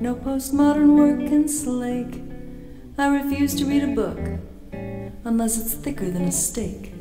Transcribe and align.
no 0.00 0.14
postmodern 0.14 0.96
work 0.96 1.28
can 1.28 1.48
slake. 1.48 2.22
I 2.98 3.08
refuse 3.08 3.54
to 3.56 3.66
read 3.66 3.82
a 3.82 3.88
book 3.88 4.18
unless 5.24 5.58
it's 5.58 5.74
thicker 5.74 6.10
than 6.10 6.24
a 6.24 6.32
steak. 6.32 6.92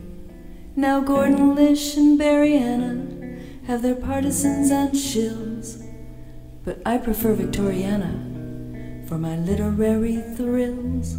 Now 0.75 0.99
Gordon 1.01 1.55
Lish 1.55 1.95
and 1.95 2.17
Barry 2.17 2.57
Hannah 2.57 3.39
have 3.67 3.81
their 3.81 3.95
partisans 3.95 4.71
and 4.71 4.91
shills, 4.93 5.83
but 6.63 6.81
I 6.85 6.97
prefer 6.97 7.35
Victoriana 7.35 9.07
for 9.07 9.17
my 9.17 9.37
literary 9.37 10.21
thrills. 10.35 11.13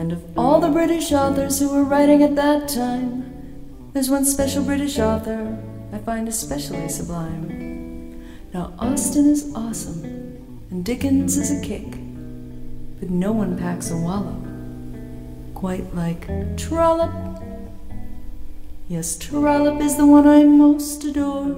And 0.00 0.12
of 0.12 0.38
all 0.38 0.60
the 0.60 0.70
British 0.70 1.12
authors 1.12 1.60
who 1.60 1.68
were 1.72 1.84
writing 1.84 2.22
at 2.22 2.34
that 2.36 2.68
time, 2.68 3.90
there's 3.92 4.10
one 4.10 4.24
special 4.24 4.64
British 4.64 4.98
author 4.98 5.58
I 5.92 5.98
find 5.98 6.26
especially 6.28 6.88
sublime. 6.88 8.22
Now, 8.54 8.72
Austen 8.78 9.28
is 9.28 9.52
awesome, 9.54 10.21
and 10.72 10.86
Dickens 10.86 11.36
is 11.36 11.50
a 11.50 11.60
kick, 11.60 11.90
but 12.98 13.10
no 13.10 13.30
one 13.30 13.58
packs 13.58 13.90
a 13.90 13.96
wallow 13.96 14.42
quite 15.54 15.94
like 15.94 16.26
Trollope. 16.56 17.42
Yes, 18.88 19.18
Trollope 19.18 19.82
is 19.82 19.98
the 19.98 20.06
one 20.06 20.26
I 20.26 20.44
most 20.44 21.04
adore. 21.04 21.50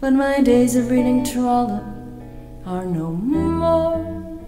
But 0.00 0.12
my 0.12 0.40
days 0.42 0.76
of 0.76 0.92
reading 0.92 1.24
Trollope 1.24 1.82
are 2.64 2.86
no 2.86 3.10
more. 3.10 4.40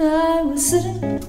I 0.00 0.42
was 0.42 0.66
sitting 0.70 1.24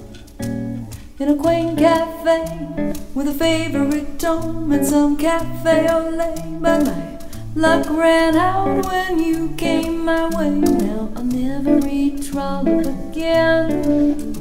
in 1.20 1.30
a 1.30 1.36
quaint 1.36 1.78
cafe 1.78 3.04
with 3.14 3.28
a 3.28 3.34
favorite 3.34 4.20
tome 4.20 4.72
and 4.72 4.86
some 4.86 5.18
cafe 5.18 5.88
au 5.88 6.10
lait. 6.10 6.62
But 6.62 6.84
my 6.84 7.17
luck 7.56 7.90
ran 7.90 8.36
out 8.36 8.86
when 8.86 9.20
you 9.20 9.54
came 9.58 10.06
my 10.06 10.28
way. 10.30 10.50
Now 10.50 11.12
I'll 11.16 11.24
never 11.24 11.78
read 11.78 12.24
Trollope 12.24 12.86
again. 13.12 14.34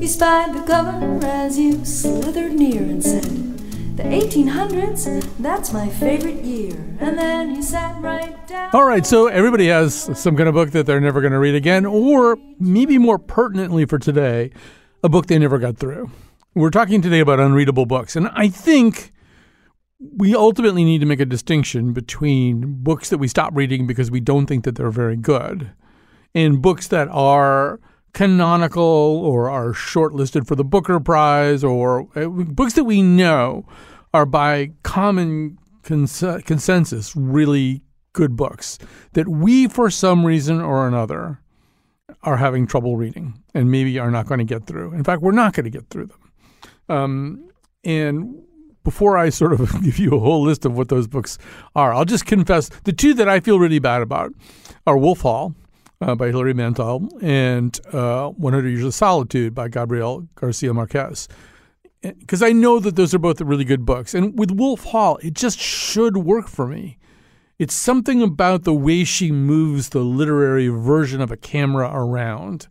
You 0.00 0.08
spied 0.08 0.54
the 0.54 0.62
cover 0.66 1.24
as 1.24 1.58
you 1.58 1.84
slithered 1.84 2.52
near 2.52 2.82
and 2.82 3.02
said, 3.02 3.24
The 3.96 4.02
1800s, 4.04 5.28
that's 5.38 5.72
my 5.72 5.88
favorite 5.88 6.44
year. 6.44 6.76
And 7.00 7.18
then 7.18 7.54
you 7.54 7.62
sat 7.62 8.00
right 8.02 8.46
down. 8.48 8.70
All 8.74 8.84
right, 8.84 9.06
so 9.06 9.26
everybody 9.26 9.68
has 9.68 9.94
some 10.18 10.36
kind 10.36 10.48
of 10.48 10.54
book 10.54 10.70
that 10.70 10.86
they're 10.86 11.00
never 11.00 11.20
going 11.20 11.32
to 11.32 11.38
read 11.38 11.54
again, 11.54 11.86
or 11.86 12.36
maybe 12.58 12.98
more 12.98 13.18
pertinently 13.18 13.84
for 13.84 13.98
today, 13.98 14.50
a 15.02 15.08
book 15.08 15.26
they 15.26 15.38
never 15.38 15.58
got 15.58 15.76
through. 15.76 16.10
We're 16.54 16.70
talking 16.70 17.00
today 17.00 17.20
about 17.20 17.40
unreadable 17.40 17.86
books, 17.86 18.16
and 18.16 18.28
I 18.34 18.48
think 18.48 19.11
we 20.16 20.34
ultimately 20.34 20.84
need 20.84 21.00
to 21.00 21.06
make 21.06 21.20
a 21.20 21.26
distinction 21.26 21.92
between 21.92 22.82
books 22.82 23.08
that 23.10 23.18
we 23.18 23.28
stop 23.28 23.54
reading 23.54 23.86
because 23.86 24.10
we 24.10 24.20
don't 24.20 24.46
think 24.46 24.64
that 24.64 24.74
they're 24.74 24.90
very 24.90 25.16
good 25.16 25.70
and 26.34 26.62
books 26.62 26.88
that 26.88 27.08
are 27.08 27.80
canonical 28.12 28.82
or 28.82 29.50
are 29.50 29.72
shortlisted 29.72 30.46
for 30.46 30.54
the 30.54 30.64
Booker 30.64 31.00
Prize 31.00 31.64
or 31.64 32.08
uh, 32.16 32.28
books 32.28 32.74
that 32.74 32.84
we 32.84 33.02
know 33.02 33.66
are 34.12 34.26
by 34.26 34.70
common 34.82 35.58
cons- 35.82 36.24
consensus 36.44 37.16
really 37.16 37.82
good 38.12 38.36
books 38.36 38.78
that 39.14 39.28
we, 39.28 39.66
for 39.68 39.90
some 39.90 40.26
reason 40.26 40.60
or 40.60 40.86
another, 40.86 41.40
are 42.22 42.36
having 42.36 42.66
trouble 42.66 42.96
reading 42.96 43.42
and 43.54 43.70
maybe 43.70 43.98
are 43.98 44.10
not 44.10 44.26
going 44.26 44.38
to 44.38 44.44
get 44.44 44.66
through. 44.66 44.92
In 44.92 45.02
fact, 45.02 45.22
we're 45.22 45.32
not 45.32 45.54
going 45.54 45.64
to 45.64 45.70
get 45.70 45.88
through 45.88 46.06
them. 46.06 46.32
Um, 46.88 47.48
and 47.84 48.42
before 48.84 49.16
I 49.16 49.28
sort 49.30 49.52
of 49.52 49.70
give 49.82 49.98
you 49.98 50.14
a 50.14 50.18
whole 50.18 50.42
list 50.42 50.64
of 50.64 50.76
what 50.76 50.88
those 50.88 51.06
books 51.06 51.38
are, 51.74 51.92
I'll 51.92 52.04
just 52.04 52.26
confess 52.26 52.68
the 52.84 52.92
two 52.92 53.14
that 53.14 53.28
I 53.28 53.40
feel 53.40 53.58
really 53.58 53.78
bad 53.78 54.02
about 54.02 54.32
are 54.86 54.98
Wolf 54.98 55.20
Hall 55.20 55.54
uh, 56.00 56.14
by 56.14 56.28
Hilary 56.28 56.54
Mantel 56.54 57.08
and 57.22 57.78
uh, 57.92 58.28
100 58.30 58.68
Years 58.68 58.84
of 58.84 58.94
Solitude 58.94 59.54
by 59.54 59.68
Gabriel 59.68 60.26
Garcia 60.34 60.74
Marquez. 60.74 61.28
Because 62.00 62.42
I 62.42 62.50
know 62.50 62.80
that 62.80 62.96
those 62.96 63.14
are 63.14 63.20
both 63.20 63.40
really 63.40 63.64
good 63.64 63.86
books. 63.86 64.12
And 64.12 64.36
with 64.36 64.50
Wolf 64.50 64.82
Hall, 64.84 65.18
it 65.22 65.34
just 65.34 65.60
should 65.60 66.16
work 66.16 66.48
for 66.48 66.66
me. 66.66 66.98
It's 67.60 67.74
something 67.74 68.22
about 68.22 68.64
the 68.64 68.74
way 68.74 69.04
she 69.04 69.30
moves 69.30 69.90
the 69.90 70.00
literary 70.00 70.66
version 70.66 71.20
of 71.20 71.30
a 71.30 71.36
camera 71.36 71.88
around. 71.94 72.66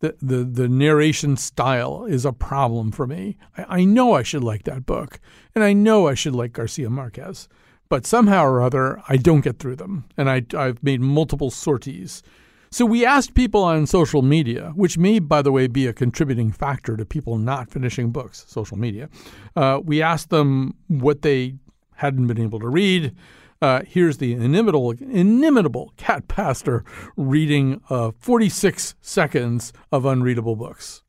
The, 0.00 0.14
the, 0.20 0.44
the 0.44 0.68
narration 0.68 1.36
style 1.36 2.04
is 2.04 2.24
a 2.24 2.32
problem 2.32 2.92
for 2.92 3.06
me. 3.06 3.38
I, 3.56 3.80
I 3.80 3.84
know 3.84 4.12
I 4.12 4.22
should 4.22 4.44
like 4.44 4.64
that 4.64 4.84
book, 4.84 5.20
and 5.54 5.64
I 5.64 5.72
know 5.72 6.06
I 6.06 6.14
should 6.14 6.34
like 6.34 6.52
Garcia 6.52 6.90
Marquez, 6.90 7.48
but 7.88 8.04
somehow 8.06 8.44
or 8.44 8.60
other, 8.60 9.02
I 9.08 9.16
don't 9.16 9.40
get 9.40 9.58
through 9.58 9.76
them. 9.76 10.04
And 10.16 10.28
I, 10.28 10.44
I've 10.54 10.82
made 10.82 11.00
multiple 11.00 11.50
sorties 11.50 12.22
so 12.70 12.84
we 12.84 13.06
asked 13.06 13.34
people 13.34 13.62
on 13.62 13.86
social 13.86 14.22
media, 14.22 14.72
which 14.74 14.98
may, 14.98 15.18
by 15.18 15.42
the 15.42 15.52
way, 15.52 15.66
be 15.66 15.86
a 15.86 15.92
contributing 15.92 16.50
factor 16.52 16.96
to 16.96 17.04
people 17.04 17.38
not 17.38 17.70
finishing 17.70 18.10
books, 18.10 18.44
social 18.48 18.76
media. 18.76 19.08
Uh, 19.54 19.80
we 19.82 20.02
asked 20.02 20.30
them 20.30 20.74
what 20.88 21.22
they 21.22 21.54
hadn't 21.94 22.26
been 22.26 22.40
able 22.40 22.60
to 22.60 22.68
read. 22.68 23.14
Uh, 23.60 23.82
here's 23.86 24.18
the 24.18 24.34
inimitable, 24.34 24.90
inimitable 24.90 25.92
Cat 25.96 26.28
Pastor 26.28 26.84
reading 27.16 27.80
uh, 27.88 28.10
46 28.18 28.94
seconds 29.00 29.72
of 29.90 30.04
unreadable 30.04 30.56
books. 30.56 31.02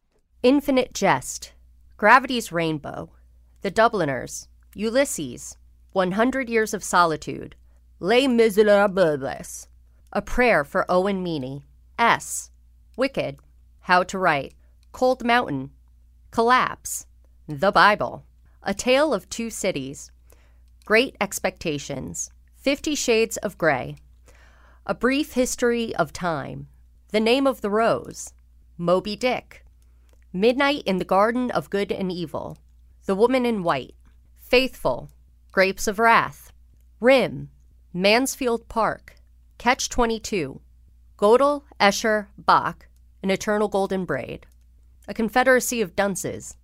Infinite 0.43 0.93
Jest, 0.93 1.53
Gravity's 1.97 2.51
Rainbow, 2.51 3.11
The 3.61 3.71
Dubliners, 3.71 4.47
Ulysses, 4.75 5.57
100 5.91 6.49
Years 6.49 6.73
of 6.73 6.83
Solitude, 6.83 7.55
Les 7.99 8.27
Miserables, 8.27 9.67
a 10.13 10.21
Prayer 10.21 10.63
for 10.63 10.85
Owen 10.89 11.21
Meany. 11.21 11.65
S. 11.99 12.51
Wicked. 12.95 13.39
How 13.81 14.03
to 14.03 14.17
Write. 14.17 14.53
Cold 14.91 15.23
Mountain. 15.25 15.71
Collapse. 16.31 17.07
The 17.47 17.71
Bible. 17.71 18.23
A 18.63 18.73
Tale 18.73 19.13
of 19.13 19.29
Two 19.29 19.49
Cities. 19.49 20.11
Great 20.85 21.15
Expectations. 21.19 22.31
Fifty 22.67 22.95
Shades 22.95 23.38
of 23.38 23.57
Grey. 23.57 23.95
A 24.85 24.94
Brief 24.94 25.35
History 25.35 25.95
of 25.95 26.11
Time. 26.11 26.67
The 27.13 27.22
Name 27.22 27.47
of 27.47 27.61
the 27.61 27.69
Rose. 27.69 28.33
Moby 28.78 29.16
Dick. 29.16 29.63
Midnight 30.33 30.83
in 30.85 30.97
the 30.97 31.06
Garden 31.06 31.50
of 31.51 31.69
Good 31.69 31.94
and 31.94 32.11
Evil. 32.11 32.57
The 33.06 33.16
Woman 33.16 33.45
in 33.45 33.63
White. 33.63 33.95
Faithful. 34.35 35.09
Grapes 35.53 35.88
of 35.88 35.97
Wrath. 35.97 36.51
Rim. 37.00 37.51
Mansfield 37.94 38.67
Park. 38.67 39.16
Catch 39.57 39.88
22, 39.88 40.59
Gödel, 41.17 41.63
Escher, 41.79 42.27
Bach, 42.38 42.89
An 43.23 43.29
Eternal 43.29 43.69
Golden 43.69 44.03
Braid, 44.03 44.45
A 45.07 45.13
Confederacy 45.13 45.79
of 45.79 45.95
Dunces, 45.95 46.57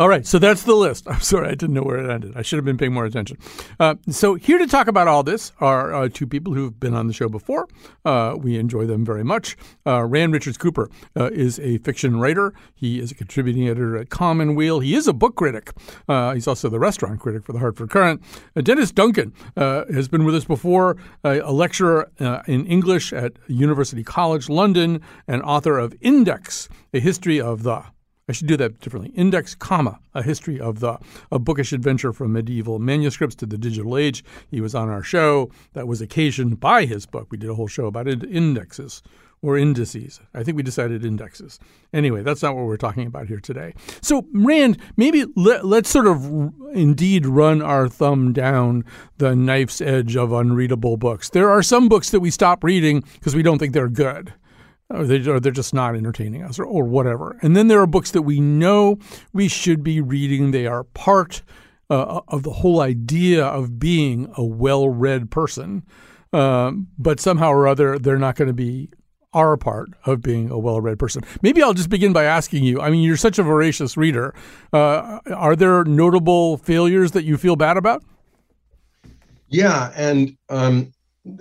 all 0.00 0.08
right, 0.08 0.26
so 0.26 0.38
that's 0.38 0.62
the 0.62 0.74
list. 0.74 1.06
I'm 1.10 1.20
sorry, 1.20 1.48
I 1.48 1.50
didn't 1.50 1.74
know 1.74 1.82
where 1.82 1.98
it 1.98 2.10
ended. 2.10 2.32
I 2.34 2.40
should 2.40 2.56
have 2.56 2.64
been 2.64 2.78
paying 2.78 2.94
more 2.94 3.04
attention. 3.04 3.36
Uh, 3.78 3.96
so, 4.08 4.34
here 4.34 4.56
to 4.56 4.66
talk 4.66 4.88
about 4.88 5.08
all 5.08 5.22
this 5.22 5.52
are 5.60 5.92
uh, 5.92 6.08
two 6.08 6.26
people 6.26 6.54
who've 6.54 6.80
been 6.80 6.94
on 6.94 7.06
the 7.06 7.12
show 7.12 7.28
before. 7.28 7.68
Uh, 8.06 8.34
we 8.38 8.56
enjoy 8.56 8.86
them 8.86 9.04
very 9.04 9.22
much. 9.22 9.58
Uh, 9.86 10.02
Rand 10.04 10.32
Richards 10.32 10.56
Cooper 10.56 10.88
uh, 11.18 11.28
is 11.34 11.60
a 11.60 11.76
fiction 11.78 12.18
writer. 12.18 12.54
He 12.74 12.98
is 12.98 13.10
a 13.10 13.14
contributing 13.14 13.68
editor 13.68 13.98
at 13.98 14.08
Commonweal. 14.08 14.80
He 14.80 14.94
is 14.94 15.06
a 15.06 15.12
book 15.12 15.36
critic. 15.36 15.70
Uh, 16.08 16.32
he's 16.32 16.48
also 16.48 16.70
the 16.70 16.78
restaurant 16.78 17.20
critic 17.20 17.44
for 17.44 17.52
the 17.52 17.58
Hartford 17.58 17.90
Courant. 17.90 18.22
Dennis 18.54 18.92
Duncan 18.92 19.34
has 19.54 20.08
been 20.08 20.24
with 20.24 20.34
us 20.34 20.46
before, 20.46 20.96
a 21.24 21.52
lecturer 21.52 22.10
in 22.46 22.64
English 22.64 23.12
at 23.12 23.34
University 23.48 24.02
College 24.02 24.48
London, 24.48 25.02
and 25.28 25.42
author 25.42 25.78
of 25.78 25.94
Index, 26.00 26.70
a 26.94 27.00
history 27.00 27.38
of 27.38 27.64
the 27.64 27.84
I 28.30 28.32
should 28.32 28.46
do 28.46 28.56
that 28.58 28.78
differently. 28.78 29.10
Index, 29.16 29.56
comma, 29.56 29.98
a 30.14 30.22
history 30.22 30.60
of 30.60 30.78
the 30.78 30.98
a 31.32 31.40
bookish 31.40 31.72
adventure 31.72 32.12
from 32.12 32.32
medieval 32.32 32.78
manuscripts 32.78 33.34
to 33.36 33.46
the 33.46 33.58
digital 33.58 33.98
age. 33.98 34.22
He 34.52 34.60
was 34.60 34.72
on 34.72 34.88
our 34.88 35.02
show 35.02 35.50
that 35.72 35.88
was 35.88 36.00
occasioned 36.00 36.60
by 36.60 36.84
his 36.84 37.06
book. 37.06 37.26
We 37.32 37.38
did 37.38 37.50
a 37.50 37.56
whole 37.56 37.66
show 37.66 37.86
about 37.86 38.06
it, 38.06 38.22
indexes, 38.22 39.02
or 39.42 39.58
indices. 39.58 40.20
I 40.32 40.44
think 40.44 40.56
we 40.56 40.62
decided 40.62 41.04
indexes. 41.04 41.58
Anyway, 41.92 42.22
that's 42.22 42.40
not 42.40 42.54
what 42.54 42.66
we're 42.66 42.76
talking 42.76 43.08
about 43.08 43.26
here 43.26 43.40
today. 43.40 43.74
So, 44.00 44.24
Rand, 44.32 44.78
maybe 44.96 45.26
let, 45.34 45.64
us 45.64 45.88
sort 45.88 46.06
of 46.06 46.52
indeed 46.72 47.26
run 47.26 47.60
our 47.60 47.88
thumb 47.88 48.32
down 48.32 48.84
the 49.18 49.34
knife's 49.34 49.80
edge 49.80 50.14
of 50.14 50.32
unreadable 50.32 50.98
books. 50.98 51.30
There 51.30 51.50
are 51.50 51.64
some 51.64 51.88
books 51.88 52.10
that 52.10 52.20
we 52.20 52.30
stop 52.30 52.62
reading 52.62 53.02
because 53.14 53.34
we 53.34 53.42
don't 53.42 53.58
think 53.58 53.72
they're 53.72 53.88
good. 53.88 54.34
Or, 54.90 55.04
they, 55.04 55.18
are 55.30 55.40
just 55.40 55.72
not 55.72 55.94
entertaining 55.94 56.42
us, 56.42 56.58
or, 56.58 56.64
or 56.64 56.84
whatever. 56.84 57.38
And 57.42 57.56
then 57.56 57.68
there 57.68 57.80
are 57.80 57.86
books 57.86 58.10
that 58.10 58.22
we 58.22 58.40
know 58.40 58.98
we 59.32 59.46
should 59.48 59.84
be 59.84 60.00
reading. 60.00 60.50
They 60.50 60.66
are 60.66 60.84
part 60.84 61.42
uh, 61.88 62.20
of 62.28 62.42
the 62.42 62.52
whole 62.52 62.80
idea 62.80 63.44
of 63.44 63.78
being 63.78 64.32
a 64.36 64.44
well 64.44 64.88
read 64.88 65.30
person. 65.30 65.84
Um, 66.32 66.88
but 66.98 67.20
somehow 67.20 67.50
or 67.50 67.66
other, 67.66 67.98
they're 67.98 68.18
not 68.18 68.36
going 68.36 68.48
to 68.48 68.54
be 68.54 68.90
our 69.32 69.56
part 69.56 69.90
of 70.06 70.22
being 70.22 70.50
a 70.50 70.58
well 70.58 70.80
read 70.80 70.98
person. 70.98 71.22
Maybe 71.42 71.62
I'll 71.62 71.74
just 71.74 71.90
begin 71.90 72.12
by 72.12 72.24
asking 72.24 72.64
you 72.64 72.80
I 72.80 72.90
mean, 72.90 73.02
you're 73.02 73.16
such 73.16 73.38
a 73.38 73.42
voracious 73.42 73.96
reader. 73.96 74.34
Uh, 74.72 75.20
are 75.34 75.56
there 75.56 75.84
notable 75.84 76.56
failures 76.58 77.12
that 77.12 77.24
you 77.24 77.36
feel 77.36 77.56
bad 77.56 77.76
about? 77.76 78.02
Yeah. 79.48 79.92
And 79.96 80.36
um, 80.48 80.92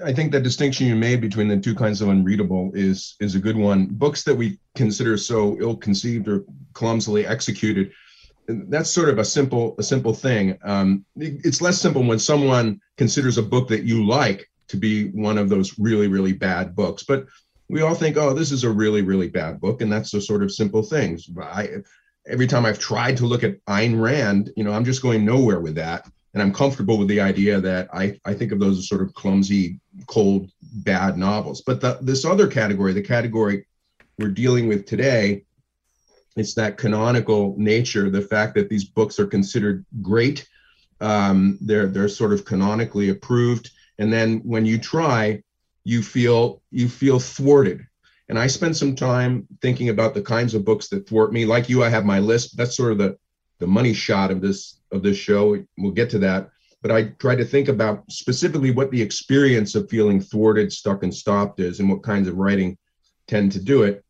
I 0.04 0.14
think 0.14 0.32
the 0.32 0.40
distinction 0.40 0.88
you 0.88 0.96
made 0.96 1.22
between 1.22 1.48
the 1.48 1.58
two 1.58 1.76
kinds 1.76 2.02
of 2.02 2.10
unreadable 2.10 2.72
is 2.74 3.16
is 3.20 3.36
a 3.36 3.40
good 3.40 3.58
one. 3.58 3.88
Books 3.88 4.24
that 4.24 4.36
we 4.36 4.60
consider 4.76 5.18
so 5.18 5.58
ill-conceived 5.60 6.28
or 6.28 6.46
clumsily 6.74 7.26
executed, 7.26 7.92
that's 8.48 8.90
sort 8.90 9.10
of 9.10 9.20
a 9.20 9.26
simple 9.26 9.76
a 9.78 9.84
simple 9.84 10.14
thing. 10.14 10.58
Um, 10.64 11.06
it's 11.16 11.62
less 11.62 11.80
simple 11.80 12.04
when 12.04 12.20
someone 12.20 12.82
considers 12.98 13.38
a 13.38 13.44
book 13.44 13.68
that 13.70 13.84
you 13.84 14.06
like 14.06 14.50
to 14.68 14.78
be 14.78 15.10
one 15.10 15.38
of 15.38 15.50
those 15.50 15.78
really 15.80 16.08
really 16.08 16.34
bad 16.34 16.76
books. 16.76 17.04
But 17.04 17.26
we 17.70 17.82
all 17.82 17.96
think, 17.96 18.18
oh, 18.18 18.34
this 18.34 18.52
is 18.52 18.64
a 18.64 18.70
really 18.70 19.02
really 19.02 19.30
bad 19.30 19.60
book, 19.60 19.82
and 19.82 19.92
that's 19.92 20.12
the 20.12 20.22
sort 20.22 20.44
of 20.44 20.52
simple 20.52 20.84
things. 20.84 21.30
I 21.42 21.78
every 22.28 22.48
time 22.48 22.66
I've 22.66 22.80
tried 22.80 23.18
to 23.18 23.26
look 23.26 23.44
at 23.44 23.64
Ayn 23.66 24.00
Rand, 24.00 24.52
you 24.56 24.64
know, 24.64 24.74
I'm 24.74 24.86
just 24.86 25.02
going 25.02 25.26
nowhere 25.26 25.60
with 25.60 25.76
that 25.76 26.08
and 26.34 26.44
I'm 26.44 26.54
comfortable 26.54 26.98
with 26.98 27.08
the 27.08 27.22
idea 27.22 27.60
that 27.60 27.90
I, 27.94 28.20
I 28.26 28.34
think 28.34 28.52
of 28.52 28.60
those 28.60 28.78
as 28.78 28.88
sort 28.88 29.02
of 29.02 29.14
clumsy, 29.14 29.80
cold, 30.08 30.52
bad 30.62 31.18
novels. 31.18 31.62
But 31.62 31.82
the, 31.82 31.98
this 32.02 32.26
other 32.26 32.48
category, 32.48 32.94
the 32.94 33.02
category 33.02 33.66
we're 34.18 34.30
dealing 34.30 34.68
with 34.68 34.86
today, 34.86 35.44
it's 36.36 36.54
that 36.54 36.78
canonical 36.78 37.56
nature, 37.58 38.10
the 38.10 38.22
fact 38.22 38.56
that 38.56 38.70
these 38.70 38.86
books 38.86 39.20
are 39.20 39.26
considered 39.26 39.86
great, 40.02 40.48
um, 41.02 41.58
they're 41.62 41.88
they're 41.88 42.10
sort 42.10 42.34
of 42.34 42.46
canonically 42.46 43.10
approved, 43.10 43.72
and 43.98 44.12
then 44.12 44.40
when 44.40 44.66
you 44.66 44.78
try, 44.78 45.42
you 45.84 46.04
feel 46.04 46.62
you 46.72 46.88
feel 46.90 47.20
thwarted. 47.20 47.86
And 48.28 48.38
I 48.38 48.48
spent 48.48 48.78
some 48.78 48.96
time 48.96 49.48
thinking 49.62 49.90
about 49.90 50.14
the 50.14 50.22
kinds 50.22 50.54
of 50.54 50.66
books 50.66 50.90
that 50.90 51.08
thwart 51.08 51.34
me. 51.34 51.46
Like 51.46 51.68
you, 51.68 51.84
I 51.84 51.90
have 51.90 52.06
my 52.06 52.20
list. 52.20 52.58
That's 52.58 52.78
sort 52.78 52.92
of 52.92 53.00
the 53.00 53.18
the 53.60 53.68
money 53.68 53.94
shot 53.94 54.32
of 54.32 54.42
this 54.42 54.80
of 54.92 55.04
this 55.04 55.18
show. 55.18 55.64
We'll 55.78 55.92
get 55.92 56.10
to 56.12 56.20
that. 56.20 56.50
But 56.82 56.92
I 56.92 57.04
try 57.20 57.36
to 57.36 57.44
think 57.44 57.68
about 57.68 58.10
specifically 58.10 58.72
what 58.72 58.90
the 58.90 59.02
experience 59.02 59.76
of 59.76 59.90
feeling 59.90 60.22
thwarted, 60.22 60.72
stuck, 60.72 61.04
and 61.04 61.14
stopped 61.14 61.60
is, 61.60 61.80
and 61.80 61.90
what 61.90 62.04
kinds 62.04 62.28
of 62.28 62.38
writing 62.38 62.78
tend 63.28 63.52
to 63.52 63.60
do 63.60 63.84
it. 63.84 64.04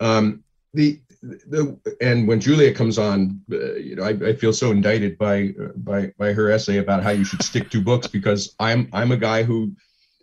Um, 0.00 0.42
the 0.74 1.00
the 1.22 1.78
and 2.00 2.28
when 2.28 2.40
Julia 2.40 2.72
comes 2.72 2.98
on, 2.98 3.40
uh, 3.52 3.74
you 3.74 3.96
know, 3.96 4.04
I, 4.04 4.10
I, 4.10 4.34
feel 4.34 4.52
so 4.52 4.70
indicted 4.70 5.18
by 5.18 5.52
by 5.76 6.12
by 6.18 6.32
her 6.32 6.50
essay 6.50 6.78
about 6.78 7.02
how 7.02 7.10
you 7.10 7.24
should 7.24 7.42
stick 7.42 7.70
to 7.70 7.80
books 7.80 8.06
because 8.06 8.54
I'm 8.60 8.88
I'm 8.92 9.10
a 9.10 9.16
guy 9.16 9.42
who 9.42 9.72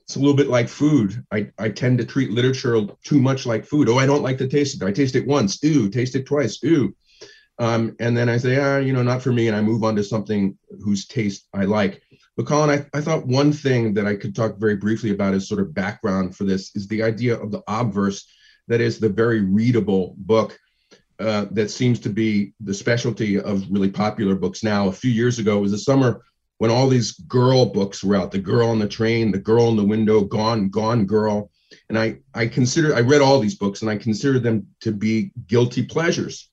it's 0.06 0.16
a 0.16 0.20
little 0.20 0.36
bit 0.36 0.48
like 0.48 0.70
food. 0.70 1.26
I, 1.32 1.50
I 1.58 1.70
tend 1.70 1.98
to 1.98 2.06
treat 2.06 2.30
literature 2.30 2.80
too 3.04 3.20
much 3.20 3.48
like 3.48 3.66
food. 3.66 3.90
Oh, 3.90 3.98
I 3.98 4.06
don't 4.06 4.22
like 4.22 4.38
to 4.38 4.48
taste 4.48 4.76
of 4.76 4.84
it. 4.84 4.92
I 4.92 4.92
taste 4.92 5.16
it 5.16 5.26
once. 5.26 5.64
Ooh, 5.66 5.90
taste 5.90 6.16
it 6.16 6.28
twice. 6.28 6.64
Ooh. 6.64 6.96
Um, 7.58 7.96
and 8.00 8.16
then 8.16 8.28
I 8.28 8.38
say, 8.38 8.60
ah, 8.60 8.78
you 8.78 8.94
know, 8.94 9.04
not 9.04 9.22
for 9.22 9.32
me. 9.32 9.48
And 9.48 9.56
I 9.56 9.62
move 9.62 9.84
on 9.84 9.96
to 9.96 10.04
something 10.04 10.58
whose 10.84 11.08
taste 11.08 11.48
I 11.54 11.64
like. 11.66 12.02
But 12.36 12.48
Colin, 12.48 12.70
I, 12.70 12.98
I 12.98 13.02
thought 13.02 13.26
one 13.26 13.54
thing 13.54 13.94
that 13.94 14.06
I 14.06 14.16
could 14.16 14.36
talk 14.36 14.58
very 14.58 14.76
briefly 14.76 15.12
about 15.12 15.34
as 15.34 15.48
sort 15.48 15.62
of 15.62 15.74
background 15.74 16.36
for 16.36 16.44
this 16.44 16.76
is 16.76 16.88
the 16.88 17.02
idea 17.02 17.40
of 17.40 17.52
the 17.52 17.64
obverse, 17.68 18.28
that 18.68 18.82
is 18.82 19.00
the 19.00 19.10
very 19.10 19.42
readable 19.42 20.16
book 20.18 20.60
uh, 21.20 21.46
that 21.52 21.72
seems 21.72 22.00
to 22.02 22.10
be 22.10 22.54
the 22.60 22.74
specialty 22.74 23.40
of 23.40 23.72
really 23.72 23.90
popular 23.90 24.36
books 24.36 24.64
now. 24.64 24.90
A 24.90 24.92
few 24.92 25.12
years 25.12 25.40
ago, 25.40 25.58
it 25.58 25.62
was 25.62 25.72
the 25.72 25.78
summer 25.78 26.26
when 26.58 26.72
all 26.72 26.90
these 26.90 27.14
girl 27.14 27.66
books 27.66 28.04
were 28.04 28.16
out, 28.16 28.32
The 28.32 28.40
Girl 28.40 28.70
on 28.70 28.80
the 28.80 28.88
Train, 28.88 29.32
The 29.32 29.40
Girl 29.40 29.70
in 29.70 29.78
the 29.78 29.84
Window, 29.84 30.22
Gone, 30.22 30.70
Gone 30.70 31.06
Girl. 31.06 31.52
And 31.90 31.98
I, 31.98 32.18
I 32.34 32.48
consider, 32.48 32.96
I 32.96 33.02
read 33.02 33.22
all 33.22 33.40
these 33.40 33.56
books 33.56 33.82
and 33.82 33.90
I 33.90 33.98
consider 33.98 34.40
them 34.40 34.68
to 34.82 34.92
be 34.92 35.32
guilty 35.48 35.84
pleasures 35.84 36.50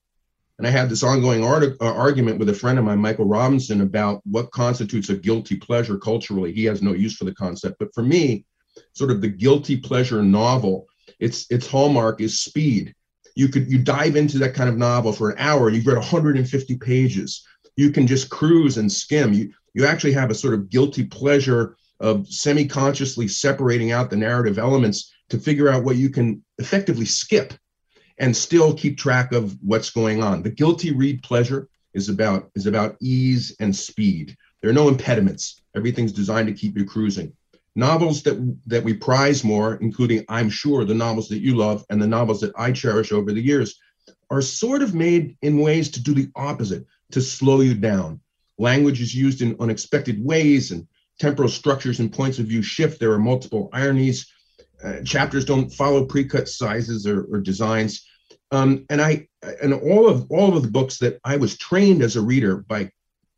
and 0.62 0.68
I 0.68 0.78
had 0.78 0.88
this 0.88 1.02
ongoing 1.02 1.42
art, 1.42 1.74
uh, 1.80 1.92
argument 1.92 2.38
with 2.38 2.48
a 2.48 2.54
friend 2.54 2.78
of 2.78 2.84
mine, 2.84 3.00
Michael 3.00 3.24
Robinson, 3.24 3.80
about 3.80 4.22
what 4.24 4.52
constitutes 4.52 5.08
a 5.08 5.16
guilty 5.16 5.56
pleasure 5.56 5.98
culturally. 5.98 6.52
He 6.52 6.64
has 6.66 6.80
no 6.80 6.92
use 6.92 7.16
for 7.16 7.24
the 7.24 7.34
concept, 7.34 7.80
but 7.80 7.92
for 7.92 8.04
me, 8.04 8.44
sort 8.92 9.10
of 9.10 9.20
the 9.20 9.26
guilty 9.26 9.76
pleasure 9.76 10.22
novel, 10.22 10.86
its 11.18 11.50
its 11.50 11.66
hallmark 11.66 12.20
is 12.20 12.42
speed. 12.42 12.94
You 13.34 13.48
could 13.48 13.72
you 13.72 13.78
dive 13.78 14.14
into 14.14 14.38
that 14.38 14.54
kind 14.54 14.68
of 14.68 14.78
novel 14.78 15.12
for 15.12 15.30
an 15.30 15.38
hour, 15.40 15.68
you've 15.68 15.84
read 15.84 15.96
150 15.96 16.76
pages. 16.76 17.44
You 17.74 17.90
can 17.90 18.06
just 18.06 18.30
cruise 18.30 18.76
and 18.76 18.92
skim. 18.92 19.32
You 19.32 19.52
you 19.74 19.84
actually 19.84 20.12
have 20.12 20.30
a 20.30 20.34
sort 20.34 20.54
of 20.54 20.70
guilty 20.70 21.02
pleasure 21.02 21.76
of 21.98 22.28
semi-consciously 22.28 23.26
separating 23.26 23.90
out 23.90 24.10
the 24.10 24.16
narrative 24.16 24.60
elements 24.60 25.12
to 25.30 25.40
figure 25.40 25.68
out 25.68 25.82
what 25.82 25.96
you 25.96 26.08
can 26.08 26.44
effectively 26.58 27.06
skip 27.06 27.52
and 28.18 28.36
still 28.36 28.74
keep 28.74 28.98
track 28.98 29.32
of 29.32 29.56
what's 29.62 29.90
going 29.90 30.22
on. 30.22 30.42
The 30.42 30.50
guilty 30.50 30.92
read 30.92 31.22
pleasure 31.22 31.68
is 31.94 32.08
about 32.08 32.50
is 32.54 32.66
about 32.66 32.96
ease 33.00 33.54
and 33.60 33.74
speed. 33.74 34.36
There 34.60 34.70
are 34.70 34.74
no 34.74 34.88
impediments. 34.88 35.62
Everything's 35.74 36.12
designed 36.12 36.48
to 36.48 36.54
keep 36.54 36.76
you 36.76 36.84
cruising. 36.84 37.32
Novels 37.74 38.22
that 38.22 38.58
that 38.66 38.84
we 38.84 38.94
prize 38.94 39.44
more, 39.44 39.76
including 39.76 40.24
I'm 40.28 40.50
sure 40.50 40.84
the 40.84 40.94
novels 40.94 41.28
that 41.28 41.40
you 41.40 41.56
love 41.56 41.84
and 41.90 42.00
the 42.00 42.06
novels 42.06 42.40
that 42.40 42.52
I 42.56 42.72
cherish 42.72 43.12
over 43.12 43.32
the 43.32 43.40
years, 43.40 43.78
are 44.30 44.42
sort 44.42 44.82
of 44.82 44.94
made 44.94 45.36
in 45.42 45.58
ways 45.58 45.90
to 45.90 46.02
do 46.02 46.14
the 46.14 46.30
opposite, 46.36 46.86
to 47.12 47.20
slow 47.20 47.60
you 47.60 47.74
down. 47.74 48.20
Language 48.58 49.00
is 49.00 49.14
used 49.14 49.42
in 49.42 49.56
unexpected 49.60 50.22
ways 50.24 50.70
and 50.70 50.86
temporal 51.18 51.48
structures 51.48 52.00
and 52.00 52.12
points 52.12 52.38
of 52.38 52.46
view 52.46 52.62
shift. 52.62 53.00
There 53.00 53.12
are 53.12 53.18
multiple 53.18 53.68
ironies 53.72 54.32
uh, 54.84 55.02
chapters 55.02 55.44
don't 55.44 55.70
follow 55.70 56.04
pre-cut 56.04 56.48
sizes 56.48 57.06
or, 57.06 57.24
or 57.32 57.40
designs. 57.40 58.06
Um, 58.50 58.84
and 58.90 59.00
I 59.00 59.28
and 59.62 59.72
all 59.72 60.08
of 60.08 60.30
all 60.30 60.56
of 60.56 60.62
the 60.62 60.70
books 60.70 60.98
that 60.98 61.18
I 61.24 61.36
was 61.36 61.56
trained 61.56 62.02
as 62.02 62.16
a 62.16 62.20
reader 62.20 62.58
by 62.68 62.90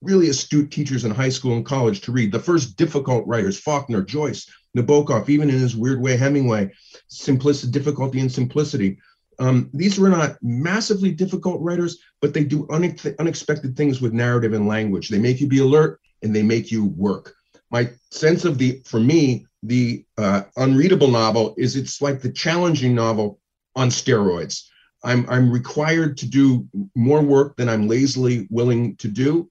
really 0.03 0.29
astute 0.29 0.71
teachers 0.71 1.05
in 1.05 1.11
high 1.11 1.29
school 1.29 1.57
and 1.57 1.65
college 1.65 2.01
to 2.03 2.13
read. 2.13 2.33
The 2.33 2.39
first 2.39 2.77
difficult 2.77 3.27
writers, 3.27 3.59
Faulkner, 3.59 4.03
Joyce, 4.03 4.47
Nabokov, 4.77 5.29
even 5.29 5.49
in 5.49 5.59
his 5.59 5.77
weird 5.77 6.01
way, 6.01 6.17
Hemingway, 6.17 6.73
simplicity, 7.09 7.73
difficulty 7.73 8.21
and 8.21 8.31
simplicity. 8.31 8.99
Um, 9.39 9.71
these 9.73 9.99
were 9.99 10.11
not 10.11 10.37
massively 10.43 11.11
difficult 11.11 11.61
writers, 11.61 11.99
but 12.21 12.35
they 12.35 12.45
do 12.45 12.67
une- 12.71 12.97
unexpected 13.19 13.77
things 13.77 14.01
with 14.01 14.13
narrative 14.13 14.53
and 14.53 14.69
language. 14.69 15.09
They 15.09 15.19
make 15.19 15.41
you 15.41 15.49
be 15.49 15.59
alert 15.59 16.01
and 16.23 16.35
they 16.35 16.43
make 16.43 16.71
you 16.71 16.87
work. 16.87 17.35
My 17.71 17.91
sense 18.11 18.45
of 18.45 18.59
the, 18.59 18.83
for 18.85 19.01
me, 19.01 19.47
the 19.65 20.05
uh, 20.19 20.43
unreadable 20.57 21.09
novel 21.09 21.55
is 21.57 21.75
it's 21.75 22.03
like 22.03 22.21
the 22.21 22.31
challenging 22.31 22.95
novel 22.95 23.41
on 23.75 23.89
steroids. 23.89 24.69
I'm, 25.03 25.29
I'm 25.29 25.51
required 25.51 26.17
to 26.19 26.27
do 26.27 26.69
more 26.95 27.23
work 27.23 27.57
than 27.57 27.69
I'm 27.69 27.89
lazily 27.89 28.47
willing 28.51 28.97
to 28.97 29.09
do. 29.09 29.51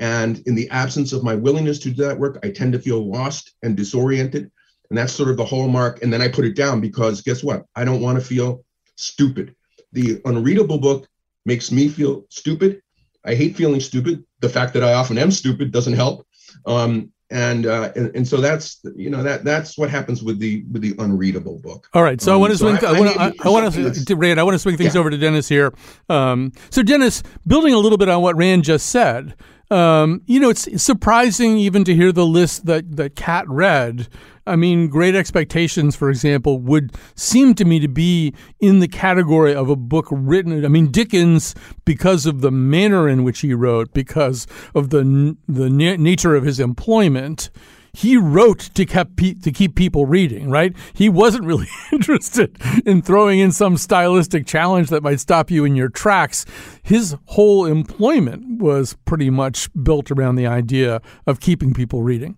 And 0.00 0.42
in 0.46 0.56
the 0.56 0.68
absence 0.70 1.12
of 1.12 1.22
my 1.22 1.36
willingness 1.36 1.78
to 1.80 1.90
do 1.90 2.04
that 2.04 2.18
work, 2.18 2.40
I 2.42 2.50
tend 2.50 2.72
to 2.72 2.78
feel 2.80 3.08
lost 3.08 3.54
and 3.62 3.76
disoriented. 3.76 4.50
And 4.90 4.98
that's 4.98 5.12
sort 5.12 5.30
of 5.30 5.36
the 5.36 5.44
hallmark. 5.44 6.02
And 6.02 6.12
then 6.12 6.20
I 6.20 6.28
put 6.28 6.44
it 6.44 6.56
down 6.56 6.80
because 6.80 7.22
guess 7.22 7.42
what? 7.44 7.64
I 7.76 7.84
don't 7.84 8.02
want 8.02 8.18
to 8.18 8.24
feel 8.24 8.64
stupid. 8.96 9.54
The 9.92 10.20
unreadable 10.24 10.78
book 10.78 11.08
makes 11.46 11.70
me 11.70 11.88
feel 11.88 12.26
stupid. 12.30 12.82
I 13.24 13.36
hate 13.36 13.56
feeling 13.56 13.80
stupid. 13.80 14.24
The 14.40 14.48
fact 14.48 14.74
that 14.74 14.82
I 14.82 14.94
often 14.94 15.18
am 15.18 15.30
stupid 15.30 15.70
doesn't 15.70 15.92
help. 15.92 16.26
Um, 16.66 17.12
and, 17.32 17.66
uh, 17.66 17.92
and 17.96 18.14
and 18.14 18.28
so 18.28 18.36
that's 18.38 18.80
you 18.94 19.10
know 19.10 19.22
that 19.22 19.44
that's 19.44 19.78
what 19.78 19.90
happens 19.90 20.22
with 20.22 20.38
the 20.38 20.64
with 20.70 20.82
the 20.82 20.94
unreadable 20.98 21.58
book. 21.58 21.88
All 21.94 22.02
right, 22.02 22.20
so 22.20 22.32
um, 22.32 22.36
I 22.36 22.40
want 22.40 22.52
to 22.52 22.58
swing. 22.58 22.76
I, 22.76 22.88
I, 22.88 23.00
want 23.00 23.12
to 23.14 23.20
I, 23.44 23.48
want 23.48 23.74
to 24.06 24.16
Rand. 24.16 24.38
I 24.38 24.42
want 24.42 24.54
to 24.54 24.58
swing 24.58 24.76
things 24.76 24.94
yeah. 24.94 25.00
over 25.00 25.10
to 25.10 25.16
Dennis 25.16 25.48
here. 25.48 25.72
Um, 26.08 26.52
so 26.70 26.82
Dennis, 26.82 27.22
building 27.46 27.74
a 27.74 27.78
little 27.78 27.98
bit 27.98 28.08
on 28.08 28.22
what 28.22 28.36
Rand 28.36 28.64
just 28.64 28.86
said, 28.86 29.34
um, 29.70 30.22
you 30.26 30.40
know, 30.40 30.50
it's 30.50 30.82
surprising 30.82 31.56
even 31.56 31.84
to 31.84 31.94
hear 31.94 32.12
the 32.12 32.26
list 32.26 32.66
that 32.66 32.96
that 32.96 33.16
Kat 33.16 33.48
read. 33.48 34.08
I 34.46 34.56
mean, 34.56 34.88
Great 34.88 35.14
Expectations, 35.14 35.94
for 35.94 36.10
example, 36.10 36.58
would 36.58 36.92
seem 37.14 37.54
to 37.54 37.64
me 37.64 37.78
to 37.78 37.88
be 37.88 38.34
in 38.60 38.80
the 38.80 38.88
category 38.88 39.54
of 39.54 39.68
a 39.68 39.76
book 39.76 40.06
written. 40.10 40.64
I 40.64 40.68
mean, 40.68 40.90
Dickens, 40.90 41.54
because 41.84 42.26
of 42.26 42.40
the 42.40 42.50
manner 42.50 43.08
in 43.08 43.22
which 43.22 43.40
he 43.40 43.54
wrote, 43.54 43.94
because 43.94 44.46
of 44.74 44.90
the 44.90 45.36
the 45.48 45.70
na- 45.70 45.96
nature 45.96 46.34
of 46.34 46.44
his 46.44 46.58
employment, 46.58 47.50
he 47.94 48.16
wrote 48.16 48.70
to 48.74 48.86
keep 48.86 49.42
to 49.42 49.52
keep 49.52 49.74
people 49.74 50.06
reading, 50.06 50.48
right? 50.48 50.74
He 50.94 51.08
wasn't 51.08 51.44
really 51.44 51.68
interested 51.92 52.56
in 52.86 53.02
throwing 53.02 53.38
in 53.38 53.52
some 53.52 53.76
stylistic 53.76 54.46
challenge 54.46 54.88
that 54.88 55.02
might 55.02 55.20
stop 55.20 55.50
you 55.50 55.64
in 55.64 55.76
your 55.76 55.90
tracks. 55.90 56.46
His 56.82 57.16
whole 57.26 57.66
employment 57.66 58.62
was 58.62 58.96
pretty 59.04 59.30
much 59.30 59.68
built 59.82 60.10
around 60.10 60.36
the 60.36 60.46
idea 60.46 61.02
of 61.26 61.40
keeping 61.40 61.74
people 61.74 62.02
reading. 62.02 62.36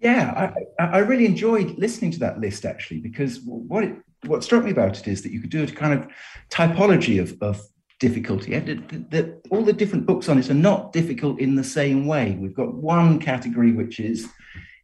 Yeah, 0.00 0.52
I, 0.80 0.84
I 0.84 0.98
really 0.98 1.26
enjoyed 1.26 1.78
listening 1.78 2.10
to 2.12 2.18
that 2.20 2.40
list 2.40 2.64
actually 2.64 2.98
because 2.98 3.40
what 3.44 3.84
it, 3.84 3.96
what 4.26 4.42
struck 4.42 4.64
me 4.64 4.70
about 4.70 4.98
it 4.98 5.06
is 5.06 5.22
that 5.22 5.30
you 5.30 5.40
could 5.40 5.50
do 5.50 5.62
a 5.62 5.66
kind 5.66 5.92
of 5.92 6.08
typology 6.50 7.20
of, 7.20 7.40
of 7.40 7.60
difficulty. 8.02 8.50
All 9.52 9.64
the 9.64 9.72
different 9.72 10.06
books 10.06 10.28
on 10.28 10.36
it 10.36 10.50
are 10.50 10.62
not 10.70 10.92
difficult 10.92 11.38
in 11.38 11.54
the 11.54 11.62
same 11.62 12.00
way. 12.06 12.36
We've 12.40 12.60
got 12.62 12.74
one 12.74 13.20
category 13.20 13.70
which 13.70 14.00
is 14.00 14.28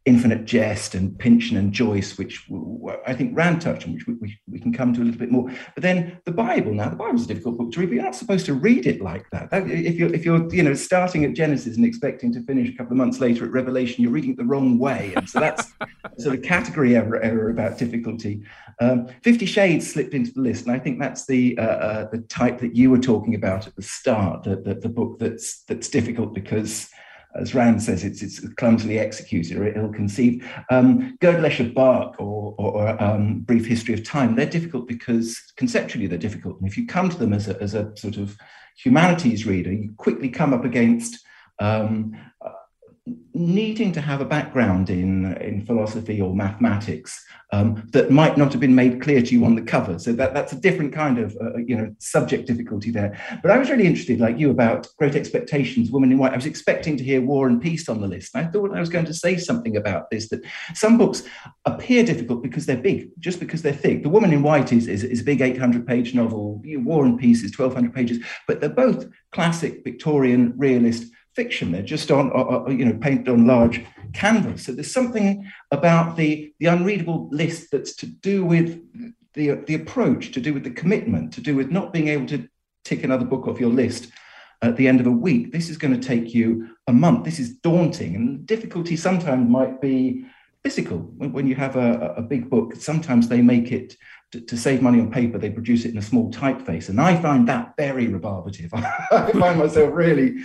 Infinite 0.09 0.45
Jest 0.45 0.95
and 0.95 1.17
Pynchon 1.19 1.55
and 1.55 1.71
Joyce, 1.71 2.17
which 2.17 2.49
I 3.05 3.13
think 3.13 3.37
Rand 3.37 3.61
touched 3.61 3.85
on, 3.85 3.93
which 3.93 4.07
we, 4.07 4.15
we, 4.15 4.39
we, 4.49 4.59
can 4.59 4.73
come 4.73 4.91
to 4.95 5.03
a 5.03 5.03
little 5.03 5.19
bit 5.19 5.31
more. 5.31 5.51
But 5.75 5.83
then 5.83 6.19
the 6.25 6.31
Bible. 6.31 6.73
Now, 6.73 6.89
the 6.89 6.95
Bible's 6.95 7.25
a 7.25 7.27
difficult 7.27 7.59
book 7.59 7.71
to 7.73 7.79
read, 7.79 7.89
but 7.89 7.95
you're 7.95 8.03
not 8.03 8.15
supposed 8.15 8.47
to 8.47 8.55
read 8.55 8.87
it 8.87 9.01
like 9.01 9.29
that. 9.29 9.49
If 9.51 9.97
you're 9.97 10.11
if 10.11 10.25
you're 10.25 10.51
you 10.51 10.63
know 10.63 10.73
starting 10.73 11.25
at 11.25 11.35
Genesis 11.35 11.77
and 11.77 11.85
expecting 11.85 12.33
to 12.33 12.41
finish 12.41 12.69
a 12.69 12.75
couple 12.75 12.93
of 12.93 12.97
months 12.97 13.19
later 13.19 13.45
at 13.45 13.51
Revelation, 13.51 14.01
you're 14.01 14.11
reading 14.11 14.31
it 14.31 14.37
the 14.37 14.45
wrong 14.45 14.79
way. 14.79 15.13
And 15.15 15.29
so 15.29 15.39
that's 15.39 15.71
sort 16.17 16.35
of 16.35 16.41
category 16.41 16.95
error, 16.95 17.21
error 17.21 17.51
about 17.51 17.77
difficulty. 17.77 18.41
Um, 18.81 19.09
Fifty 19.21 19.45
Shades 19.45 19.93
slipped 19.93 20.15
into 20.15 20.31
the 20.33 20.41
list, 20.41 20.65
and 20.65 20.75
I 20.75 20.79
think 20.79 20.99
that's 20.99 21.27
the 21.27 21.55
uh, 21.59 21.61
uh, 21.61 22.09
the 22.09 22.21
type 22.21 22.57
that 22.61 22.75
you 22.75 22.89
were 22.89 22.97
talking 22.97 23.35
about 23.35 23.67
at 23.67 23.75
the 23.75 23.83
start. 23.83 24.41
The, 24.41 24.55
the, 24.55 24.73
the 24.73 24.89
book 24.89 25.19
that's 25.19 25.61
that's 25.65 25.87
difficult 25.87 26.33
because 26.33 26.89
as 27.35 27.53
Rand 27.53 27.81
says, 27.81 28.03
it's, 28.03 28.21
it's 28.21 28.39
clumsily 28.55 28.99
executed 28.99 29.57
or 29.57 29.67
ill-conceived. 29.77 30.43
Um, 30.69 31.17
Gödel 31.19 31.73
Bach 31.73 32.15
or, 32.19 32.55
or, 32.57 32.71
or 32.71 33.03
um, 33.03 33.41
Brief 33.41 33.65
History 33.65 33.93
of 33.93 34.03
Time, 34.03 34.35
they're 34.35 34.45
difficult 34.45 34.87
because 34.87 35.39
conceptually 35.55 36.07
they're 36.07 36.17
difficult. 36.17 36.59
And 36.59 36.67
if 36.67 36.77
you 36.77 36.87
come 36.87 37.09
to 37.09 37.17
them 37.17 37.33
as 37.33 37.47
a, 37.47 37.61
as 37.61 37.75
a 37.75 37.95
sort 37.95 38.17
of 38.17 38.37
humanities 38.75 39.45
reader, 39.45 39.71
you 39.71 39.93
quickly 39.97 40.29
come 40.29 40.53
up 40.53 40.65
against 40.65 41.23
um, 41.59 42.17
needing 43.33 43.91
to 43.93 44.01
have 44.01 44.21
a 44.21 44.25
background 44.25 44.89
in, 44.89 45.33
in 45.37 45.65
philosophy 45.65 46.19
or 46.19 46.35
mathematics 46.35 47.23
um, 47.51 47.87
that 47.93 48.11
might 48.11 48.37
not 48.37 48.51
have 48.51 48.59
been 48.59 48.75
made 48.75 49.01
clear 49.01 49.21
to 49.21 49.31
you 49.33 49.43
on 49.45 49.55
the 49.55 49.61
cover. 49.61 49.97
So 49.97 50.13
that, 50.13 50.33
that's 50.33 50.53
a 50.53 50.59
different 50.59 50.93
kind 50.93 51.17
of 51.17 51.35
uh, 51.41 51.57
you 51.57 51.75
know 51.75 51.95
subject 51.99 52.47
difficulty 52.47 52.91
there. 52.91 53.19
But 53.41 53.51
I 53.51 53.57
was 53.57 53.69
really 53.69 53.87
interested, 53.87 54.19
like 54.19 54.37
you, 54.37 54.51
about 54.51 54.87
Great 54.97 55.15
Expectations, 55.15 55.89
Woman 55.91 56.11
in 56.11 56.17
White. 56.17 56.33
I 56.33 56.35
was 56.35 56.45
expecting 56.45 56.97
to 56.97 57.03
hear 57.03 57.21
War 57.21 57.47
and 57.47 57.61
Peace 57.61 57.89
on 57.89 58.01
the 58.01 58.07
list. 58.07 58.35
I 58.35 58.45
thought 58.45 58.75
I 58.75 58.79
was 58.79 58.89
going 58.89 59.05
to 59.05 59.13
say 59.13 59.37
something 59.37 59.77
about 59.77 60.09
this, 60.09 60.29
that 60.29 60.41
some 60.73 60.97
books 60.97 61.23
appear 61.65 62.03
difficult 62.03 62.43
because 62.43 62.65
they're 62.65 62.77
big, 62.77 63.09
just 63.19 63.39
because 63.39 63.61
they're 63.61 63.73
thick. 63.73 64.03
The 64.03 64.09
Woman 64.09 64.33
in 64.33 64.43
White 64.43 64.71
is, 64.71 64.87
is, 64.87 65.03
is 65.03 65.21
a 65.21 65.23
big 65.23 65.39
800-page 65.39 66.13
novel. 66.13 66.61
War 66.65 67.05
and 67.05 67.19
Peace 67.19 67.43
is 67.43 67.57
1,200 67.57 67.93
pages, 67.93 68.23
but 68.47 68.59
they're 68.59 68.69
both 68.69 69.07
classic 69.31 69.83
Victorian 69.83 70.53
realist 70.57 71.11
fiction. 71.35 71.71
They're 71.71 71.81
just 71.81 72.11
on, 72.11 72.31
uh, 72.31 72.65
uh, 72.65 72.69
you 72.69 72.85
know, 72.85 72.97
painted 72.97 73.29
on 73.29 73.47
large 73.47 73.85
canvas. 74.13 74.65
So 74.65 74.71
there's 74.71 74.91
something 74.91 75.49
about 75.71 76.17
the, 76.17 76.53
the 76.59 76.67
unreadable 76.67 77.29
list 77.31 77.71
that's 77.71 77.95
to 77.97 78.05
do 78.05 78.43
with 78.45 78.81
the, 79.33 79.51
the 79.67 79.75
approach, 79.75 80.31
to 80.33 80.41
do 80.41 80.53
with 80.53 80.63
the 80.63 80.71
commitment, 80.71 81.33
to 81.33 81.41
do 81.41 81.55
with 81.55 81.71
not 81.71 81.93
being 81.93 82.07
able 82.07 82.27
to 82.27 82.47
tick 82.83 83.03
another 83.03 83.25
book 83.25 83.47
off 83.47 83.59
your 83.59 83.69
list 83.69 84.11
at 84.61 84.75
the 84.75 84.87
end 84.87 84.99
of 84.99 85.07
a 85.07 85.11
week. 85.11 85.51
This 85.51 85.69
is 85.69 85.77
going 85.77 85.99
to 85.99 86.07
take 86.07 86.33
you 86.33 86.69
a 86.87 86.93
month. 86.93 87.23
This 87.23 87.39
is 87.39 87.53
daunting. 87.57 88.15
And 88.15 88.45
difficulty 88.45 88.97
sometimes 88.97 89.49
might 89.49 89.79
be 89.79 90.25
physical. 90.63 90.97
When 90.97 91.47
you 91.47 91.55
have 91.55 91.75
a, 91.75 92.15
a 92.17 92.21
big 92.21 92.49
book, 92.49 92.75
sometimes 92.75 93.27
they 93.27 93.41
make 93.41 93.71
it 93.71 93.95
to, 94.31 94.41
to, 94.41 94.57
save 94.57 94.81
money 94.81 94.99
on 94.99 95.11
paper, 95.11 95.37
they 95.37 95.49
produce 95.49 95.85
it 95.85 95.91
in 95.91 95.97
a 95.97 96.01
small 96.01 96.31
typeface. 96.31 96.89
And 96.89 97.01
I 97.01 97.19
find 97.21 97.47
that 97.47 97.73
very 97.77 98.07
rebarbative. 98.07 98.69
I 99.11 99.31
find 99.31 99.59
myself 99.59 99.89
really 99.93 100.37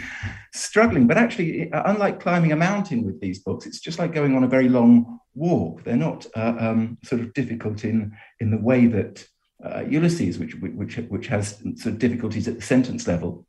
struggling. 0.54 1.06
But 1.06 1.18
actually, 1.18 1.72
uh, 1.72 1.82
unlike 1.86 2.20
climbing 2.20 2.52
a 2.52 2.56
mountain 2.56 3.04
with 3.04 3.20
these 3.20 3.40
books, 3.40 3.66
it's 3.66 3.80
just 3.80 3.98
like 3.98 4.14
going 4.14 4.34
on 4.34 4.44
a 4.44 4.48
very 4.48 4.68
long 4.68 5.18
walk. 5.34 5.84
They're 5.84 5.96
not 5.96 6.26
uh, 6.34 6.54
um, 6.58 6.98
sort 7.04 7.20
of 7.20 7.34
difficult 7.34 7.84
in, 7.84 8.16
in 8.40 8.50
the 8.50 8.58
way 8.58 8.86
that 8.86 9.26
uh, 9.64 9.84
Ulysses, 9.88 10.38
which, 10.38 10.54
which, 10.54 10.96
which 10.96 11.26
has 11.28 11.58
sort 11.76 11.86
of 11.94 11.98
difficulties 11.98 12.48
at 12.48 12.56
the 12.56 12.62
sentence 12.62 13.06
level, 13.06 13.46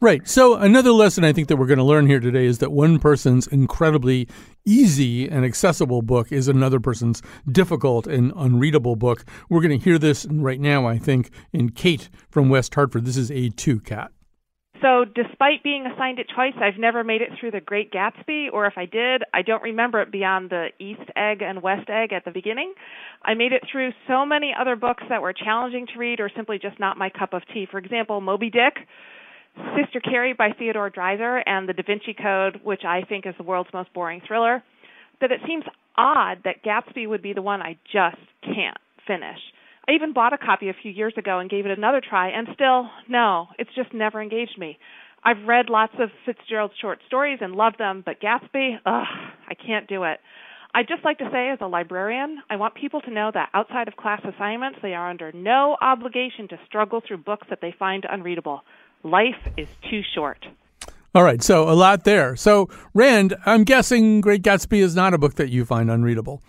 Right. 0.00 0.26
So, 0.28 0.54
another 0.56 0.92
lesson 0.92 1.24
I 1.24 1.32
think 1.32 1.48
that 1.48 1.56
we're 1.56 1.66
going 1.66 1.78
to 1.78 1.84
learn 1.84 2.06
here 2.06 2.20
today 2.20 2.46
is 2.46 2.58
that 2.58 2.72
one 2.72 2.98
person's 2.98 3.46
incredibly 3.46 4.28
easy 4.64 5.28
and 5.28 5.44
accessible 5.44 6.02
book 6.02 6.32
is 6.32 6.48
another 6.48 6.80
person's 6.80 7.22
difficult 7.50 8.06
and 8.06 8.32
unreadable 8.36 8.96
book. 8.96 9.24
We're 9.48 9.60
going 9.60 9.78
to 9.78 9.84
hear 9.84 9.98
this 9.98 10.26
right 10.30 10.60
now, 10.60 10.86
I 10.86 10.98
think, 10.98 11.30
in 11.52 11.70
Kate 11.70 12.08
from 12.28 12.48
West 12.48 12.74
Hartford. 12.74 13.04
This 13.04 13.16
is 13.16 13.30
A2 13.30 13.84
Cat. 13.84 14.10
So, 14.82 15.06
despite 15.06 15.62
being 15.62 15.86
assigned 15.86 16.18
it 16.18 16.26
twice, 16.34 16.52
I've 16.60 16.78
never 16.78 17.04
made 17.04 17.22
it 17.22 17.30
through 17.40 17.52
The 17.52 17.60
Great 17.60 17.90
Gatsby, 17.90 18.48
or 18.52 18.66
if 18.66 18.74
I 18.76 18.84
did, 18.84 19.22
I 19.32 19.40
don't 19.40 19.62
remember 19.62 20.02
it 20.02 20.12
beyond 20.12 20.50
the 20.50 20.66
East 20.78 21.08
Egg 21.16 21.40
and 21.40 21.62
West 21.62 21.88
Egg 21.88 22.12
at 22.12 22.26
the 22.26 22.32
beginning. 22.32 22.74
I 23.24 23.32
made 23.32 23.52
it 23.52 23.62
through 23.70 23.92
so 24.06 24.26
many 24.26 24.52
other 24.58 24.76
books 24.76 25.04
that 25.08 25.22
were 25.22 25.32
challenging 25.32 25.86
to 25.86 25.98
read 25.98 26.20
or 26.20 26.30
simply 26.36 26.58
just 26.58 26.78
not 26.78 26.98
my 26.98 27.08
cup 27.08 27.32
of 27.32 27.42
tea. 27.54 27.66
For 27.70 27.78
example, 27.78 28.20
Moby 28.20 28.50
Dick 28.50 28.86
Sister 29.56 30.00
Carrie 30.00 30.32
by 30.32 30.50
Theodore 30.58 30.90
Dreiser 30.90 31.42
and 31.46 31.68
The 31.68 31.72
Da 31.72 31.82
Vinci 31.86 32.14
Code, 32.14 32.60
which 32.64 32.82
I 32.84 33.02
think 33.08 33.26
is 33.26 33.34
the 33.36 33.44
world's 33.44 33.70
most 33.72 33.92
boring 33.92 34.20
thriller, 34.26 34.62
that 35.20 35.32
it 35.32 35.40
seems 35.46 35.64
odd 35.96 36.38
that 36.44 36.64
Gatsby 36.64 37.08
would 37.08 37.22
be 37.22 37.32
the 37.32 37.42
one 37.42 37.62
I 37.62 37.78
just 37.92 38.16
can't 38.42 38.76
finish. 39.06 39.38
I 39.88 39.92
even 39.92 40.12
bought 40.12 40.32
a 40.32 40.38
copy 40.38 40.68
a 40.68 40.76
few 40.82 40.90
years 40.90 41.14
ago 41.16 41.38
and 41.38 41.50
gave 41.50 41.66
it 41.66 41.76
another 41.76 42.00
try, 42.00 42.30
and 42.30 42.48
still, 42.54 42.88
no, 43.08 43.48
it's 43.58 43.74
just 43.76 43.92
never 43.92 44.20
engaged 44.22 44.58
me. 44.58 44.78
I've 45.22 45.46
read 45.46 45.70
lots 45.70 45.94
of 45.98 46.10
Fitzgerald's 46.26 46.74
short 46.80 46.98
stories 47.06 47.38
and 47.40 47.54
loved 47.54 47.78
them, 47.78 48.02
but 48.04 48.20
Gatsby, 48.20 48.76
ugh, 48.84 49.06
I 49.48 49.54
can't 49.54 49.86
do 49.88 50.04
it. 50.04 50.18
I'd 50.74 50.88
just 50.88 51.04
like 51.04 51.18
to 51.18 51.28
say, 51.30 51.50
as 51.50 51.58
a 51.60 51.68
librarian, 51.68 52.42
I 52.50 52.56
want 52.56 52.74
people 52.74 53.00
to 53.02 53.10
know 53.10 53.30
that 53.32 53.50
outside 53.54 53.86
of 53.86 53.96
class 53.96 54.20
assignments, 54.24 54.80
they 54.82 54.94
are 54.94 55.08
under 55.08 55.30
no 55.32 55.76
obligation 55.80 56.48
to 56.48 56.58
struggle 56.66 57.00
through 57.06 57.18
books 57.18 57.46
that 57.48 57.60
they 57.62 57.74
find 57.78 58.04
unreadable. 58.10 58.62
Life 59.04 59.52
is 59.58 59.68
too 59.90 60.02
short. 60.14 60.46
All 61.14 61.22
right, 61.22 61.42
so 61.42 61.68
a 61.68 61.76
lot 61.76 62.04
there. 62.04 62.34
So, 62.34 62.68
Rand, 62.94 63.36
I'm 63.46 63.62
guessing 63.62 64.20
Great 64.20 64.42
Gatsby 64.42 64.78
is 64.78 64.96
not 64.96 65.14
a 65.14 65.18
book 65.18 65.34
that 65.34 65.50
you 65.50 65.64
find 65.64 65.90
unreadable. 65.90 66.42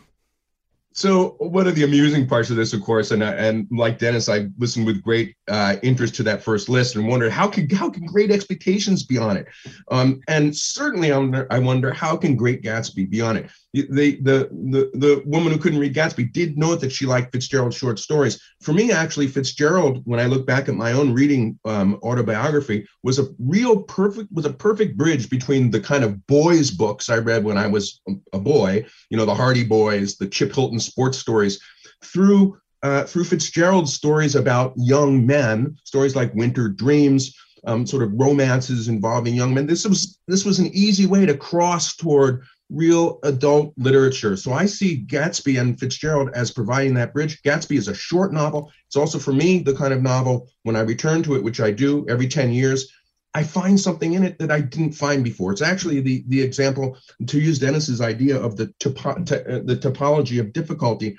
So 0.93 1.35
one 1.39 1.67
of 1.67 1.75
the 1.75 1.83
amusing 1.83 2.25
parts 2.25 2.49
of 2.49 2.55
this, 2.55 2.71
of 2.71 2.81
course, 2.81 3.11
and 3.11 3.21
and 3.21 3.67
like 3.69 3.99
Dennis, 3.99 4.29
I 4.29 4.47
listened 4.57 4.85
with 4.85 5.03
great 5.03 5.35
uh, 5.49 5.75
interest 5.83 6.15
to 6.15 6.23
that 6.23 6.41
first 6.41 6.69
list 6.69 6.95
and 6.95 7.05
wondered 7.05 7.33
how 7.33 7.49
can 7.49 7.69
how 7.69 7.89
can 7.89 8.05
Great 8.05 8.31
Expectations 8.31 9.03
be 9.03 9.17
on 9.17 9.35
it, 9.35 9.45
um, 9.91 10.21
and 10.29 10.55
certainly 10.55 11.11
I 11.11 11.17
wonder, 11.17 11.47
I 11.51 11.59
wonder 11.59 11.91
how 11.91 12.15
can 12.15 12.37
Great 12.37 12.63
Gatsby 12.63 13.09
be 13.09 13.19
on 13.19 13.35
it. 13.35 13.51
The, 13.75 14.15
the 14.21 14.49
the 14.51 14.89
the 14.93 15.21
woman 15.25 15.51
who 15.51 15.59
couldn't 15.59 15.79
read 15.79 15.93
Gatsby 15.93 16.31
did 16.31 16.57
note 16.57 16.79
that 16.79 16.93
she 16.93 17.05
liked 17.05 17.33
Fitzgerald's 17.33 17.75
short 17.75 17.99
stories. 17.99 18.41
For 18.61 18.71
me, 18.71 18.93
actually, 18.93 19.27
Fitzgerald, 19.27 20.01
when 20.05 20.19
I 20.19 20.27
look 20.27 20.47
back 20.47 20.69
at 20.69 20.75
my 20.75 20.93
own 20.93 21.11
reading 21.11 21.59
um, 21.65 21.99
autobiography, 22.01 22.87
was 23.03 23.19
a 23.19 23.27
real 23.37 23.83
perfect 23.83 24.31
was 24.31 24.45
a 24.45 24.53
perfect 24.53 24.95
bridge 24.95 25.29
between 25.29 25.71
the 25.71 25.81
kind 25.81 26.05
of 26.05 26.25
boys 26.25 26.71
books 26.71 27.09
I 27.09 27.17
read 27.17 27.43
when 27.43 27.57
I 27.57 27.67
was 27.67 28.01
a 28.31 28.39
boy, 28.39 28.85
you 29.09 29.17
know, 29.17 29.25
the 29.25 29.35
Hardy 29.35 29.65
Boys, 29.65 30.15
the 30.15 30.27
Chip 30.27 30.55
Hilton 30.55 30.79
sports 30.79 31.17
stories 31.17 31.59
through 32.01 32.57
uh, 32.81 33.03
through 33.03 33.25
Fitzgerald's 33.25 33.93
stories 33.93 34.35
about 34.35 34.73
young 34.77 35.25
men, 35.25 35.75
stories 35.83 36.15
like 36.15 36.33
Winter 36.35 36.69
Dreams, 36.69 37.35
um, 37.65 37.85
sort 37.85 38.03
of 38.03 38.13
romances 38.13 38.87
involving 38.87 39.35
young 39.35 39.53
men. 39.53 39.65
This 39.65 39.85
was 39.85 40.19
this 40.27 40.45
was 40.45 40.59
an 40.59 40.67
easy 40.67 41.05
way 41.05 41.25
to 41.25 41.35
cross 41.35 41.95
toward 41.95 42.43
real 42.69 43.19
adult 43.23 43.73
literature. 43.77 44.35
So 44.35 44.51
I 44.53 44.65
see 44.65 45.05
Gatsby 45.05 45.59
and 45.59 45.79
Fitzgerald 45.79 46.31
as 46.33 46.51
providing 46.51 46.95
that 46.95 47.13
bridge. 47.13 47.41
Gatsby 47.43 47.77
is 47.77 47.87
a 47.87 47.93
short 47.93 48.33
novel. 48.33 48.71
It's 48.87 48.95
also 48.95 49.19
for 49.19 49.33
me 49.33 49.59
the 49.59 49.75
kind 49.75 49.93
of 49.93 50.01
novel 50.01 50.49
when 50.63 50.75
I 50.75 50.81
return 50.81 51.21
to 51.23 51.35
it, 51.35 51.43
which 51.43 51.61
I 51.61 51.71
do 51.71 52.05
every 52.09 52.27
10 52.27 52.51
years, 52.51 52.91
I 53.35 53.43
find 53.43 53.77
something 53.77 54.13
in 54.13 54.23
it 54.23 54.39
that 54.39 54.49
I 54.49 54.61
didn't 54.61 54.93
find 54.93 55.21
before. 55.21 55.51
It's 55.51 55.61
actually 55.61 55.99
the 55.99 56.23
the 56.29 56.41
example 56.41 56.97
to 57.27 57.37
use 57.37 57.59
Dennis's 57.59 57.99
idea 57.99 58.39
of 58.39 58.55
the 58.55 58.67
topo, 58.79 59.09
uh, 59.09 59.15
the 59.25 59.77
topology 59.79 60.39
of 60.39 60.53
difficulty. 60.53 61.17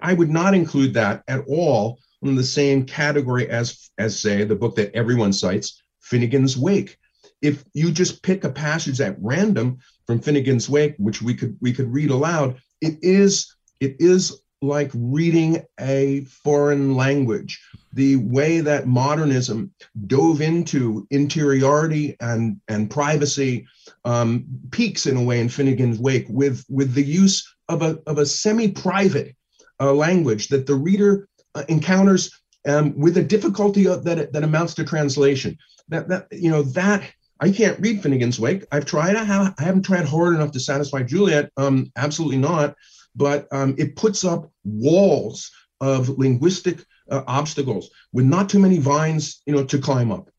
I 0.00 0.14
would 0.14 0.30
not 0.30 0.54
include 0.54 0.94
that 0.94 1.24
at 1.26 1.42
all 1.48 1.98
in 2.22 2.36
the 2.36 2.44
same 2.44 2.84
category 2.84 3.50
as 3.50 3.90
as 3.98 4.20
say 4.20 4.44
the 4.44 4.54
book 4.54 4.76
that 4.76 4.94
everyone 4.94 5.32
cites, 5.32 5.82
Finnegans 6.00 6.56
Wake. 6.56 6.96
If 7.40 7.64
you 7.72 7.92
just 7.92 8.22
pick 8.22 8.44
a 8.44 8.50
passage 8.50 9.00
at 9.00 9.16
random 9.20 9.78
from 10.06 10.20
Finnegans 10.20 10.68
Wake, 10.68 10.94
which 10.98 11.22
we 11.22 11.34
could 11.34 11.56
we 11.60 11.72
could 11.72 11.92
read 11.92 12.10
aloud, 12.10 12.60
it 12.80 12.98
is 13.02 13.54
it 13.80 13.96
is 13.98 14.40
like 14.60 14.90
reading 14.94 15.62
a 15.78 16.22
foreign 16.24 16.96
language 16.96 17.60
the 17.92 18.16
way 18.16 18.60
that 18.60 18.88
modernism 18.88 19.72
dove 20.06 20.40
into 20.40 21.06
interiority 21.10 22.16
and 22.20 22.60
and 22.68 22.90
privacy 22.90 23.66
um, 24.04 24.44
peaks 24.70 25.06
in 25.06 25.16
a 25.16 25.22
way 25.22 25.40
in 25.40 25.48
Finnegans 25.48 25.98
Wake 25.98 26.26
with 26.28 26.64
with 26.68 26.94
the 26.94 27.04
use 27.04 27.54
of 27.68 27.82
a 27.82 27.98
of 28.06 28.18
a 28.18 28.26
semi-private 28.26 29.34
uh, 29.80 29.92
language 29.92 30.48
that 30.48 30.66
the 30.66 30.74
reader 30.74 31.28
uh, 31.54 31.64
encounters 31.68 32.30
um, 32.68 32.98
with 32.98 33.16
a 33.16 33.22
difficulty 33.22 33.84
that 33.84 34.32
that 34.32 34.44
amounts 34.44 34.74
to 34.74 34.84
translation. 34.84 35.56
That 35.88 36.08
that 36.08 36.26
you 36.32 36.50
know 36.50 36.62
that 36.62 37.04
I 37.40 37.50
can't 37.50 37.78
read 37.80 38.02
Finnegans 38.02 38.38
Wake. 38.38 38.64
I've 38.72 38.84
tried. 38.84 39.16
I, 39.16 39.24
have, 39.24 39.54
I 39.58 39.62
haven't 39.62 39.82
tried 39.82 40.06
hard 40.06 40.34
enough 40.34 40.52
to 40.52 40.60
satisfy 40.60 41.02
Juliet. 41.02 41.50
Um, 41.56 41.92
absolutely 41.96 42.38
not. 42.38 42.74
But 43.14 43.46
um, 43.52 43.74
it 43.78 43.96
puts 43.96 44.24
up 44.24 44.50
walls 44.64 45.50
of 45.80 46.08
linguistic 46.08 46.84
uh, 47.10 47.22
obstacles 47.26 47.90
with 48.12 48.24
not 48.24 48.48
too 48.48 48.58
many 48.58 48.78
vines, 48.78 49.42
you 49.46 49.54
know, 49.54 49.64
to 49.64 49.78
climb 49.78 50.12
up. 50.12 50.30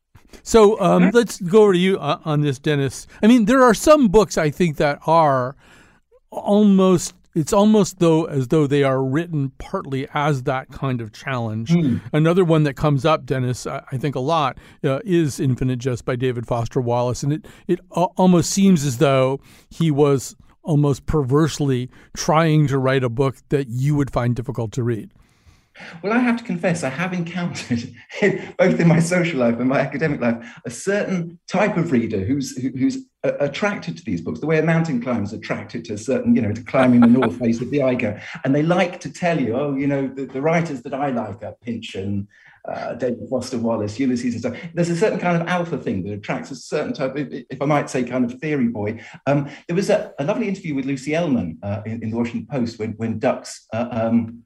So 0.42 0.80
um, 0.80 1.10
let's 1.12 1.40
go 1.40 1.62
over 1.62 1.72
to 1.72 1.78
you 1.78 1.98
uh, 1.98 2.20
on 2.24 2.40
this, 2.40 2.58
Dennis. 2.58 3.06
I 3.22 3.26
mean, 3.26 3.46
there 3.46 3.62
are 3.62 3.74
some 3.74 4.08
books 4.08 4.38
I 4.38 4.50
think 4.50 4.76
that 4.76 5.00
are 5.06 5.56
almost 6.30 7.14
it's 7.34 7.52
almost 7.52 7.98
though 7.98 8.24
as 8.24 8.48
though 8.48 8.66
they 8.66 8.82
are 8.82 9.02
written 9.02 9.52
partly 9.58 10.08
as 10.14 10.44
that 10.44 10.68
kind 10.70 11.00
of 11.00 11.12
challenge. 11.12 11.70
Mm. 11.70 12.00
Another 12.12 12.44
one 12.44 12.64
that 12.64 12.74
comes 12.74 13.04
up, 13.04 13.24
Dennis, 13.24 13.66
I, 13.66 13.82
I 13.92 13.96
think 13.96 14.14
a 14.14 14.20
lot, 14.20 14.58
uh, 14.84 15.00
is 15.04 15.38
Infinite 15.38 15.78
Jest 15.78 16.04
by 16.04 16.16
David 16.16 16.46
Foster 16.46 16.80
Wallace, 16.80 17.22
and 17.22 17.32
it 17.32 17.46
it 17.68 17.80
almost 17.90 18.50
seems 18.50 18.84
as 18.84 18.98
though 18.98 19.40
he 19.68 19.90
was 19.90 20.36
almost 20.62 21.06
perversely 21.06 21.88
trying 22.14 22.66
to 22.66 22.78
write 22.78 23.02
a 23.02 23.08
book 23.08 23.36
that 23.48 23.68
you 23.68 23.94
would 23.96 24.10
find 24.10 24.36
difficult 24.36 24.72
to 24.72 24.82
read. 24.82 25.10
Well, 26.02 26.12
I 26.12 26.18
have 26.18 26.36
to 26.36 26.44
confess, 26.44 26.82
I 26.82 26.90
have 26.90 27.12
encountered, 27.12 27.94
both 28.58 28.80
in 28.80 28.88
my 28.88 29.00
social 29.00 29.40
life 29.40 29.58
and 29.58 29.68
my 29.68 29.80
academic 29.80 30.20
life, 30.20 30.60
a 30.64 30.70
certain 30.70 31.38
type 31.48 31.76
of 31.76 31.92
reader 31.92 32.20
who's 32.24 32.56
who's 32.56 32.98
attracted 33.22 33.96
to 33.98 34.04
these 34.04 34.20
books, 34.20 34.40
the 34.40 34.46
way 34.46 34.58
a 34.58 34.62
mountain 34.62 35.00
climber 35.00 35.24
is 35.24 35.32
attracted 35.32 35.84
to 35.84 35.98
certain, 35.98 36.34
you 36.34 36.42
know, 36.42 36.52
to 36.52 36.62
climbing 36.62 37.00
the 37.00 37.06
north 37.06 37.38
face 37.38 37.60
of 37.60 37.70
the 37.70 37.82
Eiger. 37.82 38.20
And 38.44 38.54
they 38.54 38.62
like 38.62 39.00
to 39.00 39.12
tell 39.12 39.38
you, 39.38 39.54
oh, 39.56 39.74
you 39.74 39.86
know, 39.86 40.08
the, 40.08 40.26
the 40.26 40.40
writers 40.40 40.82
that 40.82 40.94
I 40.94 41.10
like 41.10 41.42
are 41.42 41.54
Pynchon, 41.62 42.28
uh, 42.66 42.94
David 42.94 43.28
Foster 43.28 43.58
Wallace, 43.58 43.98
Ulysses, 43.98 44.34
and 44.34 44.40
stuff. 44.40 44.70
There's 44.74 44.90
a 44.90 44.96
certain 44.96 45.18
kind 45.18 45.40
of 45.40 45.48
alpha 45.48 45.78
thing 45.78 46.02
that 46.04 46.12
attracts 46.12 46.50
a 46.50 46.56
certain 46.56 46.92
type 46.92 47.16
of, 47.16 47.28
if 47.30 47.60
I 47.60 47.64
might 47.64 47.90
say, 47.90 48.04
kind 48.04 48.24
of 48.24 48.40
theory 48.40 48.68
boy. 48.68 49.02
Um, 49.26 49.50
there 49.66 49.76
was 49.76 49.90
a, 49.90 50.12
a, 50.18 50.24
lovely 50.24 50.48
interview 50.48 50.74
with 50.74 50.84
Lucy 50.84 51.12
Ellmann 51.12 51.58
uh, 51.62 51.82
in, 51.86 52.02
in, 52.02 52.10
the 52.10 52.16
Washington 52.16 52.46
Post 52.46 52.78
when, 52.78 52.92
when 52.92 53.18
Ducks 53.18 53.66
uh, 53.72 53.88
um, 53.90 54.44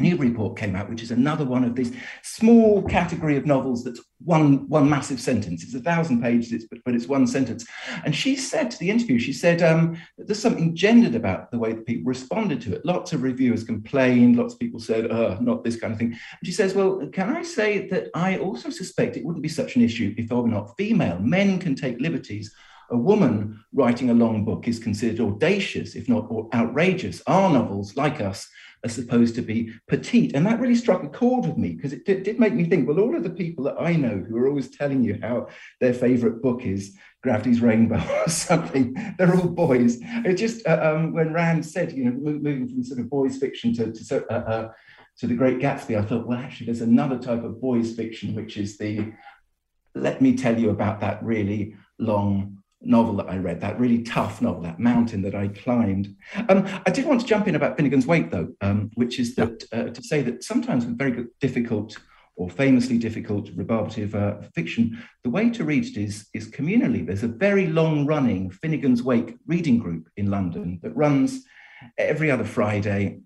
Newburyport 0.00 0.56
came 0.56 0.74
out, 0.74 0.88
which 0.88 1.02
is 1.02 1.10
another 1.10 1.44
one 1.44 1.64
of 1.64 1.74
these 1.74 1.92
small 2.22 2.82
category 2.82 3.36
of 3.36 3.46
novels 3.46 3.84
that's 3.84 4.00
one 4.24 4.68
one 4.68 4.88
massive 4.88 5.20
sentence. 5.20 5.62
It's 5.62 5.74
a 5.74 5.80
thousand 5.80 6.22
pages, 6.22 6.66
but, 6.70 6.80
but 6.84 6.94
it's 6.94 7.06
one 7.06 7.26
sentence. 7.26 7.66
And 8.04 8.14
she 8.14 8.36
said 8.36 8.70
to 8.70 8.78
the 8.78 8.90
interview, 8.90 9.18
she 9.18 9.32
said 9.32 9.62
um, 9.62 9.96
there's 10.18 10.38
something 10.38 10.74
gendered 10.74 11.14
about 11.14 11.50
the 11.50 11.58
way 11.58 11.72
that 11.72 11.86
people 11.86 12.04
responded 12.04 12.60
to 12.62 12.74
it. 12.74 12.84
Lots 12.84 13.12
of 13.12 13.22
reviewers 13.22 13.64
complained. 13.64 14.36
Lots 14.36 14.54
of 14.54 14.60
people 14.60 14.80
said, 14.80 15.10
"Uh, 15.10 15.38
not 15.40 15.64
this 15.64 15.76
kind 15.76 15.92
of 15.92 15.98
thing." 15.98 16.08
And 16.08 16.44
she 16.44 16.52
says, 16.52 16.74
"Well, 16.74 17.06
can 17.12 17.30
I 17.30 17.42
say 17.42 17.88
that 17.88 18.08
I 18.14 18.38
also 18.38 18.70
suspect 18.70 19.16
it 19.16 19.24
wouldn't 19.24 19.42
be 19.42 19.48
such 19.48 19.76
an 19.76 19.82
issue 19.82 20.14
if 20.16 20.30
I 20.32 20.34
were 20.36 20.48
not 20.48 20.76
female. 20.76 21.18
Men 21.18 21.58
can 21.58 21.74
take 21.74 22.00
liberties." 22.00 22.54
a 22.90 22.96
woman 22.96 23.62
writing 23.72 24.10
a 24.10 24.14
long 24.14 24.44
book 24.44 24.66
is 24.66 24.78
considered 24.78 25.20
audacious, 25.20 25.94
if 25.94 26.08
not 26.08 26.28
outrageous. 26.52 27.22
Our 27.26 27.50
novels, 27.50 27.96
like 27.96 28.20
us, 28.20 28.48
are 28.84 28.88
supposed 28.88 29.34
to 29.34 29.42
be 29.42 29.72
petite. 29.88 30.34
And 30.34 30.46
that 30.46 30.60
really 30.60 30.74
struck 30.74 31.02
a 31.02 31.08
chord 31.08 31.46
with 31.46 31.58
me 31.58 31.74
because 31.74 31.92
it 31.92 32.04
did, 32.04 32.22
did, 32.22 32.40
make 32.40 32.54
me 32.54 32.64
think, 32.64 32.88
well, 32.88 33.00
all 33.00 33.14
of 33.14 33.22
the 33.22 33.30
people 33.30 33.64
that 33.64 33.80
I 33.80 33.94
know 33.94 34.24
who 34.26 34.36
are 34.36 34.48
always 34.48 34.70
telling 34.70 35.02
you 35.02 35.18
how 35.20 35.48
their 35.80 35.92
favorite 35.92 36.42
book 36.42 36.64
is 36.64 36.96
Gravity's 37.22 37.60
Rainbow 37.60 38.02
or 38.26 38.30
something, 38.30 38.94
they're 39.18 39.34
all 39.34 39.48
boys. 39.48 39.98
It 40.00 40.34
just, 40.34 40.66
uh, 40.66 40.94
um, 40.94 41.12
when 41.12 41.32
Rand 41.32 41.66
said, 41.66 41.92
you 41.92 42.04
know, 42.04 42.12
moving 42.12 42.68
from 42.68 42.82
sort 42.82 43.00
of 43.00 43.10
boys 43.10 43.36
fiction 43.36 43.74
to, 43.74 43.92
to, 43.92 44.32
uh, 44.32 44.34
uh, 44.34 44.72
to 45.18 45.26
The 45.26 45.34
Great 45.34 45.58
Gatsby, 45.58 45.98
I 45.98 46.02
thought, 46.02 46.26
well, 46.26 46.38
actually, 46.38 46.66
there's 46.66 46.80
another 46.80 47.18
type 47.18 47.44
of 47.44 47.60
boys 47.60 47.94
fiction, 47.94 48.34
which 48.34 48.56
is 48.56 48.78
the, 48.78 49.12
let 49.94 50.22
me 50.22 50.36
tell 50.36 50.58
you 50.58 50.70
about 50.70 51.00
that 51.00 51.22
really 51.22 51.74
long 51.98 52.59
novel 52.82 53.16
that 53.16 53.28
I 53.28 53.36
read, 53.36 53.60
that 53.60 53.78
really 53.78 54.02
tough 54.02 54.40
novel, 54.40 54.62
that 54.62 54.78
mountain 54.78 55.22
that 55.22 55.34
I 55.34 55.48
climbed. 55.48 56.14
Um, 56.48 56.66
I 56.86 56.90
did 56.90 57.04
want 57.04 57.20
to 57.20 57.26
jump 57.26 57.46
in 57.46 57.54
about 57.54 57.76
Finnegans 57.76 58.06
Wake, 58.06 58.30
though, 58.30 58.48
um, 58.60 58.90
which 58.94 59.18
is 59.18 59.34
that 59.34 59.64
uh, 59.72 59.84
to 59.84 60.02
say 60.02 60.22
that 60.22 60.42
sometimes 60.42 60.86
with 60.86 60.98
very 60.98 61.26
difficult 61.40 61.96
or 62.36 62.48
famously 62.48 62.96
difficult 62.96 63.54
rebarbative 63.54 64.14
uh, 64.14 64.40
fiction, 64.54 65.02
the 65.24 65.30
way 65.30 65.50
to 65.50 65.64
read 65.64 65.84
it 65.84 65.96
is, 65.98 66.26
is 66.32 66.48
communally. 66.48 67.04
There's 67.06 67.22
a 67.22 67.28
very 67.28 67.66
long 67.66 68.06
running 68.06 68.50
Finnegans 68.50 69.02
Wake 69.02 69.36
reading 69.46 69.78
group 69.78 70.08
in 70.16 70.30
London 70.30 70.80
that 70.82 70.96
runs 70.96 71.44
every 71.98 72.30
other 72.30 72.44
Friday 72.44 73.20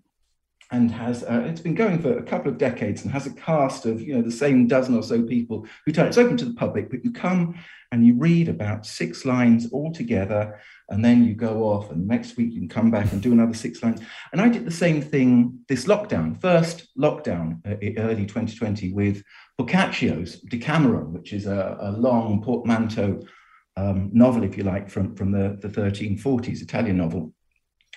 and 0.71 0.91
has 0.91 1.23
uh, 1.23 1.43
it's 1.45 1.61
been 1.61 1.75
going 1.75 2.01
for 2.01 2.17
a 2.17 2.23
couple 2.23 2.51
of 2.51 2.57
decades 2.57 3.03
and 3.03 3.11
has 3.11 3.27
a 3.27 3.33
cast 3.33 3.85
of 3.85 4.01
you 4.01 4.15
know 4.15 4.21
the 4.21 4.31
same 4.31 4.67
dozen 4.67 4.97
or 4.97 5.03
so 5.03 5.21
people 5.21 5.65
who 5.85 5.91
turn 5.91 6.07
it's 6.07 6.17
open 6.17 6.37
to 6.37 6.45
the 6.45 6.53
public 6.53 6.89
but 6.89 7.03
you 7.03 7.11
come 7.11 7.55
and 7.91 8.05
you 8.05 8.15
read 8.15 8.49
about 8.49 8.85
six 8.85 9.25
lines 9.25 9.71
all 9.71 9.91
together 9.91 10.59
and 10.89 11.05
then 11.05 11.23
you 11.23 11.33
go 11.33 11.63
off 11.63 11.91
and 11.91 12.07
next 12.07 12.35
week 12.35 12.51
you 12.51 12.59
can 12.59 12.69
come 12.69 12.89
back 12.89 13.11
and 13.11 13.21
do 13.21 13.31
another 13.31 13.53
six 13.53 13.83
lines. 13.83 14.01
And 14.31 14.41
i 14.41 14.49
did 14.49 14.65
the 14.65 14.71
same 14.71 15.01
thing 15.01 15.59
this 15.67 15.85
lockdown 15.85 16.39
first 16.41 16.87
lockdown 16.97 17.59
uh, 17.65 18.01
early 18.01 18.25
2020 18.25 18.91
with 18.91 19.23
boccaccio's 19.59 20.39
decameron 20.41 21.13
which 21.13 21.31
is 21.31 21.45
a, 21.45 21.77
a 21.79 21.91
long 21.91 22.41
portmanteau 22.41 23.21
um, 23.77 24.09
novel 24.13 24.43
if 24.43 24.57
you 24.57 24.63
like 24.63 24.89
from, 24.89 25.15
from 25.15 25.31
the, 25.31 25.57
the 25.61 25.67
1340s 25.67 26.61
italian 26.61 26.97
novel 26.97 27.33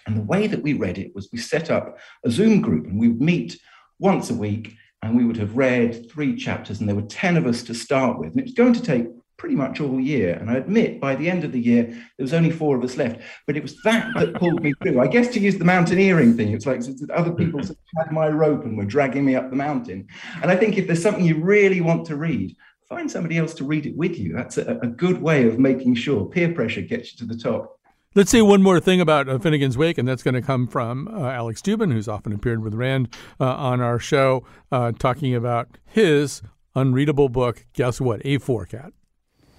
and 0.09 0.17
the 0.17 0.23
way 0.23 0.47
that 0.47 0.63
we 0.63 0.73
read 0.73 0.97
it 0.97 1.15
was 1.15 1.29
we 1.31 1.39
set 1.39 1.71
up 1.71 1.99
a 2.25 2.31
Zoom 2.31 2.63
group 2.63 2.87
and 2.87 2.99
we 2.99 3.09
would 3.09 3.21
meet 3.21 3.61
once 3.99 4.31
a 4.31 4.35
week 4.35 4.75
and 5.03 5.15
we 5.15 5.25
would 5.25 5.37
have 5.37 5.57
read 5.57 6.11
three 6.11 6.35
chapters 6.35 6.81
and 6.81 6.89
there 6.89 6.97
were 6.97 7.03
10 7.03 7.37
of 7.37 7.47
us 7.47 7.63
to 7.65 7.75
start 7.75 8.19
with. 8.19 8.31
And 8.31 8.41
it 8.41 8.45
was 8.47 8.55
going 8.55 8.73
to 8.73 8.83
take 8.83 9.07
pretty 9.37 9.55
much 9.55 9.81
all 9.81 10.01
year. 10.01 10.33
And 10.33 10.51
I 10.51 10.55
admit 10.55 10.99
by 10.99 11.15
the 11.15 11.29
end 11.29 11.45
of 11.45 11.53
the 11.53 11.61
year, 11.61 11.85
there 11.85 12.25
was 12.25 12.33
only 12.33 12.51
four 12.51 12.79
of 12.79 12.83
us 12.83 12.97
left. 12.97 13.21
But 13.47 13.59
it 13.59 13.63
was 13.63 13.77
that 13.83 14.09
that 14.17 14.35
pulled 14.35 14.63
me 14.63 14.73
through. 14.83 14.99
I 14.99 15.09
guess 15.09 15.29
to 15.35 15.41
use 15.41 15.59
the 15.59 15.65
mountaineering 15.67 16.39
thing, 16.39 16.53
it's 16.53 16.67
like 16.67 16.83
other 17.15 17.33
people 17.33 17.61
had 17.61 18.11
my 18.11 18.29
rope 18.29 18.65
and 18.65 18.79
were 18.79 18.87
dragging 18.87 19.27
me 19.27 19.37
up 19.37 19.51
the 19.51 19.57
mountain. 19.57 20.09
And 20.41 20.51
I 20.51 20.57
think 20.57 20.79
if 20.79 20.87
there's 20.87 21.03
something 21.03 21.25
you 21.25 21.37
really 21.37 21.83
want 21.83 22.07
to 22.07 22.17
read, 22.17 22.57
find 22.89 23.11
somebody 23.11 23.37
else 23.37 23.53
to 23.55 23.65
read 23.65 23.85
it 23.85 23.97
with 23.97 24.19
you. 24.19 24.33
That's 24.33 24.57
a, 24.57 24.79
a 24.79 24.87
good 24.87 25.21
way 25.21 25.47
of 25.47 25.59
making 25.59 25.97
sure 25.97 26.25
peer 26.25 26.53
pressure 26.53 26.81
gets 26.81 27.13
you 27.13 27.19
to 27.19 27.27
the 27.27 27.39
top. 27.39 27.78
Let's 28.19 28.33
say 28.33 28.43
one 28.43 28.65
more 28.65 28.81
thing 28.81 29.01
about 29.01 29.29
uh, 29.29 29.39
Finnegans 29.39 29.77
Wake, 29.77 29.97
and 29.97 30.09
that's 30.09 30.25
going 30.25 30.35
to 30.35 30.43
come 30.43 30.67
from 30.67 31.07
uh, 31.07 31.31
Alex 31.31 31.63
Dubin, 31.63 31.93
who's 31.93 32.09
often 32.09 32.33
appeared 32.33 32.65
with 32.65 32.75
Rand 32.75 33.15
uh, 33.39 33.45
on 33.45 33.81
our 33.81 34.01
show, 34.01 34.45
uh, 34.73 34.91
talking 34.91 35.37
about 35.37 35.69
his 35.87 36.43
unreadable 36.75 37.29
book. 37.29 37.65
Guess 37.75 38.01
what? 38.01 38.21
A4 38.25 38.71
Cat. 38.71 38.93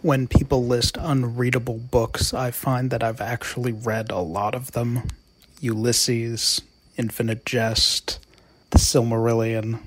When 0.01 0.27
people 0.27 0.65
list 0.65 0.97
unreadable 0.99 1.77
books, 1.77 2.33
I 2.33 2.51
find 2.51 2.91
that 2.91 3.01
I've 3.01 3.21
actually 3.21 3.71
read 3.71 4.11
a 4.11 4.19
lot 4.19 4.53
of 4.53 4.73
them 4.73 5.03
Ulysses, 5.61 6.61
Infinite 6.97 7.45
Jest, 7.45 8.19
The 8.71 8.77
Silmarillion. 8.77 9.83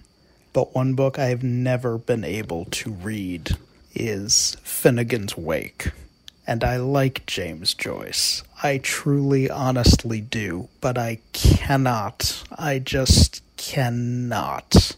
But 0.54 0.74
one 0.74 0.94
book 0.94 1.18
I 1.18 1.26
have 1.26 1.42
never 1.42 1.98
been 1.98 2.24
able 2.24 2.64
to 2.70 2.90
read 2.90 3.58
is 3.94 4.56
Finnegans 4.64 5.36
Wake 5.36 5.90
and 6.46 6.64
I 6.64 6.76
like 6.76 7.24
James 7.26 7.74
Joyce. 7.74 8.42
I 8.62 8.78
truly, 8.78 9.50
honestly 9.50 10.20
do, 10.20 10.68
but 10.80 10.96
I 10.96 11.18
cannot. 11.32 12.44
I 12.56 12.78
just 12.78 13.42
cannot. 13.56 14.96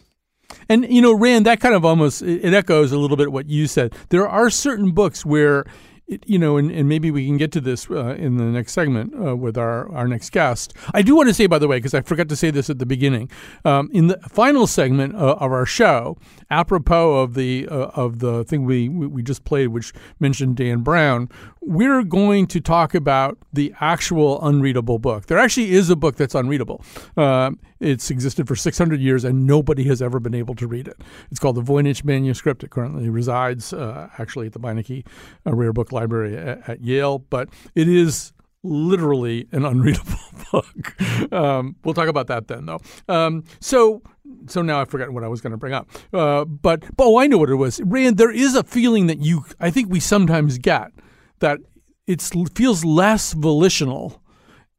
And 0.69 0.91
you 0.91 1.01
know, 1.01 1.13
Rand, 1.13 1.45
that 1.47 1.59
kind 1.59 1.73
of 1.73 1.83
almost 1.83 2.21
it 2.21 2.53
echoes 2.53 2.91
a 2.91 2.97
little 2.97 3.17
bit 3.17 3.31
what 3.31 3.47
you 3.47 3.67
said. 3.67 3.93
There 4.09 4.27
are 4.27 4.49
certain 4.49 4.91
books 4.91 5.25
where 5.25 5.65
you 6.07 6.37
know, 6.37 6.57
and, 6.57 6.69
and 6.69 6.87
maybe 6.87 7.09
we 7.09 7.25
can 7.25 7.37
get 7.37 7.51
to 7.53 7.61
this 7.61 7.89
uh, 7.89 8.15
in 8.15 8.37
the 8.37 8.43
next 8.43 8.73
segment 8.73 9.13
uh, 9.15 9.35
with 9.35 9.57
our, 9.57 9.91
our 9.91 10.07
next 10.07 10.31
guest. 10.31 10.73
I 10.93 11.01
do 11.01 11.15
want 11.15 11.29
to 11.29 11.33
say, 11.33 11.47
by 11.47 11.57
the 11.57 11.67
way, 11.67 11.77
because 11.77 11.95
I 11.95 12.01
forgot 12.01 12.29
to 12.29 12.35
say 12.35 12.51
this 12.51 12.69
at 12.69 12.77
the 12.77 12.85
beginning, 12.85 13.29
um, 13.63 13.89
in 13.91 14.07
the 14.07 14.19
final 14.29 14.67
segment 14.67 15.15
uh, 15.15 15.35
of 15.39 15.51
our 15.51 15.65
show, 15.65 16.17
apropos 16.51 17.23
of 17.23 17.33
the 17.33 17.67
uh, 17.69 17.89
of 17.95 18.19
the 18.19 18.43
thing 18.43 18.65
we 18.65 18.87
we 18.87 19.23
just 19.23 19.45
played, 19.45 19.69
which 19.69 19.93
mentioned 20.19 20.57
Dan 20.57 20.81
Brown, 20.81 21.27
we're 21.65 22.03
going 22.03 22.45
to 22.45 22.61
talk 22.61 22.93
about 22.93 23.37
the 23.51 23.73
actual 23.81 24.39
unreadable 24.45 24.99
book. 24.99 25.25
There 25.25 25.39
actually 25.39 25.71
is 25.71 25.89
a 25.89 25.95
book 25.95 26.15
that's 26.15 26.35
unreadable. 26.35 26.83
Uh, 27.17 27.51
it's 27.79 28.11
existed 28.11 28.47
for 28.47 28.55
600 28.55 28.99
years 28.99 29.23
and 29.23 29.47
nobody 29.47 29.83
has 29.85 30.01
ever 30.01 30.19
been 30.19 30.35
able 30.35 30.53
to 30.55 30.67
read 30.67 30.87
it. 30.87 31.01
It's 31.31 31.39
called 31.39 31.55
the 31.55 31.63
Voynich 31.63 32.03
Manuscript. 32.03 32.63
It 32.63 32.69
currently 32.69 33.09
resides 33.09 33.73
uh, 33.73 34.09
actually 34.19 34.47
at 34.47 34.53
the 34.53 34.59
Beinecke 34.59 35.05
uh, 35.45 35.55
Rare 35.55 35.73
Book 35.73 35.91
Library 35.91 36.37
at, 36.37 36.69
at, 36.69 36.81
Yale, 36.81 37.19
but 37.19 37.49
it 37.73 37.87
is 37.87 38.31
literally 38.61 39.47
an 39.51 39.65
unreadable 39.65 40.19
book. 40.51 41.33
Um, 41.33 41.75
we'll 41.83 41.95
talk 41.95 42.07
about 42.07 42.27
that 42.27 42.47
then, 42.47 42.67
though. 42.67 42.79
Um, 43.09 43.43
so 43.59 44.03
so 44.47 44.61
now 44.61 44.79
I 44.79 44.85
forgot 44.85 45.09
what 45.11 45.23
I 45.23 45.27
was 45.27 45.41
going 45.41 45.51
to 45.51 45.57
bring 45.57 45.73
up. 45.73 45.89
Uh, 46.13 46.45
but, 46.45 46.81
but 46.95 47.05
oh, 47.05 47.17
I 47.17 47.25
know 47.27 47.39
what 47.39 47.49
it 47.49 47.55
was. 47.55 47.81
Rand, 47.83 48.17
there 48.17 48.31
is 48.31 48.55
a 48.55 48.63
feeling 48.63 49.07
that 49.07 49.19
you, 49.19 49.45
I 49.59 49.71
think 49.71 49.89
we 49.89 49.99
sometimes 49.99 50.57
get 50.59 50.91
that 51.39 51.59
it 52.07 52.21
feels 52.55 52.85
less 52.85 53.33
volitional 53.33 54.21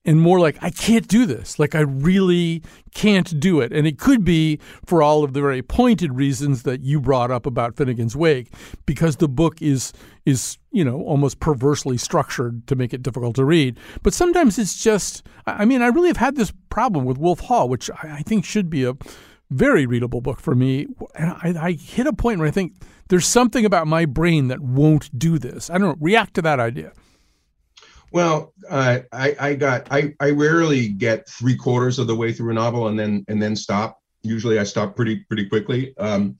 and 0.07 0.21
more 0.21 0.39
like 0.39 0.57
I 0.63 0.71
can't 0.71 1.09
do 1.09 1.27
this. 1.27 1.59
Like 1.59 1.75
I 1.75 1.81
really 1.81 2.63
can't 2.95 3.39
do 3.41 3.61
it. 3.61 3.73
And 3.73 3.87
it 3.87 3.99
could 3.99 4.25
be 4.25 4.61
for 4.87 5.03
all 5.03 5.25
of 5.25 5.33
the 5.33 5.41
very 5.41 5.63
pointed 5.63 6.13
reasons 6.15 6.63
that 6.63 6.81
you 6.81 7.01
brought 7.01 7.33
up 7.33 7.45
about 7.45 7.75
Finnegans 7.75 8.15
Wake, 8.15 8.53
because 8.87 9.17
the 9.17 9.29
book 9.29 9.61
is 9.61 9.93
is 10.25 10.59
you 10.71 10.85
know 10.85 11.03
almost 11.03 11.41
perversely 11.41 11.99
structured 11.99 12.67
to 12.69 12.77
make 12.77 12.95
it 12.95 13.03
difficult 13.03 13.35
to 13.35 13.45
read. 13.45 13.79
But 14.03 14.15
sometimes 14.15 14.59
it's 14.59 14.83
just. 14.83 15.27
I 15.45 15.65
mean, 15.65 15.83
I 15.83 15.89
really 15.89 16.09
have 16.09 16.17
had 16.17 16.37
this 16.37 16.53
problem 16.71 17.05
with 17.05 17.19
Wolf 17.19 17.41
Hall, 17.41 17.69
which 17.69 17.91
I 18.03 18.23
think 18.23 18.45
should 18.45 18.71
be 18.71 18.85
a 18.85 18.95
very 19.51 19.87
readable 19.87 20.21
book 20.21 20.41
for 20.41 20.55
me. 20.55 20.87
And 21.15 21.31
I, 21.31 21.69
I 21.69 21.73
hit 21.73 22.07
a 22.07 22.13
point 22.13 22.39
where 22.39 22.49
I 22.49 22.51
think 22.51 22.75
there's 23.09 23.27
something 23.27 23.65
about 23.65 23.87
my 23.87 24.05
brain 24.05 24.49
that 24.49 24.61
won't 24.61 25.17
do 25.19 25.39
this. 25.39 25.71
I 25.71 25.79
don't 25.79 25.89
know, 25.89 25.97
react 26.01 26.35
to 26.35 26.43
that 26.43 26.61
idea. 26.61 26.93
Well, 28.13 28.53
uh, 28.71 29.01
I, 29.13 29.37
I 29.39 29.55
got 29.55 29.89
I, 29.91 30.15
I 30.21 30.31
rarely 30.31 30.89
get 30.89 31.29
three 31.29 31.57
quarters 31.57 31.99
of 31.99 32.07
the 32.07 32.17
way 32.17 32.33
through 32.33 32.51
a 32.51 32.55
novel 32.55 32.89
and 32.89 32.99
then 32.99 33.25
and 33.29 33.43
then 33.43 33.57
stop. 33.57 34.01
Usually, 34.23 34.59
I 34.59 34.65
stop 34.65 34.97
pretty 34.97 35.17
pretty 35.29 35.49
quickly. 35.49 35.97
Um, 35.99 36.39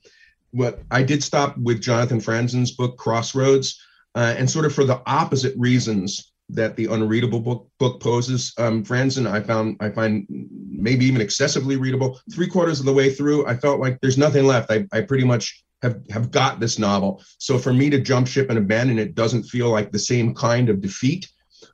I 0.89 1.03
did 1.03 1.23
stop 1.23 1.57
with 1.57 1.81
Jonathan 1.81 2.19
Franzen's 2.19 2.71
book 2.71 2.97
Crossroads, 2.97 3.79
uh, 4.15 4.33
and 4.37 4.49
sort 4.49 4.65
of 4.65 4.73
for 4.73 4.85
the 4.85 5.01
opposite 5.05 5.53
reasons 5.57 6.26
that 6.49 6.75
the 6.75 6.85
unreadable 6.85 7.39
book 7.39 7.69
book 7.79 8.01
poses. 8.01 8.53
Um, 8.57 8.83
Franzen, 8.83 9.29
I 9.29 9.41
found 9.41 9.77
I 9.79 9.89
find 9.89 10.25
maybe 10.69 11.05
even 11.05 11.21
excessively 11.21 11.75
readable. 11.75 12.19
Three 12.33 12.47
quarters 12.47 12.79
of 12.79 12.85
the 12.85 12.93
way 12.93 13.13
through, 13.13 13.45
I 13.47 13.55
felt 13.55 13.79
like 13.79 13.99
there's 14.01 14.17
nothing 14.17 14.45
left. 14.45 14.71
I, 14.71 14.85
I 14.91 15.01
pretty 15.01 15.25
much 15.25 15.63
have 15.81 16.01
have 16.09 16.31
got 16.31 16.59
this 16.59 16.79
novel. 16.79 17.23
So 17.37 17.57
for 17.57 17.73
me 17.73 17.89
to 17.89 17.99
jump 17.99 18.27
ship 18.27 18.49
and 18.49 18.57
abandon 18.57 18.99
it 18.99 19.15
doesn't 19.15 19.43
feel 19.43 19.69
like 19.69 19.91
the 19.91 19.99
same 19.99 20.33
kind 20.33 20.69
of 20.69 20.81
defeat 20.81 21.29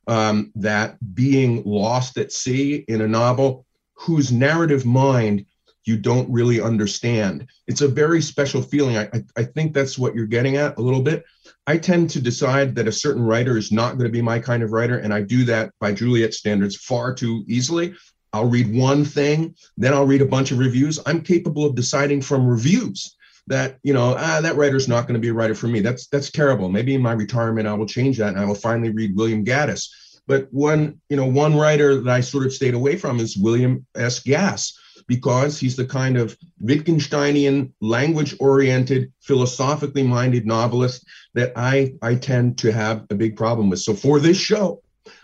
um, 0.08 0.52
that 0.56 0.98
being 1.14 1.64
lost 1.66 2.18
at 2.18 2.32
sea 2.32 2.86
in 2.88 3.02
a 3.02 3.08
novel 3.08 3.66
whose 3.94 4.32
narrative 4.32 4.86
mind 4.86 5.46
you 5.86 5.98
don't 5.98 6.30
really 6.32 6.62
understand. 6.62 7.48
It's 7.68 7.82
a 7.82 7.88
very 7.88 8.22
special 8.22 8.62
feeling. 8.62 8.98
I, 8.98 9.10
I, 9.14 9.24
I, 9.38 9.44
think 9.44 9.74
that's 9.74 9.98
what 9.98 10.16
you're 10.16 10.26
getting 10.26 10.56
at 10.56 10.78
a 10.78 10.82
little 10.82 11.02
bit. 11.02 11.26
I 11.66 11.78
tend 11.78 12.10
to 12.12 12.22
decide 12.22 12.76
that 12.76 12.88
a 12.88 12.92
certain 12.92 13.24
writer 13.24 13.58
is 13.58 13.72
not 13.72 13.94
going 13.98 14.10
to 14.10 14.12
be 14.12 14.22
my 14.22 14.40
kind 14.40 14.64
of 14.64 14.72
writer, 14.72 14.98
and 14.98 15.14
I 15.14 15.22
do 15.22 15.46
that 15.46 15.72
by 15.80 15.94
Juliet 15.94 16.34
standards 16.34 16.76
far 16.76 17.14
too 17.14 17.44
easily. 17.48 17.96
I'll 18.34 18.50
read 18.50 18.74
one 18.74 19.06
thing, 19.06 19.56
then 19.78 19.94
I'll 19.94 20.08
read 20.08 20.22
a 20.22 20.26
bunch 20.26 20.52
of 20.52 20.58
reviews. 20.58 21.00
I'm 21.06 21.22
capable 21.22 21.66
of 21.66 21.76
deciding 21.76 22.22
from 22.22 22.48
reviews 22.48 23.16
that 23.48 23.78
you 23.84 23.94
know 23.94 24.16
ah, 24.18 24.40
that 24.42 24.56
writer's 24.56 24.88
not 24.88 25.02
going 25.02 25.16
to 25.16 25.20
be 25.20 25.30
a 25.30 25.34
writer 25.34 25.56
for 25.56 25.68
me. 25.68 25.80
That's 25.80 26.08
that's 26.08 26.32
terrible. 26.32 26.70
Maybe 26.70 26.96
in 26.96 27.02
my 27.02 27.12
retirement 27.12 27.68
i 27.68 27.74
will 27.74 27.86
change 27.86 28.18
that 28.18 28.30
and 28.30 28.40
i 28.40 28.46
will 28.46 28.56
finally 28.56 28.90
read 28.90 29.16
william 29.16 29.46
gaddis. 29.46 29.90
But 30.28 30.48
one 30.52 31.00
you 31.10 31.18
know 31.18 31.26
one 31.26 31.56
writer 31.56 32.02
that 32.02 32.10
i 32.10 32.22
sort 32.22 32.46
of 32.46 32.54
stayed 32.54 32.74
away 32.74 32.96
from 32.96 33.20
is 33.20 33.38
william 33.38 33.86
s. 33.96 34.20
Gass 34.20 34.78
because 35.08 35.60
he's 35.60 35.76
the 35.76 35.86
kind 35.86 36.18
of 36.18 36.38
wittgensteinian 36.64 37.72
language 37.82 38.36
oriented 38.40 39.12
philosophically 39.22 40.04
minded 40.04 40.46
novelist 40.46 41.06
that 41.34 41.52
i 41.56 41.94
i 42.02 42.16
tend 42.16 42.58
to 42.58 42.72
have 42.72 43.06
a 43.10 43.16
big 43.16 43.36
problem 43.36 43.70
with 43.70 43.80
so 43.80 43.94
for 43.94 44.20
this 44.20 44.38
show 44.38 44.82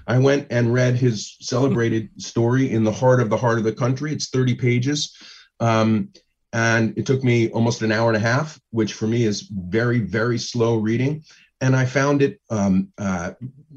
I 0.07 0.17
went 0.17 0.47
and 0.49 0.73
read 0.73 0.95
his 0.95 1.37
celebrated 1.39 2.09
story 2.17 2.71
in 2.71 2.83
the 2.83 2.91
heart 2.91 3.21
of 3.21 3.29
the 3.29 3.37
heart 3.37 3.59
of 3.59 3.63
the 3.63 3.73
country. 3.73 4.11
It's 4.11 4.29
30 4.29 4.55
pages. 4.55 5.15
Um, 5.59 6.09
and 6.51 6.97
it 6.97 7.05
took 7.05 7.23
me 7.23 7.49
almost 7.51 7.83
an 7.83 7.91
hour 7.91 8.09
and 8.09 8.17
a 8.17 8.27
half, 8.27 8.59
which 8.71 8.93
for 8.93 9.05
me 9.05 9.23
is 9.23 9.41
very, 9.41 9.99
very 9.99 10.39
slow 10.39 10.77
reading. 10.77 11.23
And 11.61 11.75
I 11.75 11.85
found 11.85 12.21
it, 12.21 12.39
um, 12.49 12.87
uh, 12.97 13.31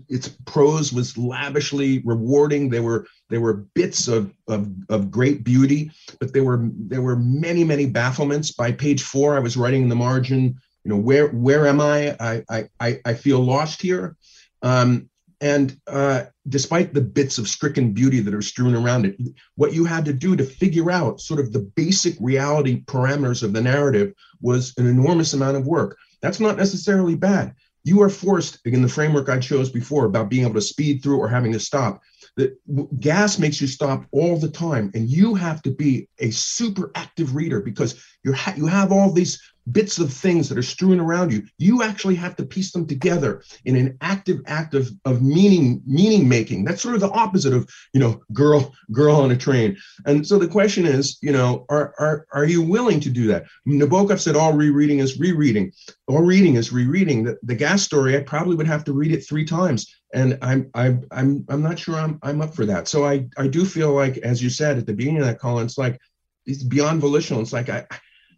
its 0.09 0.29
prose 0.29 0.93
was 0.93 1.19
lavishly 1.19 2.01
rewarding. 2.05 2.69
There 2.69 2.83
were 2.83 3.07
there 3.29 3.41
were 3.41 3.67
bits 3.75 4.09
of, 4.09 4.33
of 4.47 4.71
of 4.89 5.11
great 5.11 5.43
beauty, 5.43 5.91
but 6.21 6.33
there 6.33 6.45
were 6.45 6.69
there 6.77 7.03
were 7.03 7.17
many 7.17 7.65
many 7.65 7.91
bafflements. 7.91 8.57
By 8.57 8.73
page 8.73 9.03
four, 9.03 9.37
I 9.37 9.41
was 9.41 9.57
writing 9.57 9.83
in 9.83 9.89
the 9.89 9.97
margin, 9.97 10.57
you 10.85 10.91
know, 10.91 10.97
where 10.97 11.29
where 11.29 11.67
am 11.67 11.81
I? 11.81 12.17
I 12.21 12.69
I 12.79 13.01
I 13.05 13.15
feel 13.15 13.41
lost 13.41 13.83
here. 13.83 14.17
Um, 14.63 15.09
and 15.41 15.77
uh, 15.89 16.27
despite 16.49 16.95
the 16.95 17.01
bits 17.01 17.37
of 17.37 17.49
stricken 17.49 17.93
beauty 17.93 18.21
that 18.21 18.33
are 18.33 18.43
strewn 18.43 18.77
around 18.77 19.07
it, 19.07 19.17
what 19.57 19.73
you 19.73 19.85
had 19.85 20.05
to 20.05 20.13
do 20.13 20.37
to 20.37 20.45
figure 20.45 20.89
out 20.89 21.21
sort 21.21 21.41
of 21.41 21.53
the 21.53 21.59
basic 21.75 22.15
reality 22.21 22.85
parameters 22.85 23.43
of 23.43 23.53
the 23.53 23.61
narrative 23.61 24.13
was 24.41 24.73
an 24.77 24.87
enormous 24.87 25.33
amount 25.33 25.57
of 25.57 25.67
work. 25.67 25.99
That's 26.21 26.39
not 26.39 26.57
necessarily 26.57 27.17
bad. 27.17 27.57
You 27.85 28.01
are 28.03 28.09
forced, 28.09 28.59
in 28.65 28.83
the 28.83 28.89
framework 28.89 29.29
I 29.29 29.39
chose 29.39 29.71
before 29.71 30.05
about 30.05 30.31
being 30.31 30.45
able 30.45 30.55
to 30.55 30.61
speed 30.61 31.03
through 31.03 31.19
or 31.19 31.29
having 31.29 31.53
to 31.53 31.61
stop, 31.61 32.01
that 32.37 32.57
Gass 33.01 33.39
makes 33.39 33.61
you 33.61 33.67
stop 33.67 34.07
all 34.13 34.39
the 34.39 34.51
time. 34.51 34.91
And 34.95 35.09
you 35.09 35.35
have 35.35 35.63
to 35.63 35.71
be 35.71 36.09
a 36.19 36.31
super 36.31 36.91
active 36.95 37.35
reader 37.35 37.61
because 37.61 38.03
you 38.25 38.33
ha- 38.33 38.55
you 38.57 38.67
have 38.67 38.93
all 38.93 39.11
these 39.11 39.41
bits 39.71 39.99
of 39.99 40.13
things 40.13 40.49
that 40.49 40.59
are 40.59 40.63
strewn 40.63 40.99
around 40.99 41.33
you 41.33 41.47
you 41.59 41.83
actually 41.83 42.17
have 42.17 42.35
to 42.35 42.45
piece 42.45 42.73
them 42.73 42.87
together 42.87 43.43
in 43.65 43.77
an 43.77 43.97
active 44.01 44.41
act 44.47 44.75
of, 44.75 44.91
of 45.05 45.23
meaning 45.23 45.83
meaning 45.87 46.29
making. 46.29 46.65
That's 46.65 46.83
sort 46.83 46.95
of 46.95 47.01
the 47.01 47.11
opposite 47.11 47.53
of 47.53 47.69
you 47.93 48.01
know 48.01 48.21
girl 48.33 48.73
girl 48.91 49.17
on 49.17 49.31
a 49.31 49.37
train. 49.37 49.77
And 50.07 50.27
so 50.27 50.39
the 50.39 50.49
question 50.49 50.87
is 50.87 51.19
you 51.23 51.33
know 51.33 51.65
are 51.69 51.95
are, 51.99 52.27
are 52.33 52.45
you 52.45 52.63
willing 52.63 53.01
to 53.01 53.11
do 53.11 53.27
that? 53.29 53.45
Nabokov 53.67 54.21
said 54.21 54.37
all 54.37 54.53
rereading 54.53 54.99
is 54.99 55.19
rereading. 55.19 55.73
All 56.09 56.23
reading 56.23 56.57
is 56.57 56.73
rereading. 56.73 57.25
The, 57.25 57.39
the 57.43 57.55
Gass 57.55 57.83
story 57.83 58.17
i 58.17 58.21
probably 58.23 58.57
would 58.57 58.67
have 58.67 58.85
to 58.85 58.93
read 58.93 59.13
it 59.13 59.27
three 59.27 59.45
times 59.45 59.95
and 60.15 60.39
i'm 60.43 60.71
i'm 60.75 61.05
i'm, 61.11 61.45
I'm 61.49 61.63
not 61.63 61.79
sure 61.79 61.97
i'm 61.97 62.19
i'm 62.23 62.41
up 62.41 62.55
for 62.55 62.67
that. 62.67 62.89
So 62.89 63.05
i 63.05 63.27
i 63.37 63.47
do 63.47 63.65
feel 63.65 63.93
like 63.93 64.19
as 64.19 64.43
you 64.43 64.51
said 64.51 64.79
at 64.79 64.87
the 64.87 64.95
beginning 64.95 65.21
of 65.21 65.27
that 65.27 65.39
call 65.39 65.61
it's 65.61 65.79
like 65.79 65.99
it's 66.45 66.65
beyond 66.65 67.01
volitional. 67.01 67.41
It's 67.41 67.53
like 67.53 67.69
i 67.69 67.87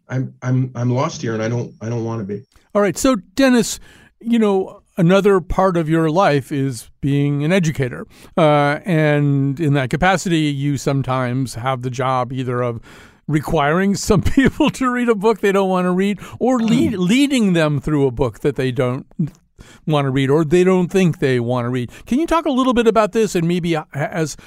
I'm 0.09 0.35
I'm 0.41 0.71
I'm 0.75 0.89
lost 0.91 1.21
here, 1.21 1.33
and 1.33 1.41
I 1.41 1.47
don't 1.47 1.73
I 1.81 1.89
don't 1.89 2.03
want 2.03 2.21
to 2.21 2.25
be. 2.25 2.43
All 2.73 2.81
right, 2.81 2.97
so 2.97 3.15
Dennis, 3.15 3.79
you 4.19 4.39
know 4.39 4.81
another 4.97 5.41
part 5.41 5.75
of 5.75 5.89
your 5.89 6.09
life 6.09 6.51
is 6.51 6.89
being 7.01 7.43
an 7.43 7.51
educator, 7.51 8.05
uh, 8.37 8.79
and 8.85 9.59
in 9.59 9.73
that 9.73 9.89
capacity, 9.89 10.39
you 10.39 10.77
sometimes 10.77 11.55
have 11.55 11.81
the 11.81 11.89
job 11.89 12.31
either 12.31 12.61
of 12.61 12.81
requiring 13.27 13.95
some 13.95 14.21
people 14.21 14.69
to 14.71 14.91
read 14.91 15.09
a 15.09 15.15
book 15.15 15.39
they 15.39 15.51
don't 15.51 15.69
want 15.69 15.85
to 15.85 15.91
read 15.91 16.19
or 16.39 16.59
lead, 16.59 16.93
mm. 16.93 16.97
leading 16.97 17.53
them 17.53 17.79
through 17.79 18.05
a 18.07 18.11
book 18.11 18.39
that 18.39 18.55
they 18.55 18.71
don't 18.71 19.05
want 19.85 20.05
to 20.05 20.09
read 20.09 20.29
or 20.29 20.43
they 20.43 20.63
don't 20.63 20.89
think 20.89 21.19
they 21.19 21.39
want 21.39 21.65
to 21.65 21.69
read. 21.69 21.91
Can 22.05 22.19
you 22.19 22.27
talk 22.27 22.45
a 22.45 22.51
little 22.51 22.73
bit 22.73 22.87
about 22.87 23.11
this 23.11 23.35
and 23.35 23.47
maybe 23.47 23.75
as 23.93 24.37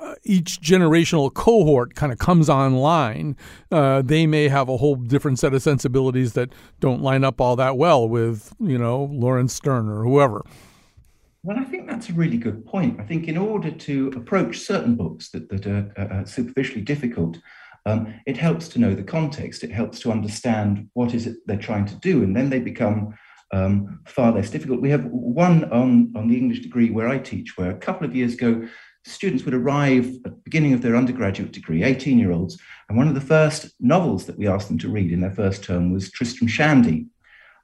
uh, 0.00 0.14
each 0.24 0.60
generational 0.60 1.32
cohort 1.32 1.94
kind 1.94 2.12
of 2.12 2.18
comes 2.18 2.48
online, 2.48 3.36
uh, 3.70 4.02
they 4.02 4.26
may 4.26 4.48
have 4.48 4.68
a 4.68 4.76
whole 4.76 4.96
different 4.96 5.38
set 5.38 5.54
of 5.54 5.62
sensibilities 5.62 6.34
that 6.34 6.52
don't 6.80 7.02
line 7.02 7.24
up 7.24 7.40
all 7.40 7.56
that 7.56 7.76
well 7.76 8.08
with, 8.08 8.54
you 8.60 8.78
know, 8.78 9.04
Laurence 9.12 9.52
Sterne 9.52 9.88
or 9.88 10.04
whoever. 10.04 10.44
Well, 11.44 11.58
I 11.58 11.64
think 11.64 11.88
that's 11.88 12.08
a 12.08 12.12
really 12.12 12.36
good 12.36 12.64
point. 12.64 13.00
I 13.00 13.04
think 13.04 13.26
in 13.26 13.36
order 13.36 13.72
to 13.72 14.12
approach 14.14 14.60
certain 14.60 14.94
books 14.94 15.30
that, 15.30 15.48
that 15.48 15.66
are 15.66 15.92
uh, 15.96 16.24
superficially 16.24 16.82
difficult, 16.82 17.38
um, 17.84 18.14
it 18.26 18.36
helps 18.36 18.68
to 18.68 18.78
know 18.78 18.94
the 18.94 19.02
context. 19.02 19.64
It 19.64 19.72
helps 19.72 19.98
to 20.00 20.12
understand 20.12 20.88
what 20.94 21.14
is 21.14 21.26
it 21.26 21.38
they're 21.46 21.56
trying 21.56 21.86
to 21.86 21.96
do, 21.96 22.22
and 22.22 22.36
then 22.36 22.48
they 22.48 22.60
become 22.60 23.14
um, 23.52 24.00
far 24.06 24.32
less 24.32 24.50
difficult. 24.50 24.80
We 24.80 24.90
have 24.90 25.04
one 25.04 25.70
on, 25.70 26.12
on 26.16 26.28
the 26.28 26.36
English 26.36 26.60
degree 26.60 26.90
where 26.90 27.08
I 27.08 27.18
teach, 27.18 27.56
where 27.56 27.70
a 27.70 27.76
couple 27.76 28.06
of 28.06 28.16
years 28.16 28.34
ago, 28.34 28.66
students 29.04 29.44
would 29.44 29.54
arrive 29.54 30.06
at 30.24 30.32
the 30.32 30.40
beginning 30.44 30.72
of 30.72 30.82
their 30.82 30.96
undergraduate 30.96 31.52
degree, 31.52 31.82
18 31.82 32.18
year 32.18 32.32
olds, 32.32 32.58
and 32.88 32.96
one 32.96 33.08
of 33.08 33.14
the 33.14 33.20
first 33.20 33.74
novels 33.80 34.26
that 34.26 34.38
we 34.38 34.48
asked 34.48 34.68
them 34.68 34.78
to 34.78 34.90
read 34.90 35.12
in 35.12 35.20
their 35.20 35.30
first 35.30 35.64
term 35.64 35.92
was 35.92 36.10
Tristram 36.10 36.48
Shandy. 36.48 37.06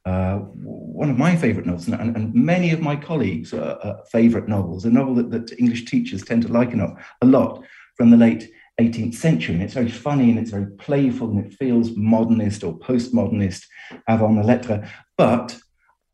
Uh, 0.05 0.39
one 0.39 1.11
of 1.11 1.19
my 1.19 1.37
favorite 1.37 1.67
novels, 1.67 1.87
and, 1.87 2.17
and 2.17 2.35
many 2.35 2.71
of 2.73 2.81
my 2.81 2.97
colleagues' 2.97 3.53
uh, 3.53 3.79
uh, 3.83 4.03
favorite 4.05 4.49
novels, 4.49 4.85
a 4.85 4.91
novel 4.91 5.15
that, 5.15 5.31
that, 5.31 5.59
English 5.59 5.85
teachers 5.85 6.25
tend 6.25 6.41
to 6.43 6.49
liken 6.49 6.81
up 6.81 6.97
a 7.21 7.27
lot 7.27 7.63
from 7.95 8.09
the 8.11 8.17
late 8.17 8.51
18th 8.81 9.15
century. 9.15 9.55
And 9.55 9.63
it's 9.63 9.75
very 9.75 9.91
funny 9.91 10.31
and 10.31 10.39
it's 10.39 10.51
very 10.51 10.71
playful 10.77 11.31
and 11.31 11.45
it 11.45 11.53
feels 11.53 11.95
modernist 11.95 12.65
or 12.65 12.79
postmodernist 12.79 13.65
avant 14.09 14.37
la 14.37 14.43
lettre. 14.43 14.89
But 15.19 15.59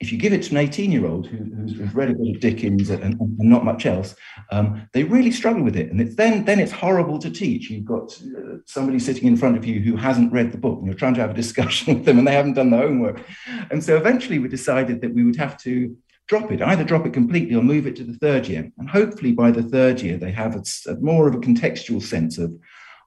if 0.04 0.12
you 0.12 0.18
give 0.18 0.34
it 0.34 0.42
to 0.42 0.50
an 0.50 0.58
18 0.58 0.92
year 0.92 1.06
old 1.06 1.26
who, 1.26 1.38
who's, 1.38 1.94
read 1.94 2.10
a 2.10 2.14
bit 2.14 2.36
of 2.36 2.40
Dickens 2.40 2.90
and, 2.90 3.02
and, 3.02 3.38
not 3.38 3.64
much 3.64 3.86
else, 3.86 4.14
um, 4.52 4.86
they 4.92 5.02
really 5.02 5.30
struggle 5.30 5.62
with 5.62 5.76
it. 5.76 5.90
And 5.90 5.98
it's 5.98 6.14
then, 6.16 6.44
then 6.44 6.60
it's 6.60 6.72
horrible 6.72 7.18
to 7.20 7.30
teach. 7.30 7.70
You've 7.70 7.86
got 7.86 8.20
uh, 8.22 8.58
somebody 8.66 8.98
sitting 8.98 9.26
in 9.26 9.36
front 9.36 9.56
of 9.56 9.64
you 9.64 9.80
who 9.80 9.96
hasn't 9.96 10.30
read 10.30 10.52
the 10.52 10.58
book 10.58 10.78
and 10.78 10.86
you're 10.86 10.94
trying 10.94 11.14
to 11.14 11.22
have 11.22 11.30
a 11.30 11.34
discussion 11.34 11.94
with 11.94 12.04
them 12.04 12.18
and 12.18 12.28
they 12.28 12.34
haven't 12.34 12.54
done 12.54 12.68
the 12.68 12.76
homework. 12.76 13.24
And 13.70 13.82
so 13.82 13.96
eventually 13.96 14.38
we 14.38 14.48
decided 14.48 15.00
that 15.00 15.14
we 15.14 15.24
would 15.24 15.36
have 15.36 15.56
to 15.62 15.96
drop 16.26 16.52
it, 16.52 16.60
either 16.60 16.84
drop 16.84 17.06
it 17.06 17.14
completely 17.14 17.54
or 17.54 17.62
move 17.62 17.86
it 17.86 17.96
to 17.96 18.04
the 18.04 18.18
third 18.18 18.46
year. 18.46 18.70
And 18.78 18.90
hopefully 18.90 19.32
by 19.32 19.50
the 19.50 19.62
third 19.62 20.02
year, 20.02 20.18
they 20.18 20.32
have 20.32 20.54
a, 20.54 20.90
a 20.90 20.96
more 20.96 21.28
of 21.28 21.34
a 21.34 21.38
contextual 21.38 22.02
sense 22.02 22.36
of, 22.36 22.54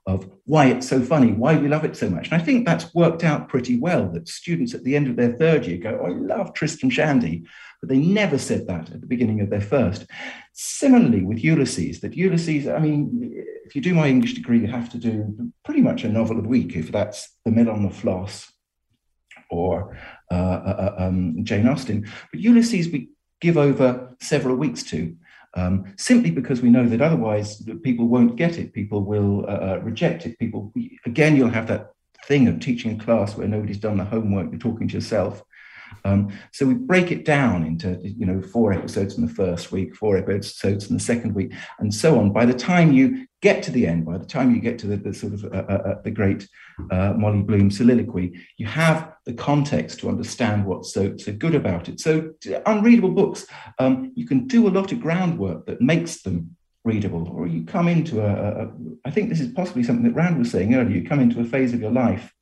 of 0.07 0.31
why 0.45 0.67
it's 0.67 0.87
so 0.87 1.01
funny, 1.01 1.33
why 1.33 1.57
we 1.57 1.67
love 1.67 1.83
it 1.83 1.97
so 1.97 2.09
much. 2.09 2.31
And 2.31 2.41
I 2.41 2.43
think 2.43 2.65
that's 2.65 2.95
worked 2.95 3.25
out 3.25 3.49
pretty 3.49 3.77
well 3.77 4.07
that 4.13 4.29
students 4.29 4.73
at 4.73 4.85
the 4.85 4.95
end 4.95 5.07
of 5.07 5.17
their 5.17 5.33
third 5.33 5.65
year 5.65 5.77
go, 5.77 5.99
oh, 6.01 6.05
I 6.05 6.09
love 6.11 6.53
Tristram 6.53 6.89
Shandy, 6.89 7.45
but 7.81 7.89
they 7.89 7.97
never 7.99 8.37
said 8.37 8.67
that 8.67 8.89
at 8.89 9.01
the 9.01 9.05
beginning 9.05 9.41
of 9.41 9.49
their 9.49 9.61
first. 9.61 10.05
Similarly 10.53 11.23
with 11.23 11.43
Ulysses, 11.43 11.99
that 11.99 12.15
Ulysses, 12.15 12.69
I 12.69 12.79
mean, 12.79 13.43
if 13.65 13.75
you 13.75 13.81
do 13.81 13.93
my 13.93 14.07
English 14.07 14.33
degree, 14.33 14.59
you 14.61 14.67
have 14.67 14.89
to 14.91 14.97
do 14.97 15.51
pretty 15.65 15.81
much 15.81 16.05
a 16.05 16.09
novel 16.09 16.39
a 16.39 16.47
week, 16.47 16.77
if 16.77 16.89
that's 16.89 17.29
The 17.43 17.51
Mill 17.51 17.69
on 17.69 17.83
the 17.83 17.89
Floss 17.89 18.49
or 19.49 19.97
uh, 20.31 20.35
uh, 20.35 20.95
uh 20.99 21.03
um, 21.03 21.43
Jane 21.43 21.67
Austen. 21.67 22.09
But 22.31 22.39
Ulysses, 22.39 22.89
we 22.89 23.09
give 23.41 23.57
over 23.57 24.15
several 24.21 24.55
weeks 24.55 24.83
to 24.83 25.17
um, 25.57 25.93
simply 25.97 26.29
because 26.29 26.61
we 26.61 26.69
know 26.69 26.87
that 26.87 27.01
otherwise 27.01 27.63
people 27.83 28.07
won't 28.07 28.35
get 28.35 28.59
it, 28.59 28.73
people 28.73 29.01
will 29.03 29.43
uh, 29.47 29.59
uh, 29.67 29.79
reject 29.81 30.25
it. 30.27 30.37
People, 30.37 30.71
again, 31.05 31.35
you'll 31.35 31.49
have 31.49 31.67
that 31.67 31.93
thing 32.25 32.47
of 32.47 32.59
teaching 32.59 32.99
a 32.99 33.03
class 33.03 33.35
where 33.35 33.47
nobody's 33.47 33.79
done 33.79 33.97
the 33.97 34.05
homework, 34.05 34.51
you're 34.51 34.59
talking 34.59 34.87
to 34.87 34.93
yourself. 34.93 35.43
Um, 36.05 36.31
so 36.51 36.65
we 36.65 36.73
break 36.73 37.11
it 37.11 37.25
down 37.25 37.65
into 37.65 37.99
you 38.03 38.25
know 38.25 38.41
four 38.41 38.73
episodes 38.73 39.17
in 39.17 39.25
the 39.25 39.33
first 39.33 39.71
week, 39.71 39.95
four 39.95 40.17
episodes 40.17 40.89
in 40.89 40.95
the 40.95 41.03
second 41.03 41.33
week, 41.35 41.53
and 41.79 41.93
so 41.93 42.19
on. 42.19 42.31
By 42.31 42.45
the 42.45 42.53
time 42.53 42.93
you 42.93 43.27
get 43.41 43.61
to 43.63 43.71
the 43.71 43.85
end, 43.85 44.05
by 44.05 44.17
the 44.17 44.25
time 44.25 44.53
you 44.53 44.61
get 44.61 44.79
to 44.79 44.87
the, 44.87 44.97
the 44.97 45.13
sort 45.13 45.33
of 45.33 45.45
uh, 45.45 45.57
uh, 45.57 45.73
uh 45.89 46.01
the 46.03 46.11
great 46.11 46.47
uh, 46.91 47.13
Molly 47.13 47.41
Bloom 47.41 47.69
soliloquy, 47.69 48.39
you 48.57 48.65
have 48.65 49.13
the 49.25 49.33
context 49.33 49.99
to 49.99 50.09
understand 50.09 50.65
what's 50.65 50.93
so 50.93 51.15
so 51.17 51.33
good 51.33 51.55
about 51.55 51.89
it. 51.89 51.99
So 51.99 52.31
unreadable 52.65 53.11
books, 53.11 53.45
um, 53.79 54.11
you 54.15 54.25
can 54.25 54.47
do 54.47 54.67
a 54.67 54.75
lot 54.77 54.91
of 54.91 55.01
groundwork 55.01 55.65
that 55.65 55.81
makes 55.81 56.21
them 56.21 56.55
readable, 56.83 57.29
or 57.29 57.47
you 57.47 57.65
come 57.65 57.87
into 57.87 58.21
a, 58.21 58.63
a. 58.63 58.71
I 59.05 59.11
think 59.11 59.29
this 59.29 59.41
is 59.41 59.51
possibly 59.53 59.83
something 59.83 60.05
that 60.05 60.15
Rand 60.15 60.39
was 60.39 60.51
saying 60.51 60.73
earlier. 60.73 60.95
You 60.95 61.07
come 61.07 61.19
into 61.19 61.41
a 61.41 61.45
phase 61.45 61.73
of 61.73 61.81
your 61.81 61.91
life 61.91 62.33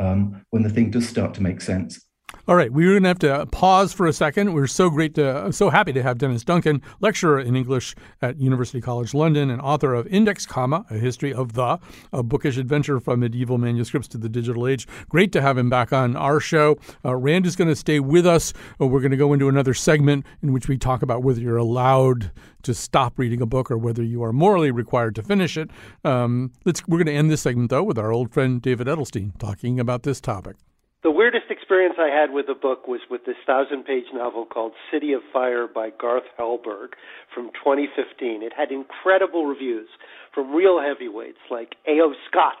um, 0.00 0.44
when 0.50 0.62
the 0.62 0.70
thing 0.70 0.90
does 0.90 1.08
start 1.08 1.34
to 1.34 1.42
make 1.42 1.60
sense 1.60 2.00
all 2.46 2.56
right, 2.56 2.72
we're 2.72 2.90
going 2.90 3.02
to 3.04 3.08
have 3.08 3.18
to 3.20 3.46
pause 3.46 3.92
for 3.92 4.06
a 4.06 4.12
second. 4.12 4.52
We're 4.52 4.66
so 4.66 4.90
great 4.90 5.14
to, 5.14 5.52
so 5.52 5.70
happy 5.70 5.92
to 5.92 6.02
have 6.02 6.18
Dennis 6.18 6.44
Duncan, 6.44 6.82
lecturer 7.00 7.40
in 7.40 7.56
English 7.56 7.94
at 8.20 8.38
University 8.40 8.80
College 8.80 9.14
London 9.14 9.50
and 9.50 9.60
author 9.60 9.94
of 9.94 10.06
Index 10.08 10.46
Comma, 10.46 10.84
A 10.90 10.94
History 10.94 11.32
of 11.32 11.54
the, 11.54 11.78
a 12.12 12.22
bookish 12.22 12.56
adventure 12.56 13.00
from 13.00 13.20
medieval 13.20 13.58
manuscripts 13.58 14.08
to 14.08 14.18
the 14.18 14.28
digital 14.28 14.66
age. 14.66 14.86
Great 15.08 15.32
to 15.32 15.40
have 15.40 15.56
him 15.56 15.70
back 15.70 15.92
on 15.92 16.16
our 16.16 16.40
show. 16.40 16.76
Uh, 17.04 17.16
Rand 17.16 17.46
is 17.46 17.56
going 17.56 17.68
to 17.68 17.76
stay 17.76 18.00
with 18.00 18.26
us. 18.26 18.52
Uh, 18.80 18.86
we're 18.86 19.00
going 19.00 19.10
to 19.10 19.16
go 19.16 19.32
into 19.32 19.48
another 19.48 19.74
segment 19.74 20.26
in 20.42 20.52
which 20.52 20.68
we 20.68 20.76
talk 20.76 21.02
about 21.02 21.22
whether 21.22 21.40
you're 21.40 21.56
allowed 21.56 22.30
to 22.62 22.74
stop 22.74 23.18
reading 23.18 23.40
a 23.40 23.46
book 23.46 23.70
or 23.70 23.78
whether 23.78 24.02
you 24.02 24.22
are 24.22 24.32
morally 24.32 24.70
required 24.70 25.14
to 25.14 25.22
finish 25.22 25.56
it. 25.56 25.70
Um, 26.04 26.52
let's, 26.64 26.86
we're 26.88 26.98
going 26.98 27.06
to 27.06 27.12
end 27.12 27.30
this 27.30 27.42
segment, 27.42 27.70
though, 27.70 27.82
with 27.82 27.98
our 27.98 28.12
old 28.12 28.32
friend 28.32 28.60
David 28.60 28.86
Edelstein 28.86 29.38
talking 29.38 29.78
about 29.78 30.02
this 30.02 30.20
topic. 30.20 30.56
The 31.04 31.10
weirdest 31.10 31.50
experience 31.50 31.96
I 32.00 32.08
had 32.08 32.32
with 32.32 32.46
the 32.46 32.54
book 32.54 32.88
was 32.88 33.02
with 33.10 33.26
this 33.26 33.36
thousand 33.46 33.84
page 33.84 34.08
novel 34.14 34.46
called 34.46 34.72
City 34.90 35.12
of 35.12 35.20
Fire 35.34 35.68
by 35.68 35.90
Garth 35.90 36.24
Hallberg 36.40 36.96
from 37.34 37.52
2015. 37.60 38.42
It 38.42 38.54
had 38.56 38.72
incredible 38.72 39.44
reviews 39.44 39.88
from 40.32 40.54
real 40.54 40.80
heavyweights 40.80 41.44
like 41.50 41.76
A.O. 41.86 42.14
Scott 42.30 42.56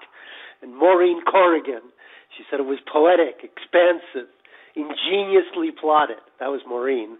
and 0.60 0.76
Maureen 0.76 1.24
Corrigan. 1.24 1.88
She 2.36 2.44
said 2.50 2.60
it 2.60 2.68
was 2.68 2.80
poetic, 2.84 3.40
expansive, 3.40 4.28
ingeniously 4.76 5.72
plotted. 5.72 6.20
That 6.38 6.52
was 6.52 6.60
Maureen. 6.68 7.16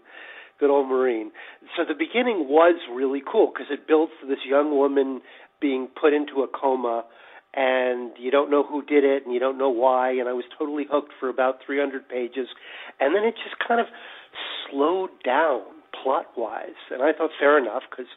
Good 0.59 0.69
old 0.69 0.87
Maureen. 0.87 1.31
So 1.75 1.85
the 1.89 1.97
beginning 1.97 2.45
was 2.53 2.77
really 2.93 3.23
cool 3.25 3.51
because 3.51 3.73
it 3.73 3.87
builds 3.87 4.11
to 4.21 4.27
this 4.27 4.45
young 4.47 4.77
woman 4.77 5.21
being 5.59 5.87
put 5.99 6.13
into 6.13 6.43
a 6.43 6.47
coma 6.47 7.03
and 7.55 8.11
you 8.19 8.31
don't 8.31 8.51
know 8.51 8.63
who 8.63 8.81
did 8.83 9.03
it 9.03 9.25
and 9.25 9.33
you 9.33 9.39
don't 9.39 9.57
know 9.57 9.69
why 9.69 10.11
and 10.11 10.27
I 10.27 10.33
was 10.33 10.45
totally 10.57 10.85
hooked 10.89 11.13
for 11.19 11.29
about 11.29 11.59
300 11.65 12.07
pages. 12.09 12.47
And 12.99 13.15
then 13.15 13.23
it 13.23 13.35
just 13.35 13.55
kind 13.65 13.79
of 13.79 13.87
slowed 14.69 15.11
down 15.23 15.61
plot 16.03 16.27
wise 16.37 16.79
and 16.91 17.01
I 17.01 17.13
thought 17.13 17.31
fair 17.39 17.57
enough 17.57 17.83
cuz 17.95 18.07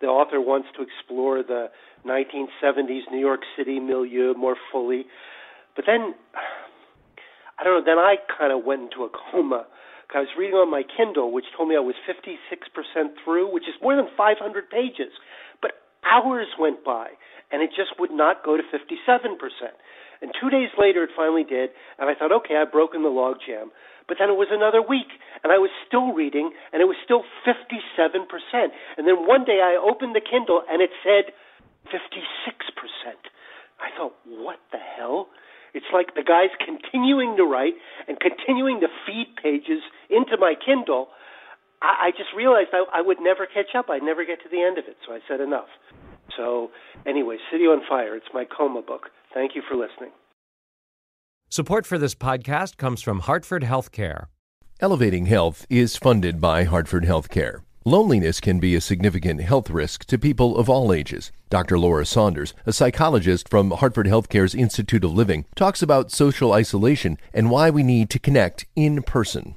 the 0.00 0.06
author 0.06 0.40
wants 0.40 0.68
to 0.76 0.82
explore 0.82 1.42
the 1.42 1.70
1970s 2.06 3.10
New 3.10 3.18
York 3.18 3.42
City 3.56 3.80
milieu 3.80 4.34
more 4.34 4.56
fully. 4.70 5.06
But 5.74 5.86
then 5.86 6.14
I 7.58 7.64
don't 7.64 7.80
know 7.80 7.84
then 7.84 7.98
I 7.98 8.16
kind 8.38 8.52
of 8.52 8.64
went 8.64 8.82
into 8.82 9.04
a 9.04 9.10
coma. 9.10 9.66
I 10.14 10.20
was 10.20 10.28
reading 10.38 10.54
on 10.54 10.70
my 10.70 10.84
Kindle, 10.86 11.32
which 11.32 11.46
told 11.56 11.68
me 11.68 11.74
I 11.74 11.80
was 11.80 11.96
56% 12.06 12.38
through, 13.24 13.52
which 13.52 13.64
is 13.64 13.74
more 13.82 13.96
than 13.96 14.06
500 14.16 14.70
pages. 14.70 15.10
But 15.60 15.72
hours 16.06 16.46
went 16.56 16.84
by, 16.84 17.18
and 17.54 17.62
it 17.62 17.70
just 17.70 17.94
would 18.02 18.10
not 18.10 18.42
go 18.42 18.58
to 18.58 18.64
57%. 18.66 19.38
And 20.18 20.34
two 20.34 20.50
days 20.50 20.74
later, 20.74 21.06
it 21.06 21.14
finally 21.14 21.46
did, 21.46 21.70
and 22.02 22.10
I 22.10 22.18
thought, 22.18 22.34
okay, 22.42 22.58
I've 22.58 22.74
broken 22.74 23.06
the 23.06 23.14
logjam. 23.14 23.70
But 24.10 24.18
then 24.18 24.28
it 24.28 24.36
was 24.36 24.50
another 24.50 24.82
week, 24.82 25.08
and 25.46 25.54
I 25.54 25.62
was 25.62 25.70
still 25.86 26.10
reading, 26.10 26.50
and 26.74 26.82
it 26.82 26.90
was 26.90 26.98
still 27.06 27.22
57%. 27.46 28.26
And 28.98 29.06
then 29.06 29.30
one 29.30 29.46
day 29.46 29.62
I 29.62 29.78
opened 29.78 30.18
the 30.18 30.20
Kindle, 30.20 30.66
and 30.66 30.82
it 30.82 30.90
said 31.06 31.30
56%. 31.94 31.94
I 33.78 33.94
thought, 33.96 34.18
what 34.26 34.58
the 34.72 34.82
hell? 34.82 35.28
It's 35.74 35.86
like 35.92 36.14
the 36.14 36.26
guy's 36.26 36.54
continuing 36.58 37.36
to 37.36 37.44
write 37.44 37.74
and 38.08 38.18
continuing 38.18 38.80
to 38.80 38.88
feed 39.06 39.34
pages 39.42 39.82
into 40.10 40.36
my 40.38 40.54
Kindle. 40.58 41.08
I, 41.82 42.08
I 42.08 42.10
just 42.10 42.30
realized 42.36 42.70
I, 42.72 42.84
I 42.92 43.00
would 43.00 43.18
never 43.20 43.46
catch 43.46 43.74
up. 43.76 43.90
I'd 43.90 44.02
never 44.02 44.24
get 44.24 44.42
to 44.42 44.48
the 44.50 44.62
end 44.62 44.78
of 44.78 44.84
it. 44.86 44.96
So 45.06 45.12
I 45.12 45.20
said, 45.28 45.40
enough. 45.40 45.68
So, 46.36 46.70
anyway, 47.06 47.36
City 47.50 47.64
on 47.64 47.82
Fire, 47.88 48.16
it's 48.16 48.26
my 48.32 48.44
coma 48.44 48.82
book. 48.82 49.10
Thank 49.32 49.54
you 49.54 49.62
for 49.68 49.76
listening. 49.76 50.10
Support 51.48 51.86
for 51.86 51.98
this 51.98 52.14
podcast 52.14 52.76
comes 52.76 53.02
from 53.02 53.20
Hartford 53.20 53.62
Healthcare. 53.62 54.26
Elevating 54.80 55.26
Health 55.26 55.66
is 55.70 55.96
funded 55.96 56.40
by 56.40 56.64
Hartford 56.64 57.04
Healthcare. 57.04 57.60
Loneliness 57.84 58.40
can 58.40 58.58
be 58.58 58.74
a 58.74 58.80
significant 58.80 59.42
health 59.42 59.68
risk 59.70 60.06
to 60.06 60.18
people 60.18 60.56
of 60.56 60.70
all 60.70 60.92
ages. 60.92 61.30
Dr. 61.50 61.78
Laura 61.78 62.06
Saunders, 62.06 62.54
a 62.64 62.72
psychologist 62.72 63.48
from 63.48 63.70
Hartford 63.70 64.06
Healthcare's 64.06 64.54
Institute 64.54 65.04
of 65.04 65.12
Living, 65.12 65.44
talks 65.54 65.82
about 65.82 66.10
social 66.10 66.52
isolation 66.52 67.18
and 67.32 67.50
why 67.50 67.70
we 67.70 67.82
need 67.82 68.08
to 68.10 68.18
connect 68.18 68.66
in 68.74 69.02
person 69.02 69.56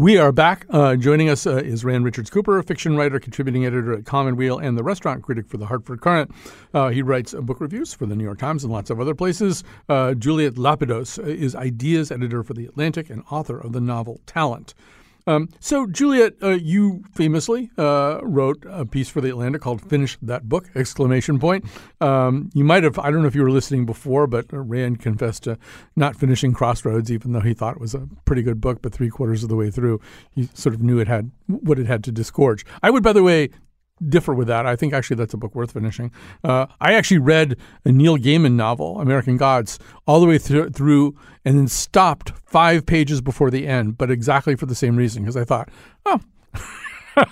We 0.00 0.16
are 0.16 0.32
back. 0.32 0.64
Uh, 0.70 0.96
joining 0.96 1.28
us 1.28 1.46
uh, 1.46 1.56
is 1.56 1.84
Rand 1.84 2.06
Richards 2.06 2.30
Cooper, 2.30 2.56
a 2.56 2.62
fiction 2.62 2.96
writer, 2.96 3.20
contributing 3.20 3.66
editor 3.66 3.92
at 3.92 4.06
Commonweal, 4.06 4.58
and 4.58 4.78
the 4.78 4.82
restaurant 4.82 5.22
critic 5.22 5.46
for 5.46 5.58
the 5.58 5.66
Hartford 5.66 6.00
Courant. 6.00 6.30
Uh, 6.72 6.88
he 6.88 7.02
writes 7.02 7.34
book 7.34 7.60
reviews 7.60 7.92
for 7.92 8.06
the 8.06 8.16
New 8.16 8.24
York 8.24 8.38
Times 8.38 8.64
and 8.64 8.72
lots 8.72 8.88
of 8.88 8.98
other 8.98 9.14
places. 9.14 9.62
Uh, 9.90 10.14
Juliet 10.14 10.54
Lapidus 10.54 11.18
is 11.18 11.54
ideas 11.54 12.10
editor 12.10 12.42
for 12.42 12.54
the 12.54 12.64
Atlantic 12.64 13.10
and 13.10 13.22
author 13.30 13.58
of 13.58 13.72
the 13.72 13.80
novel 13.82 14.22
Talent. 14.24 14.72
Um, 15.26 15.48
so, 15.60 15.86
Juliet, 15.86 16.34
uh, 16.42 16.50
you 16.50 17.04
famously 17.14 17.70
uh, 17.76 18.20
wrote 18.22 18.64
a 18.68 18.84
piece 18.84 19.08
for 19.08 19.20
the 19.20 19.30
Atlantic 19.30 19.60
called 19.60 19.82
"Finish 19.82 20.18
That 20.22 20.48
Book!" 20.48 20.68
Exclamation 20.74 21.38
point. 21.38 21.64
Um, 22.00 22.50
you 22.54 22.64
might 22.64 22.82
have—I 22.82 23.10
don't 23.10 23.22
know 23.22 23.28
if 23.28 23.34
you 23.34 23.42
were 23.42 23.50
listening 23.50 23.86
before, 23.86 24.26
but 24.26 24.46
Rand 24.50 25.00
confessed 25.00 25.44
to 25.44 25.58
not 25.96 26.16
finishing 26.16 26.52
Crossroads, 26.52 27.10
even 27.10 27.32
though 27.32 27.40
he 27.40 27.54
thought 27.54 27.76
it 27.76 27.80
was 27.80 27.94
a 27.94 28.08
pretty 28.24 28.42
good 28.42 28.60
book. 28.60 28.82
But 28.82 28.92
three 28.92 29.10
quarters 29.10 29.42
of 29.42 29.48
the 29.48 29.56
way 29.56 29.70
through, 29.70 30.00
he 30.30 30.48
sort 30.54 30.74
of 30.74 30.82
knew 30.82 30.98
it 30.98 31.08
had 31.08 31.30
what 31.46 31.78
it 31.78 31.86
had 31.86 32.04
to 32.04 32.12
disgorge. 32.12 32.64
I 32.82 32.90
would, 32.90 33.02
by 33.02 33.12
the 33.12 33.22
way, 33.22 33.50
differ 34.08 34.34
with 34.34 34.48
that. 34.48 34.66
I 34.66 34.76
think 34.76 34.92
actually 34.92 35.16
that's 35.16 35.34
a 35.34 35.36
book 35.36 35.54
worth 35.54 35.72
finishing. 35.72 36.10
Uh, 36.42 36.66
I 36.80 36.94
actually 36.94 37.18
read 37.18 37.56
a 37.84 37.92
Neil 37.92 38.16
Gaiman 38.16 38.52
novel, 38.52 39.00
American 39.00 39.36
Gods, 39.36 39.78
all 40.06 40.20
the 40.20 40.26
way 40.26 40.38
th- 40.38 40.72
through 40.72 41.16
and 41.44 41.58
then 41.58 41.68
stopped 41.68 42.32
five 42.44 42.86
pages 42.86 43.20
before 43.20 43.50
the 43.50 43.66
end, 43.66 43.98
but 43.98 44.10
exactly 44.10 44.56
for 44.56 44.66
the 44.66 44.74
same 44.74 44.96
reason 44.96 45.22
because 45.22 45.36
I 45.36 45.44
thought, 45.44 45.68
oh, 46.06 46.20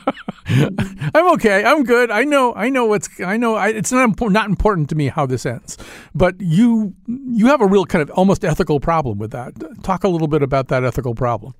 I'm 1.14 1.32
okay. 1.34 1.64
I'm 1.64 1.84
good. 1.84 2.10
I 2.10 2.24
know. 2.24 2.54
I 2.54 2.68
know 2.68 2.86
what's. 2.86 3.08
I 3.20 3.36
know. 3.36 3.54
I, 3.54 3.68
it's 3.68 3.92
not 3.92 4.04
important. 4.04 4.34
Not 4.34 4.48
important 4.48 4.88
to 4.90 4.94
me 4.94 5.08
how 5.08 5.26
this 5.26 5.46
ends. 5.46 5.76
But 6.14 6.34
you, 6.40 6.94
you 7.06 7.46
have 7.46 7.60
a 7.60 7.66
real 7.66 7.84
kind 7.84 8.02
of 8.02 8.10
almost 8.10 8.44
ethical 8.44 8.80
problem 8.80 9.18
with 9.18 9.30
that. 9.32 9.52
Talk 9.82 10.04
a 10.04 10.08
little 10.08 10.28
bit 10.28 10.42
about 10.42 10.68
that 10.68 10.84
ethical 10.84 11.14
problem. 11.14 11.54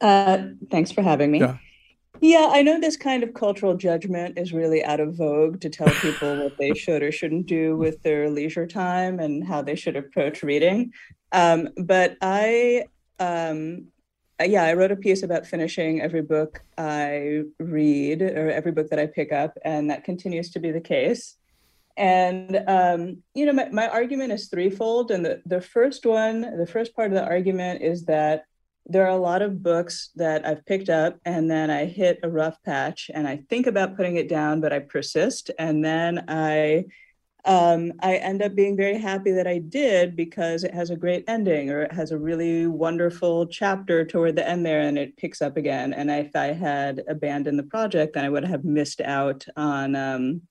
Uh, 0.00 0.44
thanks 0.70 0.92
for 0.92 1.02
having 1.02 1.30
me. 1.30 1.40
Yeah. 1.40 1.58
Yeah, 2.20 2.48
I 2.50 2.62
know 2.62 2.80
this 2.80 2.96
kind 2.96 3.22
of 3.22 3.34
cultural 3.34 3.76
judgment 3.76 4.38
is 4.38 4.52
really 4.52 4.84
out 4.84 5.00
of 5.00 5.16
vogue 5.16 5.60
to 5.60 5.68
tell 5.68 5.88
people 5.88 6.44
what 6.44 6.56
they 6.58 6.72
should 6.74 7.02
or 7.02 7.12
shouldn't 7.12 7.46
do 7.46 7.76
with 7.76 8.02
their 8.02 8.30
leisure 8.30 8.66
time 8.66 9.20
and 9.20 9.46
how 9.46 9.62
they 9.62 9.74
should 9.74 9.96
approach 9.96 10.42
reading. 10.42 10.92
Um, 11.32 11.68
but 11.76 12.16
I 12.22 12.86
um, 13.18 13.88
yeah, 14.44 14.64
I 14.64 14.74
wrote 14.74 14.92
a 14.92 14.96
piece 14.96 15.22
about 15.22 15.46
finishing 15.46 16.02
every 16.02 16.20
book 16.20 16.62
I 16.76 17.42
read 17.58 18.20
or 18.20 18.50
every 18.50 18.72
book 18.72 18.90
that 18.90 18.98
I 18.98 19.06
pick 19.06 19.32
up, 19.32 19.56
and 19.64 19.90
that 19.90 20.04
continues 20.04 20.50
to 20.50 20.60
be 20.60 20.72
the 20.72 20.80
case. 20.80 21.36
And 21.96 22.62
um, 22.66 23.22
you 23.34 23.46
know, 23.46 23.54
my, 23.54 23.70
my 23.70 23.88
argument 23.88 24.32
is 24.32 24.48
threefold. 24.48 25.10
And 25.10 25.24
the, 25.24 25.42
the 25.46 25.62
first 25.62 26.04
one, 26.04 26.42
the 26.58 26.66
first 26.66 26.94
part 26.94 27.08
of 27.08 27.14
the 27.14 27.24
argument 27.24 27.82
is 27.82 28.04
that 28.04 28.44
there 28.88 29.04
are 29.04 29.16
a 29.16 29.20
lot 29.20 29.42
of 29.42 29.62
books 29.62 30.10
that 30.14 30.46
I've 30.46 30.64
picked 30.64 30.88
up 30.88 31.18
and 31.24 31.50
then 31.50 31.70
I 31.70 31.86
hit 31.86 32.20
a 32.22 32.30
rough 32.30 32.62
patch 32.62 33.10
and 33.12 33.26
I 33.26 33.42
think 33.48 33.66
about 33.66 33.96
putting 33.96 34.16
it 34.16 34.28
down, 34.28 34.60
but 34.60 34.72
I 34.72 34.78
persist. 34.78 35.50
And 35.58 35.84
then 35.84 36.24
I 36.28 36.86
um, 37.44 37.92
I 38.00 38.16
end 38.16 38.42
up 38.42 38.56
being 38.56 38.76
very 38.76 38.98
happy 38.98 39.30
that 39.30 39.46
I 39.46 39.58
did 39.58 40.16
because 40.16 40.64
it 40.64 40.74
has 40.74 40.90
a 40.90 40.96
great 40.96 41.24
ending 41.28 41.70
or 41.70 41.82
it 41.82 41.92
has 41.92 42.10
a 42.10 42.18
really 42.18 42.66
wonderful 42.66 43.46
chapter 43.46 44.04
toward 44.04 44.34
the 44.34 44.48
end 44.48 44.66
there 44.66 44.80
and 44.80 44.98
it 44.98 45.16
picks 45.16 45.40
up 45.40 45.56
again. 45.56 45.92
And 45.92 46.10
if 46.10 46.34
I 46.34 46.46
had 46.46 47.04
abandoned 47.06 47.56
the 47.56 47.62
project, 47.62 48.14
then 48.14 48.24
I 48.24 48.30
would 48.30 48.44
have 48.44 48.64
missed 48.64 49.00
out 49.00 49.46
on 49.56 49.94
um, 49.94 50.42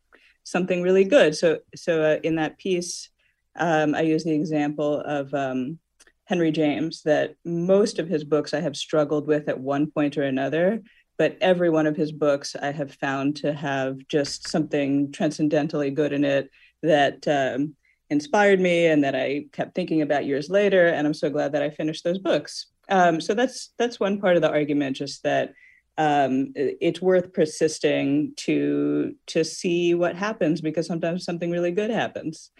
something 0.45 0.81
really 0.81 1.03
good. 1.03 1.35
So, 1.35 1.59
so 1.75 2.01
uh, 2.01 2.19
in 2.23 2.35
that 2.35 2.57
piece, 2.57 3.09
um, 3.57 3.93
I 3.93 4.01
use 4.01 4.23
the 4.23 4.33
example 4.33 5.01
of 5.01 5.33
um, 5.33 5.79
Henry 6.25 6.51
James 6.51 7.03
that 7.03 7.35
most 7.45 7.99
of 7.99 8.07
his 8.07 8.23
books 8.23 8.53
I 8.53 8.59
have 8.59 8.75
struggled 8.75 9.27
with 9.27 9.47
at 9.47 9.59
one 9.59 9.89
point 9.91 10.17
or 10.17 10.23
another 10.23 10.81
but 11.17 11.37
every 11.41 11.69
one 11.69 11.87
of 11.87 11.95
his 11.95 12.11
books 12.11 12.55
I 12.55 12.71
have 12.71 12.93
found 12.93 13.37
to 13.37 13.53
have 13.53 13.97
just 14.07 14.47
something 14.49 15.11
transcendently 15.11 15.91
good 15.91 16.13
in 16.13 16.25
it 16.25 16.49
that 16.83 17.27
um, 17.27 17.75
inspired 18.09 18.59
me 18.59 18.87
and 18.87 19.03
that 19.03 19.15
I 19.15 19.45
kept 19.51 19.75
thinking 19.75 20.01
about 20.01 20.25
years 20.25 20.49
later. 20.49 20.87
And 20.87 21.07
I'm 21.07 21.13
so 21.13 21.29
glad 21.29 21.53
that 21.53 21.63
I 21.63 21.69
finished 21.69 22.03
those 22.03 22.19
books. 22.19 22.67
Um, 22.89 23.19
so 23.21 23.33
that's 23.33 23.73
that's 23.77 23.99
one 23.99 24.19
part 24.19 24.35
of 24.35 24.41
the 24.41 24.51
argument, 24.51 24.97
just 24.97 25.23
that 25.23 25.53
um, 25.97 26.51
it's 26.55 27.01
worth 27.01 27.33
persisting 27.33 28.33
to 28.37 29.15
to 29.27 29.43
see 29.43 29.95
what 29.95 30.15
happens 30.15 30.61
because 30.61 30.85
sometimes 30.85 31.23
something 31.23 31.49
really 31.49 31.71
good 31.71 31.89
happens. 31.89 32.51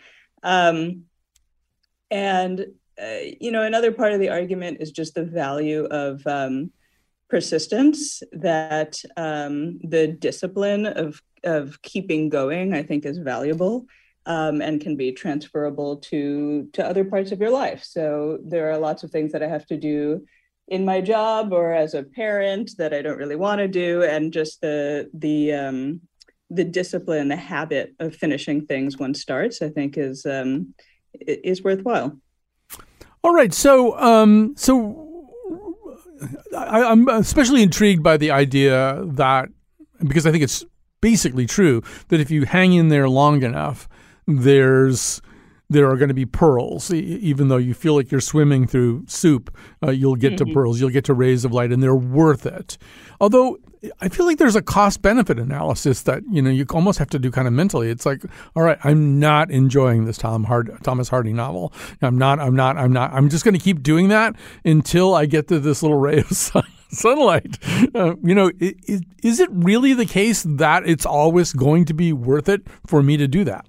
Um, 0.42 1.04
and 2.10 2.66
uh, 3.02 3.20
you 3.40 3.52
know, 3.52 3.64
another 3.64 3.92
part 3.92 4.14
of 4.14 4.20
the 4.20 4.30
argument 4.30 4.78
is 4.80 4.92
just 4.92 5.16
the 5.16 5.24
value 5.26 5.86
of 5.86 6.26
um, 6.28 6.72
persistence. 7.30 8.24
That 8.32 9.02
um, 9.18 9.80
the 9.84 10.08
discipline 10.08 10.86
of 10.86 11.22
of 11.44 11.82
keeping 11.82 12.30
going, 12.30 12.74
I 12.74 12.84
think, 12.84 13.06
is 13.06 13.18
valuable 13.18 13.86
um, 14.26 14.62
and 14.62 14.82
can 14.82 14.96
be 14.96 15.12
transferable 15.12 15.98
to 15.98 16.70
to 16.74 16.86
other 16.86 17.06
parts 17.06 17.32
of 17.32 17.40
your 17.40 17.52
life. 17.52 17.84
So 17.84 18.40
there 18.44 18.72
are 18.72 18.78
lots 18.78 19.04
of 19.04 19.12
things 19.12 19.32
that 19.32 19.44
I 19.44 19.48
have 19.48 19.66
to 19.68 19.78
do 19.78 20.26
in 20.68 20.84
my 20.84 21.00
job 21.00 21.54
or 21.54 21.74
as 21.74 21.94
a 21.94 22.04
parent 22.04 22.72
that 22.78 22.94
I 22.94 23.02
don't 23.02 23.20
really 23.20 23.36
want 23.36 23.60
to 23.60 23.68
do, 23.68 24.04
and 24.04 24.34
just 24.34 24.62
the 24.62 25.10
the 25.14 25.54
um, 25.54 26.02
the 26.50 26.64
discipline, 26.64 27.28
the 27.28 27.36
habit 27.36 27.94
of 28.00 28.16
finishing 28.16 28.66
things 28.66 28.98
one 28.98 29.14
starts, 29.14 29.62
I 29.62 29.70
think 29.70 29.98
is 29.98 30.26
um, 30.26 30.74
is 31.20 31.64
worthwhile. 31.64 32.18
All 33.26 33.34
right, 33.34 33.52
so 33.52 33.98
um, 33.98 34.54
so 34.56 35.32
I, 36.56 36.84
I'm 36.84 37.08
especially 37.08 37.64
intrigued 37.64 38.04
by 38.04 38.18
the 38.18 38.30
idea 38.30 39.02
that 39.04 39.50
because 39.98 40.28
I 40.28 40.32
think 40.32 40.44
it's 40.44 40.64
basically 41.02 41.48
true 41.48 41.82
that 42.10 42.20
if 42.20 42.30
you 42.30 42.46
hang 42.46 42.74
in 42.74 42.90
there 42.90 43.10
long 43.10 43.42
enough, 43.42 43.90
there's 44.28 45.24
there 45.72 45.90
are 45.90 45.98
going 45.98 46.10
to 46.10 46.14
be 46.14 46.28
pearls. 46.28 46.94
Even 46.94 47.48
though 47.48 47.58
you 47.58 47.74
feel 47.74 47.96
like 47.96 48.12
you're 48.12 48.22
swimming 48.22 48.68
through 48.68 49.06
soup, 49.08 49.58
uh, 49.84 49.90
you'll 49.90 50.18
get 50.18 50.34
mm-hmm. 50.34 50.46
to 50.46 50.54
pearls, 50.54 50.80
you'll 50.80 50.92
get 50.92 51.06
to 51.06 51.16
rays 51.16 51.44
of 51.44 51.52
light, 51.52 51.72
and 51.72 51.82
they're 51.82 51.96
worth 51.96 52.46
it. 52.46 52.78
Although 53.20 53.58
I 54.02 54.10
feel 54.10 54.26
like 54.26 54.38
there's 54.38 54.56
a 54.56 54.62
cost 54.62 55.02
benefit 55.02 55.40
analysis 55.40 56.04
that 56.04 56.24
you 56.30 56.42
know 56.42 56.50
you 56.50 56.66
almost 56.70 57.00
have 57.00 57.10
to 57.10 57.20
do 57.20 57.32
kind 57.32 57.48
of 57.48 57.54
mentally. 57.54 57.90
It's 57.90 58.06
like, 58.06 58.24
all 58.56 58.64
right, 58.64 58.78
I'm 58.84 59.20
not 59.20 59.52
enjoying 59.52 60.06
this 60.06 60.18
Tom 60.18 60.44
Hard, 60.44 60.78
Thomas 60.84 61.10
Hardy 61.10 61.34
novel. 61.34 61.74
I'm 62.02 62.18
not. 62.18 62.40
I'm 62.40 62.56
not. 62.56 62.78
I'm 62.78 62.94
not. 62.94 63.14
I'm 63.14 63.30
just 63.30 63.44
going 63.44 63.56
to 63.56 63.60
keep 63.60 63.84
doing 63.84 64.10
that 64.10 64.36
until 64.64 65.14
I 65.14 65.26
get 65.26 65.48
to 65.50 65.60
this 65.60 65.82
little 65.82 65.98
ray 65.98 66.20
of 66.20 66.28
sun 66.32 66.64
sunlight. 66.90 67.58
Uh, 67.94 68.16
you 68.24 68.36
know, 68.36 68.52
is, 68.60 69.02
is 69.24 69.40
it 69.40 69.50
really 69.52 69.94
the 69.94 70.06
case 70.06 70.44
that 70.44 70.88
it's 70.88 71.06
always 71.06 71.54
going 71.54 71.86
to 71.86 71.94
be 71.94 72.14
worth 72.14 72.50
it 72.50 72.62
for 72.88 73.04
me 73.04 73.18
to 73.18 73.28
do 73.28 73.44
that? 73.44 73.66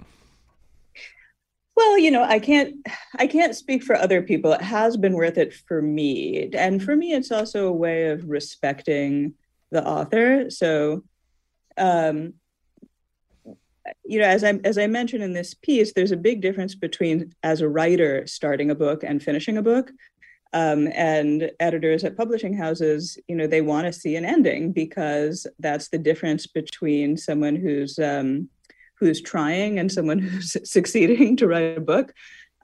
Well, 1.76 1.98
you 1.98 2.10
know, 2.10 2.22
I 2.22 2.38
can't 2.38 2.74
I 3.18 3.26
can't 3.26 3.54
speak 3.54 3.82
for 3.82 3.94
other 3.94 4.22
people. 4.22 4.52
It 4.52 4.62
has 4.62 4.96
been 4.96 5.12
worth 5.12 5.36
it 5.36 5.52
for 5.52 5.82
me. 5.82 6.48
And 6.54 6.82
for 6.82 6.96
me 6.96 7.12
it's 7.12 7.30
also 7.30 7.66
a 7.66 7.72
way 7.72 8.08
of 8.08 8.28
respecting 8.28 9.34
the 9.70 9.86
author. 9.86 10.50
So 10.50 11.04
um 11.76 12.34
you 14.04 14.18
know, 14.18 14.26
as 14.26 14.44
I 14.44 14.58
as 14.64 14.78
I 14.78 14.86
mentioned 14.86 15.22
in 15.22 15.32
this 15.32 15.54
piece, 15.54 15.92
there's 15.92 16.12
a 16.12 16.16
big 16.16 16.40
difference 16.40 16.74
between 16.74 17.32
as 17.42 17.60
a 17.60 17.68
writer 17.68 18.26
starting 18.26 18.70
a 18.70 18.74
book 18.74 19.04
and 19.04 19.22
finishing 19.22 19.56
a 19.56 19.62
book. 19.62 19.92
Um, 20.52 20.88
and 20.94 21.50
editors 21.60 22.04
at 22.04 22.16
publishing 22.16 22.56
houses, 22.56 23.18
you 23.28 23.36
know, 23.36 23.46
they 23.46 23.60
want 23.60 23.86
to 23.86 23.92
see 23.92 24.16
an 24.16 24.24
ending 24.24 24.72
because 24.72 25.46
that's 25.58 25.88
the 25.88 25.98
difference 25.98 26.46
between 26.46 27.16
someone 27.16 27.56
who's 27.56 27.98
um, 27.98 28.48
who's 28.98 29.20
trying 29.20 29.78
and 29.78 29.90
someone 29.90 30.18
who's 30.20 30.56
succeeding 30.64 31.36
to 31.36 31.46
write 31.46 31.76
a 31.76 31.80
book. 31.80 32.14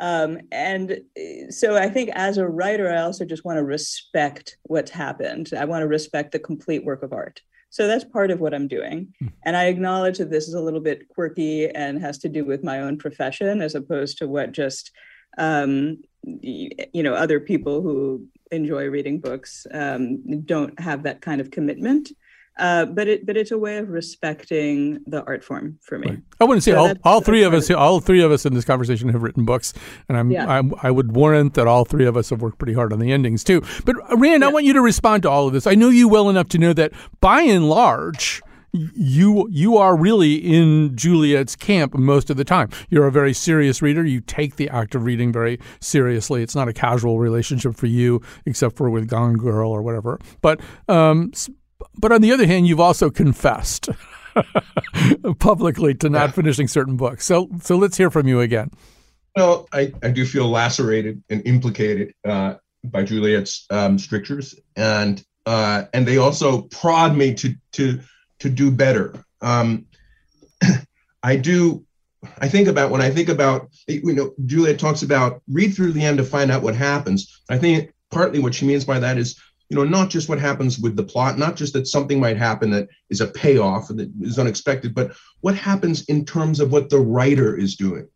Um, 0.03 0.41
and 0.51 1.01
eh, 1.17 1.49
so 1.49 1.77
I 1.77 1.89
think 1.89 2.11
as 2.15 2.37
a 2.37 2.47
writer, 2.47 2.91
I 2.91 3.03
also 3.03 3.25
just 3.25 3.45
want 3.45 3.57
to 3.59 3.65
respect 3.65 4.57
what's 4.65 4.91
happened. 4.91 5.51
I 5.57 5.65
want 5.65 5.83
to 5.83 5.89
respect 5.89 6.33
the 6.33 6.41
complete 6.41 6.85
work 6.85 7.05
of 7.05 7.13
art. 7.13 7.41
So 7.71 7.87
that's 7.87 8.05
part 8.05 8.33
of 8.33 8.41
what 8.41 8.53
I'm 8.53 8.67
doing. 8.67 9.15
Hmm. 9.21 9.29
And 9.45 9.57
I 9.57 9.67
acknowledge 9.67 10.19
that 10.19 10.29
this 10.29 10.49
is 10.49 10.55
a 10.55 10.61
little 10.61 10.81
bit 10.81 11.09
quirky 11.09 11.69
and 11.71 12.03
has 12.03 12.19
to 12.19 12.29
do 12.29 12.45
with 12.45 12.65
my 12.65 12.81
own 12.81 12.99
profession 12.99 13.63
as 13.63 13.77
opposed 13.77 14.19
to 14.19 14.29
what 14.29 14.51
just, 14.51 14.91
um, 15.39 15.99
you 16.25 17.03
know, 17.03 17.15
other 17.15 17.39
people 17.39 17.81
who 17.81 18.27
enjoy 18.51 18.89
reading 18.89 19.21
books 19.21 19.69
um, 19.73 20.43
don't 20.43 20.79
have 20.81 21.05
that 21.05 21.21
kind 21.21 21.41
of 21.41 21.53
commitment. 21.53 22.11
Uh, 22.59 22.85
but 22.85 23.09
it 23.09 23.25
but 23.25 23.35
it's 23.35 23.51
a 23.51 23.57
way 23.57 23.79
of 23.79 23.89
respecting 23.89 25.03
the 25.07 25.25
art 25.25 25.43
form 25.43 25.79
for 25.81 25.99
me. 25.99 26.09
Right. 26.09 26.19
I 26.39 26.45
wouldn't 26.45 26.63
say 26.63 26.73
so 26.73 26.79
all, 26.79 26.93
all 27.03 27.21
three 27.23 27.45
of 27.45 27.55
us 27.55 27.71
all 27.71 28.01
three 28.01 28.23
of 28.23 28.31
us 28.31 28.45
in 28.45 28.53
this 28.53 28.67
conversation 28.67 29.09
have 29.09 29.23
written 29.23 29.47
books, 29.47 29.73
and 30.09 30.19
I'm, 30.19 30.31
yeah. 30.31 30.47
I'm, 30.47 30.75
i 30.83 30.91
would 30.91 31.17
warrant 31.17 31.55
that 31.55 31.67
all 31.67 31.87
three 31.87 32.05
of 32.05 32.15
us 32.15 32.29
have 32.29 32.43
worked 32.43 32.59
pretty 32.59 32.75
hard 32.75 32.93
on 32.93 32.99
the 32.99 33.11
endings 33.11 33.43
too. 33.43 33.63
But 33.87 33.97
uh, 34.11 34.17
Rand, 34.19 34.43
yeah. 34.43 34.49
I 34.49 34.53
want 34.53 34.67
you 34.67 34.75
to 34.75 34.83
respond 34.83 35.23
to 35.23 35.31
all 35.31 35.47
of 35.47 35.55
this. 35.55 35.67
I 35.67 35.75
know 35.75 35.89
you 35.89 36.09
well 36.09 36.29
enough 36.29 36.49
to 36.49 36.59
know 36.59 36.75
that 36.75 36.93
by 37.21 37.41
and 37.41 37.69
large. 37.69 38.43
You 38.75 39.49
you 39.51 39.77
are 39.77 39.95
really 39.95 40.37
in 40.37 40.97
Juliet's 40.97 41.55
camp 41.55 41.93
most 41.93 42.31
of 42.31 42.39
the 42.39 42.45
time. 42.45 42.71
You're 42.89 43.07
a 43.07 43.13
very 43.13 43.35
serious 43.35 43.83
reader. 43.83 44.03
You 44.03 44.23
take 44.23 44.57
the 44.57 44.71
act 44.71 44.95
of 44.95 45.05
reading 45.05 45.31
very 45.31 45.61
seriously. 45.81 46.43
It's 46.43 46.55
not 46.55 46.69
a 46.69 46.73
casual 46.73 47.19
relationship 47.19 47.77
for 47.77 47.87
you, 47.87 48.23
except 48.47 48.79
for 48.79 48.89
with 48.89 49.09
Gone 49.09 49.35
Girl 49.35 49.71
or 49.71 49.83
whatever. 49.83 50.19
But 50.41 50.63
um, 50.89 51.33
but 51.97 52.13
on 52.13 52.21
the 52.21 52.33
other 52.33 52.47
hand, 52.47 52.67
you've 52.67 52.81
also 52.81 53.11
confessed 53.11 53.89
publicly 55.39 55.95
to 55.95 56.09
not 56.09 56.29
yeah. 56.29 56.33
finishing 56.33 56.69
certain 56.69 56.97
books. 56.97 57.25
So, 57.25 57.49
so 57.61 57.77
let's 57.77 57.97
hear 57.97 58.11
from 58.11 58.29
you 58.29 58.41
again. 58.41 58.71
Well, 59.37 59.69
I, 59.73 59.93
I 60.03 60.11
do 60.11 60.27
feel 60.27 60.49
lacerated 60.49 61.23
and 61.31 61.47
implicated 61.47 62.15
uh, 62.27 62.55
by 62.85 63.05
Juliet's 63.05 63.67
um, 63.71 63.99
strictures, 63.99 64.55
and 64.77 65.25
uh, 65.47 65.85
and 65.95 66.07
they 66.07 66.19
also 66.19 66.63
prod 66.63 67.17
me 67.17 67.35
to 67.35 67.55
to 67.73 68.01
to 68.41 68.51
do 68.51 68.71
better. 68.71 69.15
Um, 69.41 69.87
I 71.23 71.37
do. 71.37 71.85
I 72.39 72.49
think 72.49 72.69
about 72.69 72.91
when 72.91 73.01
I 73.01 73.11
think 73.11 73.29
about 73.29 73.71
you 73.89 74.13
know 74.13 74.35
Juliet 74.45 74.79
talks 74.79 75.03
about 75.03 75.43
read 75.49 75.75
through 75.75 75.93
the 75.93 76.05
end 76.05 76.19
to 76.19 76.25
find 76.25 76.51
out 76.51 76.63
what 76.63 76.77
happens. 76.77 77.41
I 77.49 77.59
think 77.59 77.93
partly 78.11 78.39
what 78.39 78.55
she 78.55 78.67
means 78.67 78.85
by 78.85 78.99
that 78.99 79.17
is 79.17 79.41
you 79.73 79.79
know, 79.79 79.85
not 79.85 80.11
just 80.11 80.29
what 80.29 80.39
happens 80.39 80.79
with 80.79 80.97
the 80.97 81.03
plot, 81.03 81.39
not 81.39 81.57
just 81.57 81.73
that 81.73 81.87
something 81.87 82.21
might 82.21 82.37
happen 82.37 82.69
that 82.73 82.91
is 83.09 83.23
a 83.23 83.27
payoff 83.27 83.89
and 83.89 83.99
that 83.99 84.13
is 84.21 84.39
unexpected, 84.39 84.95
but 84.95 85.13
what 85.41 85.55
happens 85.55 86.05
in 86.11 86.27
terms 86.27 86.61
of 86.61 86.71
what 86.71 86.91
the 86.91 86.99
writer 86.99 87.57
is 87.57 87.75
doing. 87.75 88.07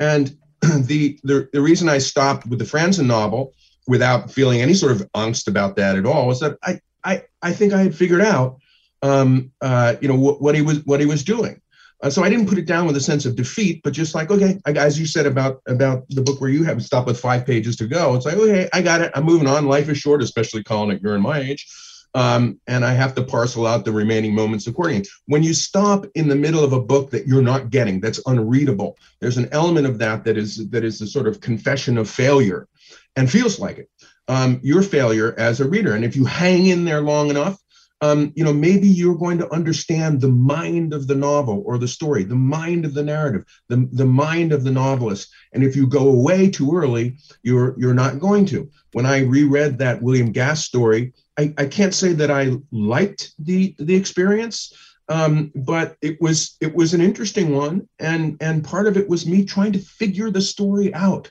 And 0.00 0.36
the 0.60 1.16
the, 1.22 1.48
the 1.52 1.60
reason 1.60 1.88
I 1.88 1.98
stopped 1.98 2.44
with 2.48 2.58
the 2.58 2.64
Franzen 2.64 3.06
novel 3.06 3.54
without 3.86 4.32
feeling 4.32 4.60
any 4.60 4.74
sort 4.74 4.90
of 4.90 5.08
angst 5.12 5.46
about 5.46 5.76
that 5.76 5.94
at 5.94 6.06
all 6.06 6.26
was 6.26 6.40
that 6.40 6.58
I, 6.64 6.80
I 7.04 7.22
I 7.40 7.52
think 7.52 7.72
I 7.72 7.84
had 7.84 7.94
figured 7.94 8.22
out 8.22 8.58
um, 9.00 9.52
uh, 9.60 9.94
you 10.00 10.08
know 10.08 10.16
what, 10.16 10.42
what 10.42 10.56
he 10.56 10.62
was 10.62 10.84
what 10.86 10.98
he 10.98 11.06
was 11.06 11.22
doing. 11.22 11.62
Uh, 12.02 12.10
so 12.10 12.22
I 12.22 12.28
didn't 12.28 12.48
put 12.48 12.58
it 12.58 12.66
down 12.66 12.86
with 12.86 12.96
a 12.96 13.00
sense 13.00 13.24
of 13.24 13.36
defeat, 13.36 13.80
but 13.82 13.92
just 13.92 14.14
like, 14.14 14.30
okay, 14.30 14.58
I, 14.66 14.72
as 14.72 14.98
you 15.00 15.06
said 15.06 15.26
about 15.26 15.62
about 15.66 16.04
the 16.10 16.22
book 16.22 16.40
where 16.40 16.50
you 16.50 16.64
have 16.64 16.82
stopped 16.82 17.06
with 17.06 17.18
five 17.18 17.46
pages 17.46 17.76
to 17.76 17.86
go, 17.86 18.14
it's 18.14 18.26
like, 18.26 18.36
okay, 18.36 18.68
I 18.72 18.82
got 18.82 19.00
it. 19.00 19.12
I'm 19.14 19.24
moving 19.24 19.48
on. 19.48 19.66
Life 19.66 19.88
is 19.88 19.98
short, 19.98 20.22
especially 20.22 20.62
calling 20.62 20.94
it 20.94 21.02
you're 21.02 21.18
my 21.18 21.38
age. 21.38 21.66
Um, 22.14 22.60
and 22.66 22.82
I 22.82 22.94
have 22.94 23.14
to 23.16 23.22
parcel 23.22 23.66
out 23.66 23.84
the 23.84 23.92
remaining 23.92 24.34
moments 24.34 24.66
accordingly. 24.66 25.06
When 25.26 25.42
you 25.42 25.52
stop 25.52 26.06
in 26.14 26.28
the 26.28 26.34
middle 26.34 26.64
of 26.64 26.72
a 26.72 26.80
book 26.80 27.10
that 27.10 27.26
you're 27.26 27.42
not 27.42 27.68
getting, 27.68 28.00
that's 28.00 28.22
unreadable, 28.26 28.96
there's 29.20 29.36
an 29.36 29.50
element 29.52 29.86
of 29.86 29.98
that 29.98 30.24
that 30.24 30.38
is 30.38 30.68
that 30.70 30.82
is 30.82 31.02
a 31.02 31.06
sort 31.06 31.26
of 31.26 31.40
confession 31.42 31.98
of 31.98 32.08
failure, 32.08 32.68
and 33.16 33.30
feels 33.30 33.58
like 33.58 33.78
it. 33.78 33.90
Um, 34.28 34.60
your 34.62 34.82
failure 34.82 35.34
as 35.36 35.60
a 35.60 35.68
reader, 35.68 35.94
and 35.94 36.04
if 36.04 36.16
you 36.16 36.24
hang 36.24 36.66
in 36.66 36.84
there 36.84 37.02
long 37.02 37.28
enough, 37.30 37.58
um, 38.02 38.32
you 38.36 38.44
know, 38.44 38.52
maybe 38.52 38.86
you're 38.86 39.16
going 39.16 39.38
to 39.38 39.52
understand 39.52 40.20
the 40.20 40.28
mind 40.28 40.92
of 40.92 41.06
the 41.06 41.14
novel 41.14 41.62
or 41.64 41.78
the 41.78 41.88
story, 41.88 42.24
the 42.24 42.34
mind 42.34 42.84
of 42.84 42.92
the 42.92 43.02
narrative, 43.02 43.44
the, 43.68 43.88
the 43.92 44.04
mind 44.04 44.52
of 44.52 44.64
the 44.64 44.70
novelist. 44.70 45.28
And 45.52 45.64
if 45.64 45.74
you 45.74 45.86
go 45.86 46.08
away 46.10 46.50
too 46.50 46.76
early, 46.76 47.16
you're 47.42 47.74
you're 47.78 47.94
not 47.94 48.20
going 48.20 48.44
to. 48.46 48.70
When 48.92 49.06
I 49.06 49.20
reread 49.20 49.78
that 49.78 50.02
William 50.02 50.30
Gass 50.30 50.64
story, 50.64 51.14
I, 51.38 51.54
I 51.56 51.66
can't 51.66 51.94
say 51.94 52.12
that 52.12 52.30
I 52.30 52.56
liked 52.70 53.32
the 53.38 53.74
the 53.78 53.94
experience, 53.94 54.74
um, 55.08 55.50
but 55.54 55.96
it 56.02 56.20
was 56.20 56.56
it 56.60 56.74
was 56.74 56.92
an 56.92 57.00
interesting 57.00 57.54
one, 57.54 57.88
and 57.98 58.36
and 58.42 58.62
part 58.62 58.86
of 58.86 58.98
it 58.98 59.08
was 59.08 59.26
me 59.26 59.44
trying 59.44 59.72
to 59.72 59.78
figure 59.78 60.30
the 60.30 60.42
story 60.42 60.92
out 60.92 61.30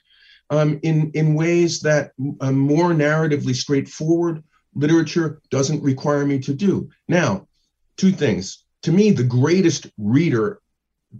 um, 0.49 0.79
in 0.81 1.11
in 1.11 1.35
ways 1.35 1.81
that 1.81 2.11
are 2.41 2.51
more 2.51 2.91
narratively 2.91 3.53
straightforward 3.53 4.43
literature 4.75 5.41
doesn't 5.49 5.83
require 5.83 6.25
me 6.25 6.39
to 6.39 6.53
do. 6.53 6.89
Now, 7.07 7.47
two 7.97 8.11
things. 8.11 8.63
To 8.83 8.91
me, 8.91 9.11
the 9.11 9.23
greatest 9.23 9.87
reader 9.97 10.61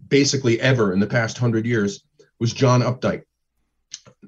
basically 0.07 0.59
ever 0.59 0.93
in 0.93 0.99
the 0.99 1.07
past 1.07 1.37
hundred 1.37 1.65
years 1.65 2.03
was 2.39 2.53
John 2.53 2.81
Updike. 2.81 3.23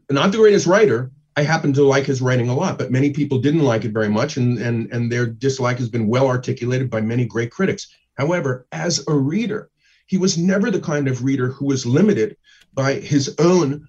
Not 0.09 0.31
the 0.31 0.37
greatest 0.37 0.65
writer. 0.65 1.11
I 1.35 1.43
happen 1.43 1.73
to 1.73 1.83
like 1.83 2.05
his 2.05 2.21
writing 2.21 2.49
a 2.49 2.55
lot, 2.55 2.79
but 2.79 2.91
many 2.91 3.11
people 3.11 3.39
didn't 3.39 3.61
like 3.61 3.85
it 3.85 3.91
very 3.91 4.09
much, 4.09 4.37
and, 4.37 4.57
and, 4.57 4.91
and 4.91 5.11
their 5.11 5.27
dislike 5.27 5.77
has 5.77 5.89
been 5.89 6.07
well 6.07 6.27
articulated 6.27 6.89
by 6.89 7.01
many 7.01 7.25
great 7.25 7.51
critics. 7.51 7.87
However, 8.15 8.65
as 8.71 9.05
a 9.07 9.13
reader, 9.13 9.69
he 10.07 10.17
was 10.17 10.37
never 10.37 10.71
the 10.71 10.79
kind 10.79 11.07
of 11.07 11.23
reader 11.23 11.49
who 11.49 11.65
was 11.65 11.85
limited 11.85 12.37
by 12.73 12.93
his 12.95 13.35
own 13.37 13.87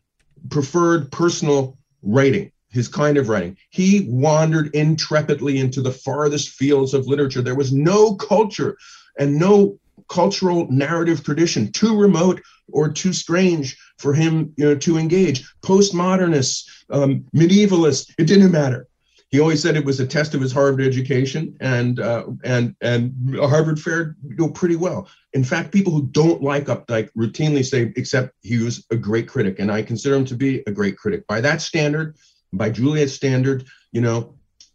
preferred 0.51 1.11
personal 1.11 1.79
writing 2.03 2.51
his 2.71 2.89
kind 2.89 3.17
of 3.17 3.29
writing. 3.29 3.57
He 3.71 4.07
wandered 4.09 4.75
intrepidly 4.75 5.59
into 5.59 5.81
the 5.81 5.93
farthest 5.93 6.51
fields 6.51 6.95
of 6.95 7.07
literature. 7.07 7.43
There 7.43 7.55
was 7.55 7.73
no 7.73 8.15
culture 8.17 8.77
and 9.19 9.39
no 9.39 9.79
cultural 10.09 10.67
narrative 10.71 11.23
tradition 11.23 11.71
too 11.73 11.99
remote 11.99 12.41
or 12.73 12.91
too 12.91 13.13
strange 13.13 13.77
for 13.99 14.13
him 14.15 14.53
you 14.57 14.65
know, 14.65 14.75
to 14.77 14.99
engage. 14.99 15.47
Postmodernists, 15.63 16.65
um, 16.91 17.25
medievalists, 17.35 18.13
it 18.19 18.27
didn't 18.27 18.53
matter. 18.53 18.87
He 19.31 19.41
always 19.41 19.61
said 19.61 19.77
it 19.77 19.85
was 19.85 20.01
a 20.01 20.07
test 20.07 20.35
of 20.35 20.41
his 20.41 20.53
Harvard 20.53 20.83
education, 20.83 21.55
and 21.61 22.01
uh, 22.01 22.25
and 22.45 22.75
and 22.81 23.37
Harvard 23.39 23.79
fared 23.79 24.17
you 24.27 24.37
know, 24.37 24.49
pretty 24.49 24.77
well. 24.77 25.07
In 25.35 25.45
fact, 25.45 25.71
people 25.71 25.93
who 25.93 26.07
don't 26.07 26.43
like 26.43 26.65
Updike 26.65 27.11
routinely 27.15 27.63
say, 27.63 27.93
"Except 27.97 28.33
he 28.41 28.57
was 28.57 28.87
a 28.91 28.97
great 28.97 29.29
critic," 29.29 29.57
and 29.59 29.71
I 29.71 29.83
consider 29.83 30.15
him 30.15 30.25
to 30.27 30.35
be 30.35 30.63
a 30.67 30.71
great 30.71 30.97
critic. 30.97 31.27
By 31.27 31.43
that 31.43 31.61
standard, 31.61 32.17
by 32.53 32.71
Juliet's 32.71 33.13
standard, 33.13 33.65
you 33.93 34.01
know, 34.01 34.35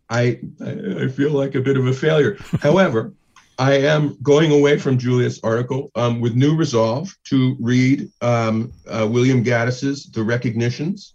I 0.10 0.40
I 0.62 1.08
feel 1.08 1.32
like 1.32 1.56
a 1.56 1.62
bit 1.62 1.78
of 1.78 1.88
a 1.88 1.94
failure. 1.94 2.38
However, 2.62 3.14
I 3.60 3.74
am 3.74 4.18
going 4.24 4.52
away 4.52 4.80
from 4.80 4.98
Juliet's 4.98 5.40
article 5.44 5.92
um, 5.96 6.22
with 6.22 6.36
new 6.36 6.56
resolve 6.56 7.16
to 7.26 7.56
read 7.60 8.10
um, 8.22 8.74
uh, 8.88 9.08
William 9.10 9.44
Gaddis's 9.44 10.06
The 10.06 10.24
Recognitions 10.24 11.14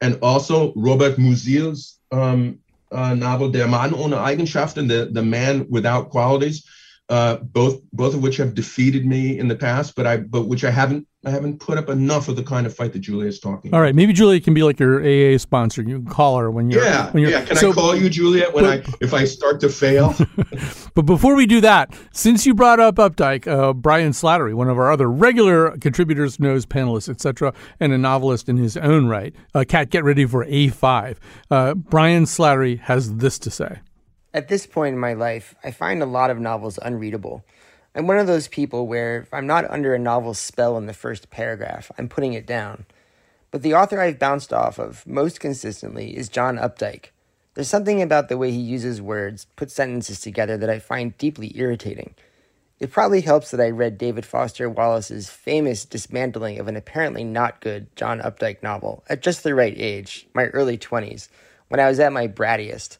and 0.00 0.18
also 0.20 0.72
Robert 0.76 1.16
Musil's 1.18 1.98
um, 2.10 2.58
uh, 2.90 3.14
novel 3.14 3.50
Der 3.50 3.66
Mann 3.66 3.94
ohne 3.94 4.18
Eigenschaften, 4.18 4.86
the, 4.86 5.08
the 5.10 5.22
Man 5.22 5.66
Without 5.70 6.10
Qualities, 6.10 6.66
uh, 7.12 7.36
both 7.36 7.82
both 7.92 8.14
of 8.14 8.22
which 8.22 8.38
have 8.38 8.54
defeated 8.54 9.04
me 9.04 9.38
in 9.38 9.46
the 9.46 9.54
past, 9.54 9.94
but 9.94 10.06
I 10.06 10.16
but 10.16 10.48
which 10.48 10.64
I 10.64 10.70
haven't 10.70 11.06
I 11.26 11.30
haven't 11.30 11.60
put 11.60 11.76
up 11.76 11.90
enough 11.90 12.28
of 12.28 12.36
the 12.36 12.42
kind 12.42 12.66
of 12.66 12.74
fight 12.74 12.94
that 12.94 13.00
Julia 13.00 13.28
is 13.28 13.38
talking. 13.38 13.74
All 13.74 13.82
right, 13.82 13.94
maybe 13.94 14.14
Julia 14.14 14.40
can 14.40 14.54
be 14.54 14.62
like 14.62 14.80
your 14.80 15.02
AA 15.02 15.36
sponsor. 15.36 15.82
You 15.82 16.00
can 16.00 16.06
call 16.06 16.38
her 16.38 16.50
when 16.50 16.70
you're. 16.70 16.82
Yeah, 16.82 17.10
when 17.10 17.22
you're, 17.22 17.30
yeah. 17.30 17.44
Can 17.44 17.56
so, 17.56 17.70
I 17.70 17.74
call 17.74 17.94
you 17.94 18.08
Juliet 18.08 18.54
when 18.54 18.64
but, 18.64 18.88
I 18.88 18.94
if 19.02 19.12
I 19.12 19.26
start 19.26 19.60
to 19.60 19.68
fail? 19.68 20.14
but 20.94 21.02
before 21.02 21.34
we 21.34 21.44
do 21.44 21.60
that, 21.60 21.94
since 22.12 22.46
you 22.46 22.54
brought 22.54 22.80
up 22.80 22.94
Updike, 22.94 23.46
uh, 23.46 23.74
Brian 23.74 24.12
Slattery, 24.12 24.54
one 24.54 24.70
of 24.70 24.78
our 24.78 24.90
other 24.90 25.10
regular 25.10 25.76
contributors, 25.76 26.40
Nose 26.40 26.64
panelists, 26.64 27.10
etc., 27.10 27.52
and 27.78 27.92
a 27.92 27.98
novelist 27.98 28.48
in 28.48 28.56
his 28.56 28.78
own 28.78 29.06
right. 29.06 29.34
Uh, 29.54 29.66
Kat, 29.68 29.90
get 29.90 30.02
ready 30.02 30.24
for 30.24 30.44
A 30.44 30.68
five. 30.68 31.20
Uh, 31.50 31.74
Brian 31.74 32.24
Slattery 32.24 32.80
has 32.80 33.16
this 33.16 33.38
to 33.40 33.50
say. 33.50 33.80
At 34.34 34.48
this 34.48 34.66
point 34.66 34.94
in 34.94 34.98
my 34.98 35.12
life, 35.12 35.54
I 35.62 35.70
find 35.70 36.02
a 36.02 36.06
lot 36.06 36.30
of 36.30 36.40
novels 36.40 36.78
unreadable. 36.80 37.44
I'm 37.94 38.06
one 38.06 38.18
of 38.18 38.26
those 38.26 38.48
people 38.48 38.86
where 38.86 39.18
if 39.20 39.34
I'm 39.34 39.46
not 39.46 39.70
under 39.70 39.94
a 39.94 39.98
novel's 39.98 40.38
spell 40.38 40.78
in 40.78 40.86
the 40.86 40.94
first 40.94 41.28
paragraph, 41.28 41.92
I'm 41.98 42.08
putting 42.08 42.32
it 42.32 42.46
down. 42.46 42.86
But 43.50 43.60
the 43.60 43.74
author 43.74 44.00
I've 44.00 44.18
bounced 44.18 44.50
off 44.50 44.78
of 44.78 45.06
most 45.06 45.38
consistently 45.38 46.16
is 46.16 46.30
John 46.30 46.56
Updike. 46.56 47.10
There's 47.52 47.68
something 47.68 48.00
about 48.00 48.30
the 48.30 48.38
way 48.38 48.50
he 48.50 48.58
uses 48.58 49.02
words, 49.02 49.46
puts 49.56 49.74
sentences 49.74 50.20
together 50.20 50.56
that 50.56 50.70
I 50.70 50.78
find 50.78 51.18
deeply 51.18 51.52
irritating. 51.58 52.14
It 52.80 52.90
probably 52.90 53.20
helps 53.20 53.50
that 53.50 53.60
I 53.60 53.68
read 53.68 53.98
David 53.98 54.24
Foster 54.24 54.70
Wallace's 54.70 55.28
famous 55.28 55.84
dismantling 55.84 56.58
of 56.58 56.68
an 56.68 56.76
apparently 56.76 57.22
not 57.22 57.60
good 57.60 57.94
John 57.96 58.20
Updike 58.20 58.62
novel 58.62 59.04
at 59.10 59.20
just 59.20 59.42
the 59.42 59.54
right 59.54 59.74
age, 59.76 60.26
my 60.32 60.46
early 60.46 60.78
20s, 60.78 61.28
when 61.68 61.80
I 61.80 61.88
was 61.88 62.00
at 62.00 62.14
my 62.14 62.26
brattiest. 62.26 62.96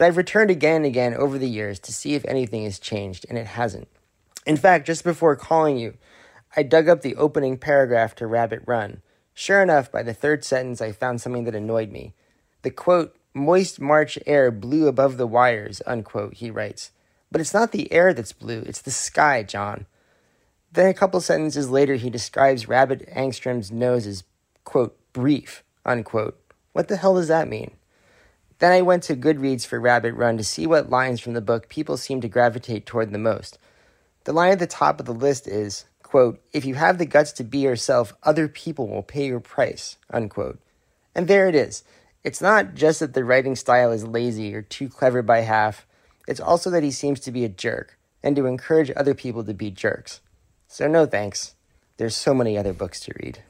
But 0.00 0.06
I've 0.06 0.16
returned 0.16 0.50
again 0.50 0.76
and 0.76 0.86
again 0.86 1.12
over 1.12 1.36
the 1.36 1.46
years 1.46 1.78
to 1.80 1.92
see 1.92 2.14
if 2.14 2.24
anything 2.24 2.64
has 2.64 2.78
changed, 2.78 3.26
and 3.28 3.36
it 3.36 3.48
hasn't. 3.48 3.86
In 4.46 4.56
fact, 4.56 4.86
just 4.86 5.04
before 5.04 5.36
calling 5.36 5.76
you, 5.76 5.98
I 6.56 6.62
dug 6.62 6.88
up 6.88 7.02
the 7.02 7.16
opening 7.16 7.58
paragraph 7.58 8.14
to 8.14 8.26
Rabbit 8.26 8.62
Run. 8.64 9.02
Sure 9.34 9.60
enough, 9.60 9.92
by 9.92 10.02
the 10.02 10.14
third 10.14 10.42
sentence, 10.42 10.80
I 10.80 10.92
found 10.92 11.20
something 11.20 11.44
that 11.44 11.54
annoyed 11.54 11.92
me. 11.92 12.14
The 12.62 12.70
quote, 12.70 13.14
moist 13.34 13.78
March 13.78 14.18
air 14.24 14.50
blue 14.50 14.88
above 14.88 15.18
the 15.18 15.26
wires, 15.26 15.82
unquote, 15.86 16.32
he 16.32 16.50
writes. 16.50 16.92
But 17.30 17.42
it's 17.42 17.52
not 17.52 17.72
the 17.72 17.92
air 17.92 18.14
that's 18.14 18.32
blue, 18.32 18.62
it's 18.62 18.80
the 18.80 18.90
sky, 18.90 19.42
John. 19.42 19.84
Then 20.72 20.86
a 20.86 20.94
couple 20.94 21.20
sentences 21.20 21.68
later, 21.68 21.96
he 21.96 22.08
describes 22.08 22.66
Rabbit 22.66 23.06
Angstrom's 23.14 23.70
nose 23.70 24.06
as, 24.06 24.24
quote, 24.64 24.96
brief, 25.12 25.62
unquote. 25.84 26.40
What 26.72 26.88
the 26.88 26.96
hell 26.96 27.16
does 27.16 27.28
that 27.28 27.48
mean? 27.48 27.72
Then 28.60 28.72
I 28.72 28.82
went 28.82 29.02
to 29.04 29.16
Goodreads 29.16 29.66
for 29.66 29.80
Rabbit 29.80 30.14
Run 30.14 30.36
to 30.36 30.44
see 30.44 30.66
what 30.66 30.90
lines 30.90 31.18
from 31.20 31.32
the 31.32 31.40
book 31.40 31.70
people 31.70 31.96
seem 31.96 32.20
to 32.20 32.28
gravitate 32.28 32.84
toward 32.84 33.10
the 33.10 33.18
most. 33.18 33.58
The 34.24 34.34
line 34.34 34.52
at 34.52 34.58
the 34.58 34.66
top 34.66 35.00
of 35.00 35.06
the 35.06 35.14
list 35.14 35.48
is, 35.48 35.86
quote, 36.02 36.42
if 36.52 36.66
you 36.66 36.74
have 36.74 36.98
the 36.98 37.06
guts 37.06 37.32
to 37.32 37.44
be 37.44 37.58
yourself, 37.58 38.12
other 38.22 38.48
people 38.48 38.86
will 38.86 39.02
pay 39.02 39.26
your 39.26 39.40
price, 39.40 39.96
unquote. 40.12 40.60
And 41.14 41.26
there 41.26 41.48
it 41.48 41.54
is. 41.54 41.84
It's 42.22 42.42
not 42.42 42.74
just 42.74 43.00
that 43.00 43.14
the 43.14 43.24
writing 43.24 43.56
style 43.56 43.92
is 43.92 44.04
lazy 44.04 44.54
or 44.54 44.60
too 44.60 44.90
clever 44.90 45.22
by 45.22 45.40
half, 45.40 45.86
it's 46.28 46.38
also 46.38 46.68
that 46.68 46.82
he 46.82 46.90
seems 46.90 47.18
to 47.20 47.32
be 47.32 47.46
a 47.46 47.48
jerk 47.48 47.98
and 48.22 48.36
to 48.36 48.44
encourage 48.44 48.92
other 48.94 49.14
people 49.14 49.42
to 49.44 49.54
be 49.54 49.70
jerks. 49.70 50.20
So, 50.68 50.86
no 50.86 51.06
thanks. 51.06 51.54
There's 51.96 52.14
so 52.14 52.34
many 52.34 52.58
other 52.58 52.74
books 52.74 53.00
to 53.00 53.12
read. 53.22 53.42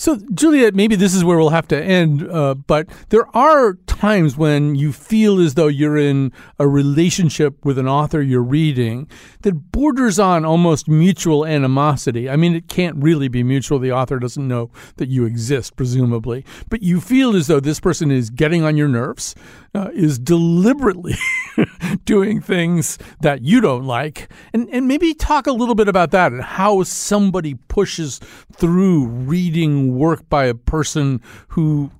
So, 0.00 0.16
Juliet, 0.32 0.74
maybe 0.74 0.96
this 0.96 1.14
is 1.14 1.24
where 1.24 1.36
we'll 1.36 1.50
have 1.50 1.68
to 1.68 1.78
end, 1.78 2.26
uh, 2.26 2.54
but 2.54 2.88
there 3.10 3.26
are 3.36 3.74
times 3.86 4.34
when 4.34 4.74
you 4.74 4.94
feel 4.94 5.38
as 5.38 5.56
though 5.56 5.66
you're 5.66 5.98
in 5.98 6.32
a 6.58 6.66
relationship 6.66 7.62
with 7.66 7.76
an 7.76 7.86
author 7.86 8.22
you're 8.22 8.42
reading 8.42 9.10
that 9.42 9.72
borders 9.72 10.18
on 10.18 10.42
almost 10.42 10.88
mutual 10.88 11.44
animosity. 11.44 12.30
I 12.30 12.36
mean, 12.36 12.54
it 12.54 12.66
can't 12.66 12.96
really 12.96 13.28
be 13.28 13.42
mutual. 13.42 13.78
The 13.78 13.92
author 13.92 14.18
doesn't 14.18 14.48
know 14.48 14.70
that 14.96 15.10
you 15.10 15.26
exist, 15.26 15.76
presumably, 15.76 16.46
but 16.70 16.82
you 16.82 16.98
feel 16.98 17.36
as 17.36 17.46
though 17.48 17.60
this 17.60 17.78
person 17.78 18.10
is 18.10 18.30
getting 18.30 18.64
on 18.64 18.78
your 18.78 18.88
nerves, 18.88 19.34
uh, 19.74 19.90
is 19.92 20.18
deliberately 20.18 21.14
doing 22.06 22.40
things 22.40 22.98
that 23.20 23.42
you 23.42 23.60
don't 23.60 23.84
like, 23.84 24.32
and 24.52 24.68
and 24.70 24.88
maybe 24.88 25.14
talk 25.14 25.46
a 25.46 25.52
little 25.52 25.74
bit 25.74 25.88
about 25.88 26.10
that 26.10 26.32
and 26.32 26.42
how 26.42 26.82
somebody 26.82 27.54
pushes 27.68 28.18
through 28.52 29.06
reading 29.06 29.89
work 29.90 30.28
by 30.28 30.46
a 30.46 30.54
person 30.54 31.20
who 31.48 31.90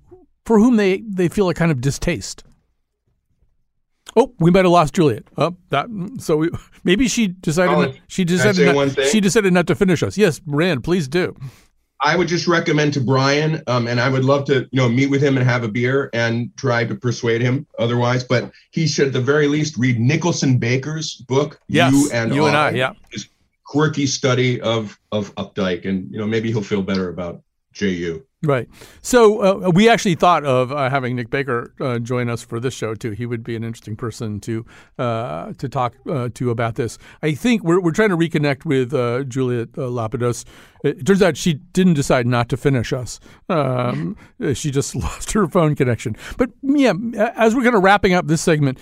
for 0.44 0.58
whom 0.58 0.76
they, 0.76 1.02
they 1.06 1.28
feel 1.28 1.48
a 1.48 1.54
kind 1.54 1.70
of 1.70 1.80
distaste. 1.80 2.44
Oh, 4.16 4.34
we 4.40 4.50
might 4.50 4.64
have 4.64 4.72
lost 4.72 4.94
Juliet. 4.94 5.24
Oh, 5.36 5.56
that 5.68 5.86
so 6.18 6.38
we, 6.38 6.50
maybe 6.82 7.06
she 7.06 7.28
decided 7.28 7.74
oh, 7.74 7.82
not, 7.82 7.94
she 8.08 8.24
decided 8.24 8.74
not, 8.74 9.06
she 9.06 9.20
decided 9.20 9.52
not 9.52 9.68
to 9.68 9.74
finish 9.76 10.02
us. 10.02 10.18
Yes, 10.18 10.40
Rand, 10.46 10.82
please 10.82 11.06
do. 11.06 11.36
I 12.02 12.16
would 12.16 12.28
just 12.28 12.48
recommend 12.48 12.94
to 12.94 13.00
Brian, 13.00 13.62
um, 13.66 13.86
and 13.86 14.00
I 14.00 14.08
would 14.08 14.24
love 14.24 14.46
to, 14.46 14.66
you 14.72 14.80
know, 14.80 14.88
meet 14.88 15.08
with 15.08 15.22
him 15.22 15.36
and 15.36 15.46
have 15.46 15.64
a 15.64 15.68
beer 15.68 16.08
and 16.14 16.50
try 16.56 16.84
to 16.84 16.94
persuade 16.94 17.42
him 17.42 17.66
otherwise. 17.78 18.24
But 18.24 18.50
he 18.70 18.88
should, 18.88 19.08
at 19.08 19.12
the 19.12 19.20
very 19.20 19.46
least, 19.48 19.76
read 19.76 20.00
Nicholson 20.00 20.58
Baker's 20.58 21.16
book. 21.28 21.60
Yes, 21.68 21.92
you 21.92 22.10
and 22.12 22.34
you 22.34 22.46
and 22.46 22.56
I, 22.56 22.70
yeah. 22.70 22.94
His 23.12 23.28
quirky 23.64 24.06
study 24.06 24.60
of 24.62 24.98
of 25.12 25.34
Updike, 25.36 25.84
and 25.84 26.10
you 26.10 26.18
know, 26.18 26.26
maybe 26.26 26.50
he'll 26.50 26.62
feel 26.62 26.82
better 26.82 27.10
about 27.10 27.42
JU. 27.72 28.24
Right. 28.42 28.68
So 29.02 29.66
uh, 29.66 29.70
we 29.70 29.88
actually 29.90 30.14
thought 30.14 30.46
of 30.46 30.72
uh, 30.72 30.88
having 30.88 31.14
Nick 31.14 31.28
Baker 31.28 31.74
uh, 31.78 31.98
join 31.98 32.30
us 32.30 32.42
for 32.42 32.58
this 32.58 32.72
show 32.72 32.94
too. 32.94 33.10
He 33.10 33.26
would 33.26 33.44
be 33.44 33.54
an 33.54 33.62
interesting 33.62 33.96
person 33.96 34.40
to 34.40 34.64
uh, 34.98 35.52
to 35.58 35.68
talk 35.68 35.94
uh, 36.08 36.30
to 36.34 36.50
about 36.50 36.76
this. 36.76 36.96
I 37.22 37.34
think 37.34 37.62
we're 37.62 37.80
we're 37.80 37.92
trying 37.92 38.08
to 38.08 38.16
reconnect 38.16 38.64
with 38.64 38.94
uh, 38.94 39.24
Juliet 39.24 39.72
Lapidus. 39.72 40.46
It 40.82 41.04
turns 41.04 41.20
out 41.20 41.36
she 41.36 41.54
didn't 41.54 41.94
decide 41.94 42.26
not 42.26 42.48
to 42.48 42.56
finish 42.56 42.94
us. 42.94 43.20
Um, 43.50 44.16
she 44.54 44.70
just 44.70 44.96
lost 44.96 45.32
her 45.32 45.46
phone 45.46 45.74
connection. 45.76 46.16
But 46.38 46.50
yeah, 46.62 46.94
as 47.36 47.54
we're 47.54 47.64
kind 47.64 47.76
of 47.76 47.82
wrapping 47.82 48.14
up 48.14 48.26
this 48.26 48.40
segment, 48.40 48.78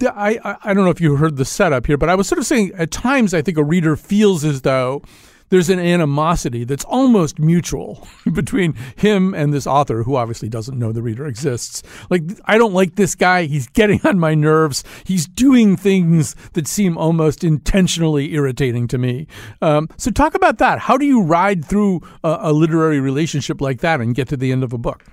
I, 0.00 0.58
I 0.64 0.72
don't 0.72 0.84
know 0.84 0.90
if 0.90 1.00
you 1.00 1.16
heard 1.16 1.36
the 1.36 1.44
setup 1.44 1.84
here, 1.84 1.98
but 1.98 2.08
I 2.08 2.14
was 2.14 2.26
sort 2.26 2.38
of 2.38 2.46
saying 2.46 2.72
at 2.74 2.90
times 2.90 3.34
I 3.34 3.42
think 3.42 3.58
a 3.58 3.64
reader 3.64 3.96
feels 3.96 4.44
as 4.44 4.62
though 4.62 5.02
there's 5.50 5.70
an 5.70 5.78
animosity 5.78 6.64
that's 6.64 6.84
almost 6.84 7.38
mutual 7.38 8.06
between 8.32 8.74
him 8.96 9.34
and 9.34 9.52
this 9.52 9.66
author 9.66 10.02
who 10.02 10.16
obviously 10.16 10.48
doesn't 10.48 10.78
know 10.78 10.92
the 10.92 11.02
reader 11.02 11.26
exists. 11.26 11.82
Like, 12.10 12.22
I 12.44 12.58
don't 12.58 12.74
like 12.74 12.96
this 12.96 13.14
guy. 13.14 13.44
He's 13.44 13.66
getting 13.68 14.00
on 14.04 14.18
my 14.18 14.34
nerves. 14.34 14.84
He's 15.04 15.26
doing 15.26 15.76
things 15.76 16.34
that 16.52 16.66
seem 16.66 16.98
almost 16.98 17.44
intentionally 17.44 18.34
irritating 18.34 18.88
to 18.88 18.98
me. 18.98 19.26
Um, 19.62 19.88
so, 19.96 20.10
talk 20.10 20.34
about 20.34 20.58
that. 20.58 20.80
How 20.80 20.96
do 20.96 21.06
you 21.06 21.22
ride 21.22 21.64
through 21.64 22.00
a, 22.22 22.38
a 22.42 22.52
literary 22.52 23.00
relationship 23.00 23.60
like 23.60 23.80
that 23.80 24.00
and 24.00 24.14
get 24.14 24.28
to 24.28 24.36
the 24.36 24.52
end 24.52 24.64
of 24.64 24.72
a 24.72 24.78
book? 24.78 25.04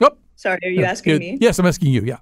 Oh, 0.00 0.10
sorry, 0.36 0.58
are 0.62 0.70
you 0.70 0.84
asking 0.84 1.18
me? 1.18 1.38
Yes, 1.40 1.58
I'm 1.58 1.66
asking 1.66 1.92
you. 1.92 2.02
Yeah. 2.02 2.18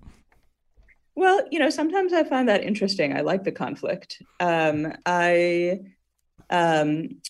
Well, 1.14 1.42
you 1.50 1.58
know, 1.58 1.70
sometimes 1.70 2.12
I 2.12 2.24
find 2.24 2.48
that 2.48 2.62
interesting. 2.62 3.16
I 3.16 3.22
like 3.22 3.44
the 3.44 3.52
conflict. 3.52 4.22
Um, 4.38 4.92
I 5.06 5.80
um, 6.50 7.20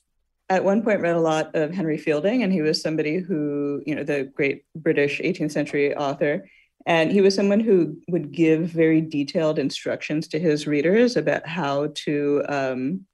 at 0.48 0.64
one 0.64 0.82
point 0.82 1.00
read 1.00 1.16
a 1.16 1.20
lot 1.20 1.54
of 1.54 1.72
Henry 1.72 1.98
Fielding, 1.98 2.42
and 2.42 2.52
he 2.52 2.62
was 2.62 2.80
somebody 2.80 3.18
who, 3.18 3.82
you 3.86 3.94
know, 3.94 4.04
the 4.04 4.24
great 4.24 4.64
British 4.74 5.20
18th 5.20 5.52
century 5.52 5.96
author. 5.96 6.48
And 6.86 7.10
he 7.10 7.20
was 7.20 7.34
someone 7.34 7.58
who 7.58 7.98
would 8.08 8.30
give 8.30 8.68
very 8.68 9.00
detailed 9.00 9.58
instructions 9.58 10.28
to 10.28 10.38
his 10.38 10.68
readers 10.68 11.16
about 11.16 11.46
how 11.46 11.88
to 12.04 12.44
um, 12.48 13.06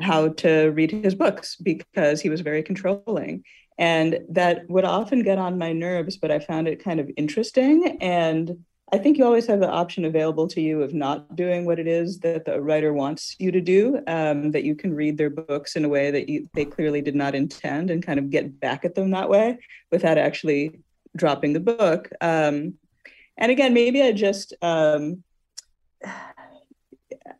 how 0.00 0.28
to 0.28 0.68
read 0.68 0.90
his 0.90 1.14
books 1.14 1.56
because 1.56 2.20
he 2.20 2.30
was 2.30 2.40
very 2.40 2.62
controlling. 2.62 3.44
And 3.78 4.20
that 4.28 4.68
would 4.68 4.84
often 4.84 5.22
get 5.22 5.38
on 5.38 5.58
my 5.58 5.72
nerves, 5.72 6.16
but 6.16 6.30
I 6.30 6.38
found 6.38 6.68
it 6.68 6.84
kind 6.84 7.00
of 7.00 7.10
interesting. 7.16 7.98
And 8.00 8.64
I 8.92 8.98
think 8.98 9.18
you 9.18 9.24
always 9.24 9.46
have 9.46 9.60
the 9.60 9.68
option 9.68 10.04
available 10.04 10.48
to 10.48 10.60
you 10.60 10.82
of 10.82 10.94
not 10.94 11.36
doing 11.36 11.64
what 11.64 11.78
it 11.78 11.86
is 11.86 12.18
that 12.20 12.44
the 12.44 12.60
writer 12.60 12.92
wants 12.92 13.36
you 13.38 13.52
to 13.52 13.60
do, 13.60 14.00
um, 14.06 14.50
that 14.50 14.64
you 14.64 14.74
can 14.74 14.94
read 14.94 15.16
their 15.16 15.30
books 15.30 15.76
in 15.76 15.84
a 15.84 15.88
way 15.88 16.10
that 16.10 16.28
you, 16.28 16.48
they 16.54 16.64
clearly 16.64 17.00
did 17.00 17.14
not 17.14 17.34
intend 17.34 17.90
and 17.90 18.04
kind 18.04 18.18
of 18.18 18.30
get 18.30 18.58
back 18.58 18.84
at 18.84 18.94
them 18.94 19.10
that 19.12 19.28
way 19.28 19.58
without 19.92 20.18
actually 20.18 20.80
dropping 21.16 21.52
the 21.52 21.60
book. 21.60 22.10
Um, 22.20 22.74
and 23.36 23.52
again, 23.52 23.74
maybe 23.74 24.02
I 24.02 24.12
just, 24.12 24.54
um, 24.60 25.22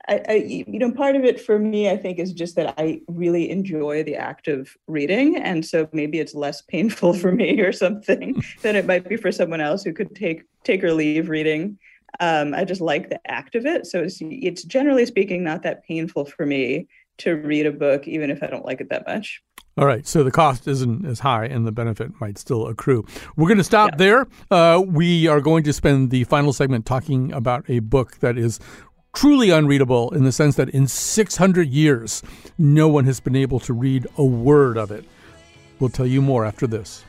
I, 0.08 0.22
I, 0.28 0.34
you 0.34 0.78
know, 0.78 0.92
part 0.92 1.16
of 1.16 1.24
it 1.24 1.40
for 1.40 1.58
me, 1.58 1.90
I 1.90 1.96
think, 1.96 2.18
is 2.18 2.32
just 2.32 2.56
that 2.56 2.74
I 2.78 3.00
really 3.08 3.50
enjoy 3.50 4.02
the 4.02 4.16
act 4.16 4.48
of 4.48 4.76
reading, 4.86 5.36
and 5.36 5.64
so 5.64 5.88
maybe 5.92 6.18
it's 6.18 6.34
less 6.34 6.62
painful 6.62 7.14
for 7.14 7.32
me 7.32 7.60
or 7.60 7.72
something 7.72 8.42
than 8.62 8.76
it 8.76 8.86
might 8.86 9.08
be 9.08 9.16
for 9.16 9.32
someone 9.32 9.60
else 9.60 9.82
who 9.82 9.92
could 9.92 10.14
take 10.14 10.44
take 10.64 10.84
or 10.84 10.92
leave 10.92 11.28
reading. 11.28 11.78
Um, 12.18 12.54
I 12.54 12.64
just 12.64 12.80
like 12.80 13.08
the 13.08 13.20
act 13.30 13.54
of 13.54 13.66
it, 13.66 13.86
so 13.86 14.02
it's, 14.02 14.18
it's 14.20 14.64
generally 14.64 15.06
speaking 15.06 15.44
not 15.44 15.62
that 15.62 15.84
painful 15.84 16.24
for 16.24 16.44
me 16.44 16.88
to 17.18 17.34
read 17.34 17.66
a 17.66 17.72
book, 17.72 18.08
even 18.08 18.30
if 18.30 18.42
I 18.42 18.46
don't 18.46 18.64
like 18.64 18.80
it 18.80 18.90
that 18.90 19.06
much. 19.06 19.42
All 19.78 19.86
right, 19.86 20.06
so 20.06 20.24
the 20.24 20.30
cost 20.30 20.66
isn't 20.66 21.06
as 21.06 21.20
high, 21.20 21.44
and 21.44 21.66
the 21.66 21.72
benefit 21.72 22.20
might 22.20 22.36
still 22.38 22.66
accrue. 22.66 23.04
We're 23.36 23.46
going 23.46 23.58
to 23.58 23.64
stop 23.64 23.92
yeah. 23.92 23.96
there. 23.96 24.26
Uh, 24.50 24.82
we 24.84 25.28
are 25.28 25.40
going 25.40 25.62
to 25.62 25.72
spend 25.72 26.10
the 26.10 26.24
final 26.24 26.52
segment 26.52 26.86
talking 26.86 27.32
about 27.32 27.64
a 27.68 27.78
book 27.78 28.18
that 28.18 28.36
is 28.36 28.58
truly 29.12 29.50
unreadable 29.50 30.10
in 30.10 30.24
the 30.24 30.32
sense 30.32 30.56
that 30.56 30.70
in 30.70 30.86
600 30.86 31.68
years, 31.68 32.22
no 32.58 32.88
one 32.88 33.04
has 33.04 33.20
been 33.20 33.36
able 33.36 33.60
to 33.60 33.72
read 33.72 34.06
a 34.16 34.24
word 34.24 34.76
of 34.76 34.90
it. 34.90 35.04
We'll 35.78 35.90
tell 35.90 36.06
you 36.06 36.22
more 36.22 36.44
after 36.44 36.66
this. 36.66 37.04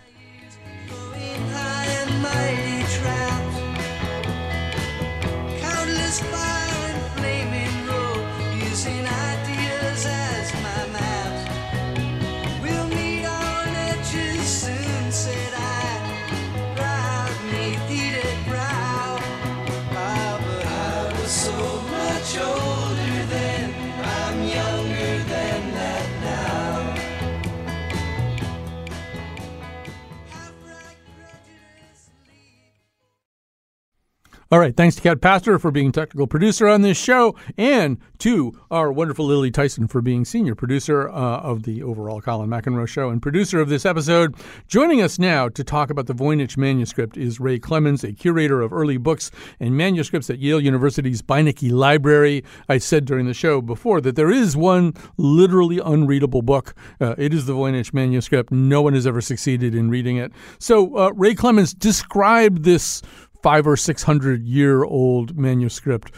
All 34.52 34.60
right. 34.60 34.76
Thanks 34.76 34.98
to 34.98 35.02
Kat 35.02 35.22
Pastor 35.22 35.58
for 35.60 35.72
being 35.72 35.94
technical 35.94 36.28
producer 36.28 36.68
on 36.68 36.82
this 36.82 36.98
show, 36.98 37.38
and 37.58 37.98
to 38.18 38.52
our 38.70 38.92
wonderful 38.92 39.26
Lily 39.26 39.50
Tyson 39.50 39.88
for 39.88 40.02
being 40.02 40.26
senior 40.26 40.56
producer 40.56 41.08
uh, 41.08 41.40
of 41.40 41.64
the 41.64 41.82
overall 41.82 42.20
Colin 42.20 42.50
McEnroe 42.50 42.86
show 42.86 43.10
and 43.12 43.22
producer 43.22 43.62
of 43.62 43.70
this 43.70 43.86
episode. 43.86 44.36
Joining 44.68 45.02
us 45.02 45.18
now 45.18 45.48
to 45.48 45.64
talk 45.64 45.90
about 45.90 46.08
the 46.08 46.14
Voynich 46.14 46.58
manuscript 46.58 47.16
is 47.16 47.40
Ray 47.40 47.60
Clemens, 47.60 48.04
a 48.04 48.12
curator 48.12 48.62
of 48.62 48.74
early 48.74 48.98
books 48.98 49.32
and 49.62 49.78
manuscripts 49.78 50.30
at 50.30 50.40
Yale 50.40 50.60
University's 50.60 51.22
Beinecke 51.22 51.72
Library. 51.72 52.44
I 52.68 52.78
said 52.78 53.06
during 53.06 53.28
the 53.28 53.34
show 53.34 53.62
before 53.62 54.02
that 54.02 54.18
there 54.18 54.32
is 54.32 54.58
one 54.58 54.94
literally 55.16 55.80
unreadable 55.80 56.42
book. 56.42 56.76
Uh, 57.00 57.16
it 57.18 57.34
is 57.34 57.46
the 57.46 57.54
Voynich 57.54 57.94
manuscript. 57.94 58.52
No 58.52 58.82
one 58.82 58.96
has 58.96 59.08
ever 59.08 59.22
succeeded 59.22 59.74
in 59.74 59.90
reading 59.90 60.18
it. 60.18 60.34
So, 60.60 60.98
uh, 60.98 61.12
Ray 61.16 61.36
Clemens, 61.36 61.74
describe 61.74 62.64
this 62.64 63.02
five 63.42 63.68
or 63.68 63.78
six 63.78 64.04
hundred 64.04 64.44
year 64.44 64.84
old 64.84 65.38
manuscript 65.38 66.12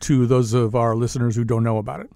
to 0.00 0.26
those 0.26 0.52
of 0.52 0.74
our 0.74 0.94
listeners 0.94 1.36
who 1.36 1.44
don't 1.44 1.64
know 1.64 1.78
about 1.78 2.00
it? 2.00 2.10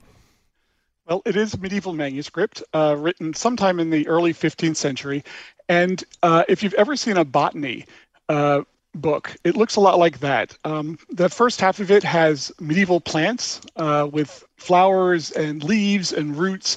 Well, 1.06 1.22
it 1.26 1.36
is 1.36 1.54
a 1.54 1.58
medieval 1.58 1.92
manuscript 1.92 2.62
uh, 2.72 2.96
written 2.98 3.34
sometime 3.34 3.80
in 3.80 3.90
the 3.90 4.06
early 4.06 4.32
15th 4.32 4.76
century. 4.76 5.24
And 5.68 6.02
uh, 6.22 6.44
if 6.48 6.62
you've 6.62 6.74
ever 6.74 6.96
seen 6.96 7.16
a 7.16 7.24
botany 7.24 7.86
uh, 8.28 8.62
book, 8.94 9.34
it 9.44 9.56
looks 9.56 9.76
a 9.76 9.80
lot 9.80 9.98
like 9.98 10.20
that. 10.20 10.56
Um, 10.64 10.98
the 11.10 11.28
first 11.28 11.60
half 11.60 11.80
of 11.80 11.90
it 11.90 12.04
has 12.04 12.52
medieval 12.60 13.00
plants 13.00 13.60
uh, 13.76 14.08
with 14.10 14.44
flowers 14.56 15.32
and 15.32 15.64
leaves 15.64 16.12
and 16.12 16.36
roots. 16.36 16.76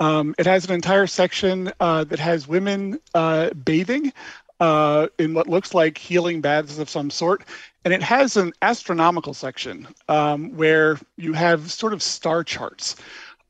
Um, 0.00 0.34
it 0.36 0.46
has 0.46 0.64
an 0.64 0.72
entire 0.72 1.06
section 1.06 1.72
uh, 1.80 2.04
that 2.04 2.18
has 2.18 2.48
women 2.48 2.98
uh, 3.14 3.50
bathing 3.50 4.12
uh, 4.62 5.08
in 5.18 5.34
what 5.34 5.48
looks 5.48 5.74
like 5.74 5.98
healing 5.98 6.40
baths 6.40 6.78
of 6.78 6.88
some 6.88 7.10
sort. 7.10 7.44
And 7.84 7.92
it 7.92 8.00
has 8.00 8.36
an 8.36 8.52
astronomical 8.62 9.34
section 9.34 9.88
um, 10.08 10.56
where 10.56 11.00
you 11.16 11.32
have 11.32 11.72
sort 11.72 11.92
of 11.92 12.00
star 12.00 12.44
charts. 12.44 12.94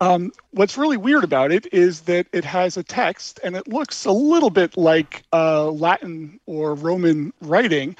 Um, 0.01 0.33
what's 0.53 0.79
really 0.79 0.97
weird 0.97 1.23
about 1.23 1.53
it 1.53 1.71
is 1.71 2.01
that 2.03 2.29
it 2.33 2.47
has 2.47 2.79
a 2.79 2.83
text 2.83 3.39
and 3.45 3.55
it 3.55 3.69
looks 3.69 4.07
a 4.07 4.11
little 4.11 4.49
bit 4.49 4.75
like 4.79 5.23
uh, 5.35 5.71
Latin 5.71 6.41
or 6.47 6.75
Roman 6.75 7.35
writing, 7.43 7.95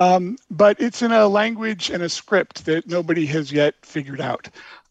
um, 0.00 0.36
but 0.50 0.76
it's 0.80 1.02
in 1.02 1.12
a 1.12 1.28
language 1.28 1.88
and 1.88 2.02
a 2.02 2.08
script 2.08 2.64
that 2.64 2.88
nobody 2.88 3.26
has 3.26 3.52
yet 3.52 3.76
figured 3.82 4.20
out. 4.20 4.48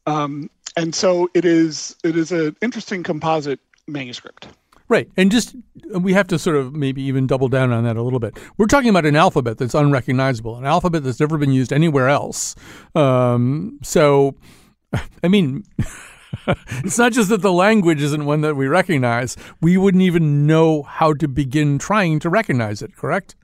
Um, 0.07 0.49
and 0.77 0.95
so 0.95 1.29
it 1.33 1.43
is 1.43 1.97
it 2.05 2.15
is 2.15 2.31
an 2.31 2.55
interesting 2.61 3.03
composite 3.03 3.59
manuscript. 3.85 4.47
Right. 4.87 5.09
And 5.17 5.31
just 5.31 5.55
we 5.91 6.13
have 6.13 6.27
to 6.27 6.37
sort 6.37 6.57
of 6.57 6.75
maybe 6.75 7.01
even 7.03 7.25
double 7.25 7.47
down 7.47 7.71
on 7.71 7.83
that 7.85 7.97
a 7.97 8.03
little 8.03 8.19
bit. 8.19 8.37
We're 8.57 8.67
talking 8.67 8.89
about 8.89 9.05
an 9.05 9.15
alphabet 9.15 9.57
that's 9.57 9.73
unrecognizable, 9.73 10.57
an 10.57 10.65
alphabet 10.65 11.03
that's 11.03 11.19
never 11.19 11.37
been 11.37 11.51
used 11.51 11.73
anywhere 11.73 12.07
else. 12.07 12.55
Um, 12.93 13.79
so, 13.81 14.35
I 15.23 15.27
mean, 15.27 15.63
it's 16.47 16.97
not 16.97 17.13
just 17.13 17.29
that 17.29 17.41
the 17.41 17.51
language 17.51 18.01
isn't 18.01 18.25
one 18.25 18.41
that 18.41 18.55
we 18.55 18.67
recognize, 18.67 19.35
we 19.61 19.77
wouldn't 19.77 20.03
even 20.03 20.45
know 20.45 20.83
how 20.83 21.13
to 21.13 21.27
begin 21.27 21.79
trying 21.79 22.19
to 22.19 22.29
recognize 22.29 22.81
it, 22.81 22.95
correct? 22.95 23.35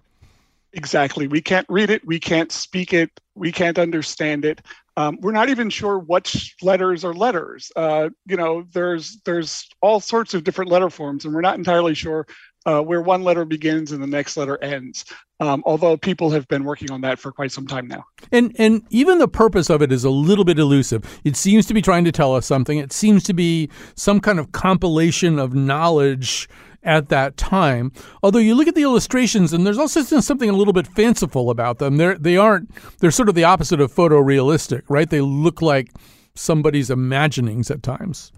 Exactly. 0.74 1.28
We 1.28 1.42
can't 1.42 1.68
read 1.70 1.90
it, 1.90 2.06
we 2.06 2.20
can't 2.20 2.52
speak 2.52 2.94
it, 2.94 3.20
we 3.36 3.52
can't 3.52 3.78
understand 3.78 4.46
it. 4.46 4.62
Um, 5.02 5.18
we're 5.22 5.32
not 5.32 5.50
even 5.50 5.70
sure 5.70 5.98
which 5.98 6.56
letters 6.62 7.04
are 7.04 7.14
letters. 7.14 7.72
Uh, 7.76 8.10
you 8.28 8.38
know, 8.38 8.64
there's 8.74 9.20
there's 9.26 9.68
all 9.82 10.00
sorts 10.00 10.34
of 10.34 10.44
different 10.44 10.70
letter 10.70 10.90
forms, 10.90 11.26
and 11.26 11.34
we're 11.34 11.42
not 11.42 11.58
entirely 11.58 11.96
sure 11.96 12.28
uh, 12.66 12.82
where 12.82 13.02
one 13.02 13.24
letter 13.24 13.46
begins 13.46 13.92
and 13.92 14.02
the 14.02 14.08
next 14.08 14.38
letter 14.38 14.64
ends. 14.64 15.06
Um, 15.40 15.64
although 15.66 15.98
people 15.98 16.30
have 16.30 16.48
been 16.50 16.64
working 16.64 16.92
on 16.92 17.02
that 17.02 17.18
for 17.18 17.32
quite 17.32 17.52
some 17.52 17.66
time 17.66 17.88
now. 17.88 18.04
And 18.32 18.56
and 18.60 18.84
even 18.92 19.18
the 19.18 19.28
purpose 19.28 19.72
of 19.72 19.82
it 19.82 19.92
is 19.92 20.04
a 20.04 20.12
little 20.12 20.46
bit 20.46 20.60
elusive. 20.60 21.20
It 21.24 21.36
seems 21.36 21.66
to 21.68 21.74
be 21.74 21.82
trying 21.82 22.06
to 22.06 22.12
tell 22.12 22.36
us 22.36 22.46
something. 22.46 22.78
It 22.78 22.94
seems 22.94 23.24
to 23.24 23.34
be 23.34 23.70
some 23.96 24.20
kind 24.20 24.40
of 24.40 24.52
compilation 24.52 25.40
of 25.40 25.56
knowledge 25.56 26.48
at 26.84 27.10
that 27.10 27.38
time. 27.38 27.92
Although 28.24 28.40
you 28.40 28.56
look 28.56 28.68
at 28.68 28.76
the 28.76 28.84
illustrations, 28.84 29.54
and 29.54 29.66
there's 29.66 29.78
also 29.78 30.02
something 30.02 30.50
a 30.50 30.54
little 30.54 30.74
bit 30.74 30.88
fanciful 30.88 31.50
about 31.50 31.80
them. 31.80 31.98
They're 31.98 32.18
they 32.18 32.38
aren't. 32.38 32.72
They're 33.00 33.12
sort 33.12 33.30
of 33.30 33.36
the 33.36 33.44
opposite 33.44 33.82
of 33.82 33.94
photorealistic, 33.94 34.84
right? 34.90 35.10
They 35.10 35.22
look 35.22 35.62
like 35.62 35.90
somebody's 36.36 36.90
imaginings 36.90 37.70
at 37.70 37.84
times. 37.84 38.32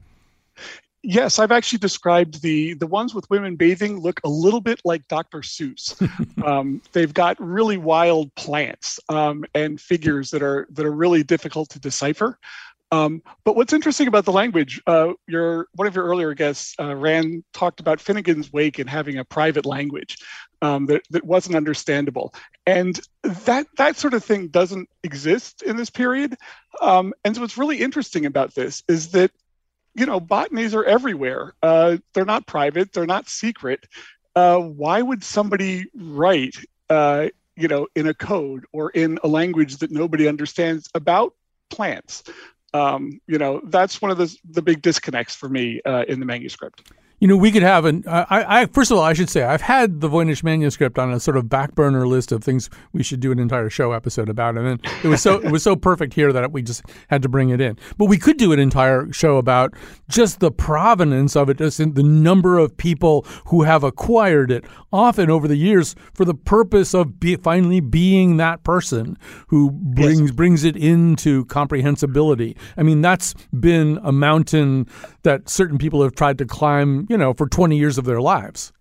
Yes, 1.05 1.37
I've 1.37 1.51
actually 1.51 1.79
described 1.79 2.41
the 2.41 2.75
the 2.75 2.87
ones 2.87 3.13
with 3.13 3.29
women 3.29 3.57
bathing 3.57 3.99
look 3.99 4.21
a 4.23 4.29
little 4.29 4.61
bit 4.61 4.79
like 4.85 5.05
Dr. 5.09 5.39
Seuss. 5.39 5.99
um, 6.45 6.81
they've 6.93 7.13
got 7.13 7.37
really 7.41 7.75
wild 7.75 8.33
plants 8.35 9.01
um, 9.09 9.43
and 9.53 9.81
figures 9.81 10.31
that 10.31 10.41
are 10.41 10.65
that 10.71 10.85
are 10.85 10.93
really 10.93 11.21
difficult 11.21 11.69
to 11.71 11.79
decipher. 11.79 12.39
Um, 12.93 13.23
but 13.43 13.55
what's 13.55 13.73
interesting 13.73 14.07
about 14.07 14.25
the 14.25 14.31
language, 14.31 14.79
uh, 14.85 15.13
your 15.25 15.67
one 15.73 15.87
of 15.87 15.95
your 15.95 16.05
earlier 16.05 16.35
guests, 16.35 16.75
uh, 16.79 16.95
Rand, 16.95 17.43
talked 17.51 17.79
about 17.79 17.97
Finnegans 17.97 18.53
Wake 18.53 18.77
and 18.77 18.87
having 18.87 19.17
a 19.17 19.25
private 19.25 19.65
language 19.65 20.17
um, 20.61 20.85
that, 20.85 21.01
that 21.09 21.23
wasn't 21.23 21.55
understandable, 21.55 22.35
and 22.67 22.99
that 23.23 23.65
that 23.77 23.97
sort 23.97 24.13
of 24.13 24.23
thing 24.23 24.49
doesn't 24.49 24.89
exist 25.01 25.63
in 25.63 25.75
this 25.75 25.89
period. 25.89 26.35
Um, 26.81 27.13
and 27.25 27.33
so, 27.33 27.41
what's 27.41 27.57
really 27.57 27.81
interesting 27.81 28.27
about 28.27 28.53
this 28.53 28.83
is 28.87 29.09
that 29.13 29.31
you 29.95 30.05
know 30.05 30.19
botanies 30.19 30.75
are 30.75 30.85
everywhere. 30.85 31.55
Uh, 31.63 31.97
they're 32.13 32.25
not 32.25 32.45
private. 32.45 32.93
They're 32.93 33.07
not 33.07 33.27
secret. 33.27 33.87
Uh, 34.35 34.59
why 34.59 35.01
would 35.01 35.23
somebody 35.23 35.85
write? 35.95 36.57
Uh, 36.91 37.29
you 37.55 37.67
know, 37.67 37.87
in 37.95 38.07
a 38.07 38.13
code 38.13 38.65
or 38.71 38.91
in 38.91 39.17
a 39.23 39.27
language 39.27 39.77
that 39.77 39.91
nobody 39.91 40.27
understands 40.27 40.89
about 40.93 41.33
plants 41.73 42.23
um, 42.73 43.19
you 43.27 43.37
know, 43.37 43.61
that's 43.65 44.01
one 44.01 44.11
of 44.11 44.17
the 44.17 44.35
the 44.49 44.61
big 44.61 44.81
disconnects 44.81 45.35
for 45.35 45.49
me 45.49 45.81
uh, 45.85 46.05
in 46.07 46.19
the 46.19 46.25
manuscript. 46.25 46.91
You 47.23 47.29
know, 47.29 47.37
we 47.37 47.53
could 47.53 47.63
have 47.63 47.85
an. 47.85 48.03
I, 48.05 48.25
I 48.29 48.65
first 48.65 48.91
of 48.91 48.97
all, 48.97 49.03
I 49.05 49.13
should 49.13 49.29
say 49.29 49.43
I've 49.43 49.61
had 49.61 50.01
the 50.01 50.09
Voynich 50.09 50.43
manuscript 50.43 50.99
on 50.99 51.13
a 51.13 51.21
sort 51.21 51.37
of 51.37 51.47
back 51.47 51.73
burner 51.73 52.05
list 52.05 52.33
of 52.33 52.43
things 52.43 52.69
we 52.91 53.01
should 53.01 53.21
do 53.21 53.31
an 53.31 53.39
entire 53.39 53.69
show 53.69 53.93
episode 53.93 54.27
about, 54.27 54.57
and 54.57 54.67
then 54.67 54.93
it 55.05 55.07
was 55.07 55.21
so 55.21 55.39
it 55.39 55.49
was 55.49 55.63
so 55.63 55.73
perfect 55.77 56.13
here 56.15 56.33
that 56.33 56.51
we 56.51 56.61
just 56.61 56.83
had 57.07 57.21
to 57.21 57.29
bring 57.29 57.47
it 57.47 57.61
in. 57.61 57.79
But 57.97 58.07
we 58.07 58.17
could 58.17 58.35
do 58.35 58.51
an 58.51 58.59
entire 58.59 59.09
show 59.13 59.37
about 59.37 59.73
just 60.09 60.41
the 60.41 60.51
provenance 60.51 61.37
of 61.37 61.47
it, 61.47 61.59
just 61.59 61.77
the 61.77 62.03
number 62.03 62.57
of 62.57 62.75
people 62.75 63.25
who 63.45 63.61
have 63.63 63.85
acquired 63.85 64.51
it, 64.51 64.65
often 64.91 65.29
over 65.29 65.47
the 65.47 65.55
years 65.55 65.95
for 66.13 66.25
the 66.25 66.33
purpose 66.33 66.93
of 66.93 67.21
be, 67.21 67.37
finally 67.37 67.79
being 67.79 68.35
that 68.35 68.65
person 68.65 69.17
who 69.47 69.71
brings 69.71 70.19
yes. 70.19 70.31
brings 70.31 70.65
it 70.65 70.75
into 70.75 71.45
comprehensibility. 71.45 72.57
I 72.75 72.83
mean, 72.83 72.99
that's 72.99 73.33
been 73.57 73.97
a 74.03 74.11
mountain 74.11 74.87
that 75.21 75.47
certain 75.47 75.77
people 75.77 76.03
have 76.03 76.15
tried 76.15 76.37
to 76.39 76.45
climb 76.45 77.07
you 77.13 77.19
know, 77.19 77.31
for 77.31 77.47
20 77.47 77.77
years 77.77 77.99
of 77.99 78.05
their 78.05 78.19
lives. 78.19 78.73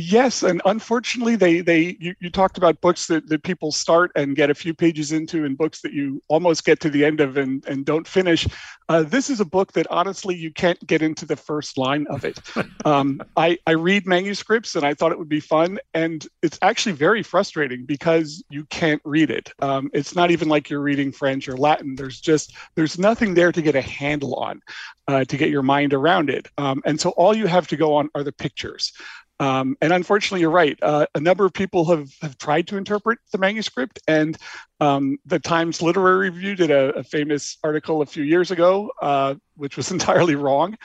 Yes, 0.00 0.44
and 0.44 0.62
unfortunately, 0.64 1.34
they 1.34 1.60
they 1.60 1.96
you, 1.98 2.14
you, 2.20 2.30
talked 2.30 2.56
about 2.56 2.80
books 2.80 3.08
that, 3.08 3.28
that 3.30 3.42
people 3.42 3.72
start 3.72 4.12
and 4.14 4.36
get 4.36 4.48
a 4.48 4.54
few 4.54 4.72
pages 4.72 5.10
into, 5.10 5.44
and 5.44 5.58
books 5.58 5.80
that 5.80 5.92
you 5.92 6.22
almost 6.28 6.64
get 6.64 6.78
to 6.82 6.88
the 6.88 7.04
end 7.04 7.20
of 7.20 7.36
and, 7.36 7.66
and 7.66 7.84
don't 7.84 8.06
finish. 8.06 8.46
Uh, 8.88 9.02
this 9.02 9.28
is 9.28 9.40
a 9.40 9.44
book 9.44 9.72
that 9.72 9.88
honestly 9.90 10.36
you 10.36 10.52
can't 10.52 10.86
get 10.86 11.02
into 11.02 11.26
the 11.26 11.34
first 11.34 11.76
line 11.76 12.06
of 12.10 12.24
it. 12.24 12.38
Um, 12.84 13.20
I 13.36 13.58
I 13.66 13.72
read 13.72 14.06
manuscripts 14.06 14.76
and 14.76 14.84
I 14.84 14.94
thought 14.94 15.10
it 15.10 15.18
would 15.18 15.28
be 15.28 15.40
fun, 15.40 15.78
and 15.94 16.26
it's 16.42 16.58
actually 16.62 16.92
very 16.92 17.22
frustrating 17.22 17.84
because 17.84 18.42
you 18.50 18.64
can't 18.66 19.02
read 19.04 19.30
it. 19.30 19.52
Um, 19.60 19.90
it's 19.92 20.14
not 20.14 20.30
even 20.30 20.48
like 20.48 20.70
you're 20.70 20.80
reading 20.80 21.10
French 21.10 21.48
or 21.48 21.56
Latin. 21.56 21.96
There's 21.96 22.20
just 22.20 22.54
there's 22.76 22.98
nothing 22.98 23.34
there 23.34 23.52
to 23.52 23.60
get 23.60 23.74
a 23.74 23.82
handle 23.82 24.36
on, 24.36 24.60
uh, 25.08 25.24
to 25.24 25.36
get 25.36 25.50
your 25.50 25.62
mind 25.62 25.92
around 25.92 26.30
it, 26.30 26.48
um, 26.56 26.80
and 26.86 27.00
so 27.00 27.10
all 27.10 27.36
you 27.36 27.46
have 27.46 27.66
to 27.68 27.76
go 27.76 27.94
on 27.96 28.08
are 28.14 28.22
the 28.22 28.32
pictures. 28.32 28.92
Um, 29.40 29.76
and 29.80 29.92
unfortunately, 29.92 30.40
you're 30.40 30.50
right. 30.50 30.78
Uh, 30.82 31.06
a 31.14 31.20
number 31.20 31.44
of 31.44 31.52
people 31.52 31.84
have, 31.86 32.10
have 32.22 32.38
tried 32.38 32.66
to 32.68 32.76
interpret 32.76 33.18
the 33.30 33.38
manuscript, 33.38 34.00
and 34.08 34.36
um, 34.80 35.18
the 35.26 35.38
Times 35.38 35.80
Literary 35.80 36.30
Review 36.30 36.56
did 36.56 36.70
a, 36.70 36.90
a, 36.98 37.04
famous 37.04 37.56
article 37.62 38.02
a 38.02 38.06
few 38.06 38.24
years 38.24 38.50
ago, 38.50 38.90
uh, 39.00 39.36
which 39.56 39.76
was 39.76 39.90
entirely 39.92 40.34
wrong. 40.34 40.76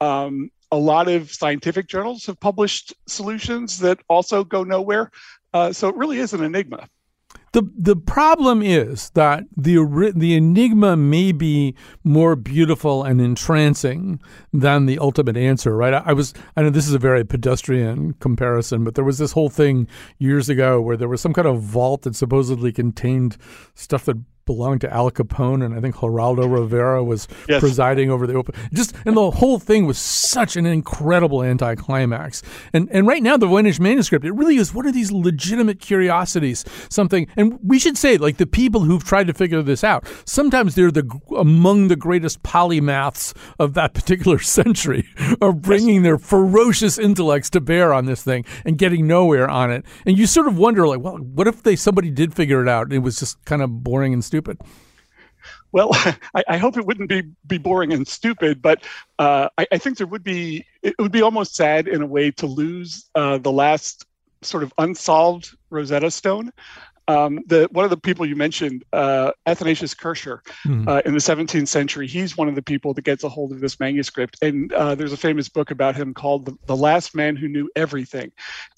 Um, 0.00 0.50
a 0.72 0.76
lot 0.76 1.08
of 1.08 1.32
scientific 1.32 1.88
journals 1.88 2.26
have 2.26 2.38
published 2.40 2.94
solutions 3.06 3.78
that 3.80 3.98
also 4.08 4.44
go 4.44 4.64
nowhere. 4.64 5.10
Uh, 5.52 5.72
so 5.72 5.88
it 5.88 5.96
really 5.96 6.18
is 6.18 6.32
an 6.32 6.42
enigma. 6.42 6.88
The 7.52 7.68
the 7.76 7.96
problem 7.96 8.62
is 8.62 9.10
that 9.10 9.44
the 9.56 10.12
the 10.14 10.34
enigma 10.36 10.96
may 10.96 11.32
be 11.32 11.74
more 12.04 12.36
beautiful 12.36 13.02
and 13.02 13.20
entrancing 13.20 14.20
than 14.52 14.86
the 14.86 15.00
ultimate 15.00 15.36
answer, 15.36 15.76
right? 15.76 15.94
I, 15.94 16.02
I, 16.06 16.12
was 16.12 16.32
I 16.56 16.62
know 16.62 16.70
this 16.70 16.86
is 16.86 16.94
a 16.94 16.98
very 16.98 17.24
pedestrian 17.24 18.12
comparison, 18.14 18.84
but 18.84 18.94
there 18.94 19.04
was 19.04 19.18
this 19.18 19.32
whole 19.32 19.48
thing 19.48 19.88
years 20.18 20.48
ago 20.48 20.80
where 20.80 20.96
there 20.96 21.08
was 21.08 21.20
some 21.20 21.32
kind 21.32 21.48
of 21.48 21.60
vault 21.60 22.02
that 22.02 22.14
supposedly 22.14 22.70
contained 22.72 23.36
stuff 23.74 24.04
that 24.04 24.18
belonged 24.54 24.80
to 24.80 24.92
Al 24.92 25.12
Capone, 25.12 25.64
and 25.64 25.74
I 25.74 25.80
think 25.80 25.94
Geraldo 25.94 26.50
Rivera 26.50 27.04
was 27.04 27.28
yes. 27.48 27.60
presiding 27.60 28.10
over 28.10 28.26
the 28.26 28.34
open. 28.34 28.56
Just 28.72 28.96
and 29.06 29.16
the 29.16 29.30
whole 29.30 29.60
thing 29.60 29.86
was 29.86 29.96
such 29.96 30.56
an 30.56 30.66
incredible 30.66 31.44
anticlimax. 31.44 32.42
And 32.72 32.88
and 32.90 33.06
right 33.06 33.22
now, 33.22 33.36
the 33.36 33.46
Voynich 33.46 33.78
manuscript, 33.78 34.24
it 34.24 34.32
really 34.32 34.56
is 34.56 34.74
one 34.74 34.86
of 34.86 34.94
these 34.94 35.12
legitimate 35.12 35.78
curiosities. 35.78 36.64
Something, 36.88 37.28
and 37.36 37.60
we 37.62 37.78
should 37.78 37.96
say, 37.96 38.18
like 38.18 38.38
the 38.38 38.46
people 38.46 38.80
who've 38.80 39.04
tried 39.04 39.28
to 39.28 39.34
figure 39.34 39.62
this 39.62 39.84
out, 39.84 40.04
sometimes 40.24 40.74
they're 40.74 40.90
the 40.90 41.08
among 41.36 41.86
the 41.86 41.96
greatest 41.96 42.42
polymaths 42.42 43.32
of 43.60 43.74
that 43.74 43.94
particular 44.00 44.40
century, 44.40 45.08
are 45.40 45.52
bringing 45.52 45.96
yes. 45.96 46.04
their 46.04 46.18
ferocious 46.18 46.98
intellects 46.98 47.50
to 47.50 47.60
bear 47.60 47.92
on 47.94 48.06
this 48.06 48.24
thing 48.24 48.44
and 48.64 48.78
getting 48.78 49.06
nowhere 49.06 49.48
on 49.48 49.70
it. 49.70 49.84
And 50.06 50.18
you 50.18 50.26
sort 50.26 50.48
of 50.48 50.58
wonder, 50.58 50.88
like, 50.88 51.00
well, 51.00 51.18
what 51.18 51.46
if 51.46 51.62
they 51.62 51.76
somebody 51.76 52.10
did 52.10 52.34
figure 52.34 52.60
it 52.62 52.68
out? 52.68 52.84
And 52.84 52.92
it 52.92 52.98
was 52.98 53.20
just 53.20 53.42
kind 53.44 53.62
of 53.62 53.84
boring 53.84 54.12
and 54.12 54.24
stupid 54.24 54.39
stupid. 54.40 54.58
Well, 55.72 55.90
I, 56.34 56.44
I, 56.48 56.56
hope 56.58 56.76
it 56.76 56.86
wouldn't 56.86 57.08
be 57.08 57.22
be 57.46 57.58
boring 57.58 57.92
and 57.92 58.06
stupid, 58.06 58.62
but 58.62 58.82
uh, 59.18 59.48
I, 59.58 59.66
I, 59.72 59.78
think 59.78 59.98
there 59.98 60.06
would 60.06 60.24
be 60.24 60.64
it 60.82 60.94
would 60.98 61.12
be 61.12 61.22
almost 61.22 61.54
sad 61.54 61.88
in 61.88 62.02
a 62.02 62.06
way 62.06 62.30
to 62.32 62.46
lose 62.46 63.08
uh, 63.14 63.38
the 63.38 63.52
last 63.52 64.06
sort 64.42 64.62
of 64.62 64.72
unsolved 64.78 65.56
Rosetta 65.68 66.10
Stone. 66.10 66.52
Um, 67.10 67.40
the 67.46 67.68
one 67.72 67.84
of 67.84 67.90
the 67.90 67.96
people 67.96 68.24
you 68.24 68.36
mentioned, 68.36 68.84
uh, 68.92 69.32
Athanasius 69.44 69.94
Kircher, 69.94 70.42
mm-hmm. 70.64 70.88
uh, 70.88 71.00
in 71.04 71.12
the 71.12 71.18
17th 71.18 71.66
century, 71.66 72.06
he's 72.06 72.36
one 72.36 72.48
of 72.48 72.54
the 72.54 72.62
people 72.62 72.94
that 72.94 73.02
gets 73.02 73.24
a 73.24 73.28
hold 73.28 73.50
of 73.50 73.60
this 73.60 73.80
manuscript. 73.80 74.38
And 74.42 74.72
uh, 74.72 74.94
there's 74.94 75.12
a 75.12 75.16
famous 75.16 75.48
book 75.48 75.72
about 75.72 75.96
him 75.96 76.14
called 76.14 76.46
the, 76.46 76.56
the 76.66 76.76
Last 76.76 77.16
Man 77.16 77.34
Who 77.34 77.48
Knew 77.48 77.68
Everything." 77.74 78.30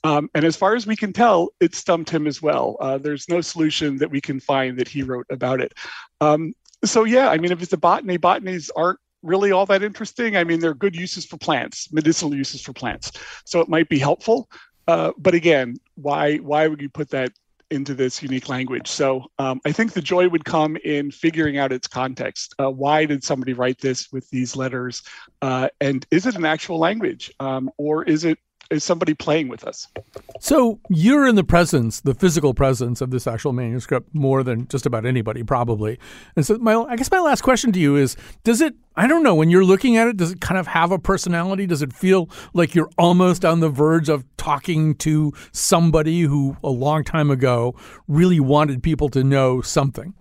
Um, 0.03 0.31
and 0.35 0.47
as 0.47 0.57
far 0.57 0.75
as 0.75 0.87
we 0.87 0.97
can 0.97 1.13
tell, 1.13 1.51
it 1.61 1.75
stumped 1.75 2.09
him 2.09 2.27
as 2.27 2.41
well. 2.41 2.79
Uh, 2.81 2.97
there's 2.97 3.29
no 3.29 3.43
solution 3.43 3.99
that 3.99 4.11
we 4.11 4.21
can 4.21 4.41
find 4.41 4.79
that 4.79 4.89
he 4.89 5.03
wrote 5.03 5.27
about 5.29 5.61
it. 5.61 5.75
Um, 6.23 6.55
so 6.87 7.05
yeah, 7.05 7.29
I 7.29 7.37
mean, 7.37 7.53
if 7.53 7.61
it's 7.61 7.75
a 7.75 7.77
botany, 7.77 8.17
botanies 8.17 8.71
aren't 8.75 8.99
really 9.23 9.53
all 9.53 9.67
that 9.67 9.83
interesting. 9.83 10.39
I 10.39 10.45
mean, 10.45 10.61
there 10.61 10.71
are 10.71 10.75
good 10.75 10.97
uses 10.97 11.27
for 11.27 11.37
plants, 11.37 11.93
medicinal 11.93 12.35
uses 12.35 12.63
for 12.63 12.73
plants. 12.73 13.13
So 13.45 13.61
it 13.61 13.69
might 13.69 13.91
be 13.91 13.99
helpful. 13.99 14.49
Uh, 14.89 15.13
but 15.19 15.35
again, 15.35 15.77
why 15.97 16.37
why 16.39 16.67
would 16.67 16.81
you 16.81 16.89
put 16.89 17.11
that 17.11 17.31
into 17.73 17.95
this 17.95 18.23
unique 18.23 18.49
language. 18.49 18.89
So 18.89 19.25
um, 19.39 19.61
I 19.65 19.73
think 19.73 19.93
the 19.93 20.03
joy 20.03 20.29
would 20.29 20.45
come 20.45 20.77
in 20.85 21.11
figuring 21.11 21.59
out 21.59 21.73
its 21.73 21.89
context. 21.89 22.55
Uh, 22.59 22.71
why 22.71 23.07
did 23.07 23.25
somebody 23.25 23.55
write 23.55 23.81
this 23.81 24.13
with 24.13 24.29
these 24.31 24.55
letters? 24.55 25.03
Uh, 25.41 25.69
and 25.81 26.07
is 26.11 26.27
it 26.27 26.37
an 26.37 26.45
actual 26.45 26.79
language, 26.79 27.33
um, 27.41 27.71
or 27.79 28.05
is 28.05 28.25
it 28.25 28.39
is 28.73 28.85
somebody 28.85 29.15
playing 29.15 29.49
with 29.49 29.65
us? 29.65 29.89
So 30.41 30.81
you're 30.89 31.27
in 31.27 31.35
the 31.35 31.45
presence, 31.45 32.01
the 32.01 32.15
physical 32.15 32.55
presence 32.55 33.01
of 33.01 33.11
this 33.11 33.27
actual 33.27 33.53
manuscript 33.53 34.15
more 34.15 34.43
than 34.43 34.67
just 34.69 34.87
about 34.87 35.07
anybody, 35.07 35.43
probably. 35.43 35.99
And 36.35 36.45
so 36.45 36.59
my, 36.59 36.75
I 36.75 36.97
guess 36.97 37.11
my 37.11 37.21
last 37.21 37.43
question 37.43 37.71
to 37.73 37.79
you 37.79 37.97
is: 37.97 38.17
Does 38.45 38.61
it? 38.61 38.75
I 38.97 39.07
don't 39.07 39.23
know. 39.23 39.35
When 39.35 39.51
you're 39.51 39.65
looking 39.65 39.97
at 39.97 40.09
it, 40.09 40.17
does 40.17 40.33
it 40.33 40.41
kind 40.41 40.59
of 40.59 40.67
have 40.67 40.91
a 40.91 40.99
personality? 40.99 41.67
Does 41.67 41.83
it 41.83 41.93
feel 41.93 42.29
like 42.53 42.75
you're 42.75 42.91
almost 42.99 43.45
on 43.45 43.61
the 43.61 43.69
verge 43.69 44.09
of 44.09 44.25
talking 44.37 44.95
to 44.97 45.33
somebody 45.53 46.23
who 46.23 46.57
a 46.65 46.71
long 46.71 47.05
time 47.05 47.31
ago 47.31 47.75
really 48.09 48.41
wanted 48.41 48.83
people 48.83 49.09
to 49.11 49.23
know 49.23 49.61
something? 49.61 50.15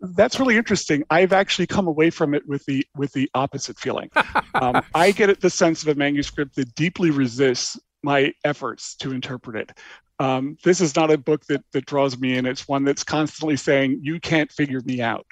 That's 0.00 0.38
really 0.38 0.56
interesting. 0.56 1.04
I've 1.10 1.32
actually 1.32 1.66
come 1.66 1.86
away 1.86 2.10
from 2.10 2.34
it 2.34 2.46
with 2.46 2.64
the 2.66 2.86
with 2.96 3.12
the 3.12 3.30
opposite 3.34 3.78
feeling. 3.78 4.10
Um, 4.54 4.82
I 4.94 5.10
get 5.12 5.40
the 5.40 5.50
sense 5.50 5.82
of 5.82 5.88
a 5.88 5.94
manuscript 5.94 6.56
that 6.56 6.74
deeply 6.74 7.10
resists 7.10 7.78
my 8.02 8.32
efforts 8.44 8.94
to 8.96 9.12
interpret 9.12 9.56
it. 9.56 9.78
Um, 10.20 10.56
this 10.62 10.80
is 10.80 10.94
not 10.94 11.10
a 11.10 11.18
book 11.18 11.44
that, 11.46 11.64
that 11.72 11.86
draws 11.86 12.18
me 12.18 12.36
in. 12.36 12.46
It's 12.46 12.68
one 12.68 12.84
that's 12.84 13.02
constantly 13.02 13.56
saying, 13.56 14.00
You 14.02 14.20
can't 14.20 14.50
figure 14.52 14.80
me 14.84 15.00
out. 15.00 15.26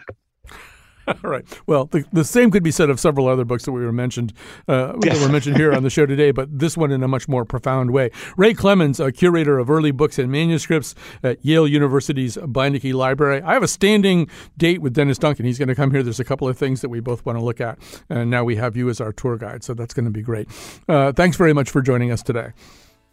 All 1.08 1.30
right. 1.30 1.44
Well, 1.66 1.86
the, 1.86 2.04
the 2.12 2.24
same 2.24 2.50
could 2.50 2.62
be 2.62 2.70
said 2.70 2.90
of 2.90 3.00
several 3.00 3.28
other 3.28 3.44
books 3.44 3.64
that 3.64 3.72
we 3.72 3.84
were 3.84 3.92
mentioned 3.92 4.32
uh, 4.68 4.92
that 5.00 5.20
were 5.20 5.28
mentioned 5.28 5.56
here 5.56 5.72
on 5.72 5.82
the 5.82 5.90
show 5.90 6.06
today, 6.06 6.30
but 6.30 6.56
this 6.56 6.76
one 6.76 6.92
in 6.92 7.02
a 7.02 7.08
much 7.08 7.28
more 7.28 7.44
profound 7.44 7.90
way. 7.90 8.10
Ray 8.36 8.54
Clemens, 8.54 9.00
a 9.00 9.10
curator 9.10 9.58
of 9.58 9.70
early 9.70 9.90
books 9.90 10.18
and 10.18 10.30
manuscripts 10.30 10.94
at 11.22 11.44
Yale 11.44 11.66
University's 11.66 12.36
Beinecke 12.36 12.94
Library. 12.94 13.42
I 13.42 13.54
have 13.54 13.62
a 13.62 13.68
standing 13.68 14.28
date 14.56 14.80
with 14.80 14.94
Dennis 14.94 15.18
Duncan. 15.18 15.44
He's 15.44 15.58
going 15.58 15.68
to 15.68 15.74
come 15.74 15.90
here. 15.90 16.02
There's 16.02 16.20
a 16.20 16.24
couple 16.24 16.48
of 16.48 16.56
things 16.56 16.80
that 16.82 16.88
we 16.88 17.00
both 17.00 17.24
want 17.26 17.38
to 17.38 17.44
look 17.44 17.60
at, 17.60 17.78
and 18.08 18.30
now 18.30 18.44
we 18.44 18.56
have 18.56 18.76
you 18.76 18.88
as 18.88 19.00
our 19.00 19.12
tour 19.12 19.36
guide, 19.36 19.64
so 19.64 19.74
that's 19.74 19.94
going 19.94 20.04
to 20.04 20.10
be 20.10 20.22
great. 20.22 20.48
Uh, 20.88 21.12
thanks 21.12 21.36
very 21.36 21.52
much 21.52 21.70
for 21.70 21.82
joining 21.82 22.10
us 22.10 22.22
today. 22.22 22.52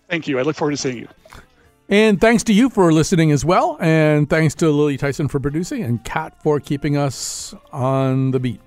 Thank 0.09 0.27
you. 0.27 0.39
I 0.39 0.41
look 0.41 0.55
forward 0.55 0.71
to 0.71 0.77
seeing 0.77 0.97
you. 0.97 1.07
And 1.89 2.21
thanks 2.21 2.43
to 2.43 2.53
you 2.53 2.69
for 2.69 2.93
listening 2.93 3.31
as 3.31 3.43
well. 3.43 3.77
And 3.79 4.29
thanks 4.29 4.53
to 4.55 4.69
Lily 4.69 4.95
Tyson 4.95 5.27
for 5.27 5.39
producing 5.39 5.83
and 5.83 6.03
Kat 6.03 6.39
for 6.43 6.59
keeping 6.59 6.95
us 6.95 7.55
on 7.71 8.31
the 8.31 8.39
beat. 8.39 8.61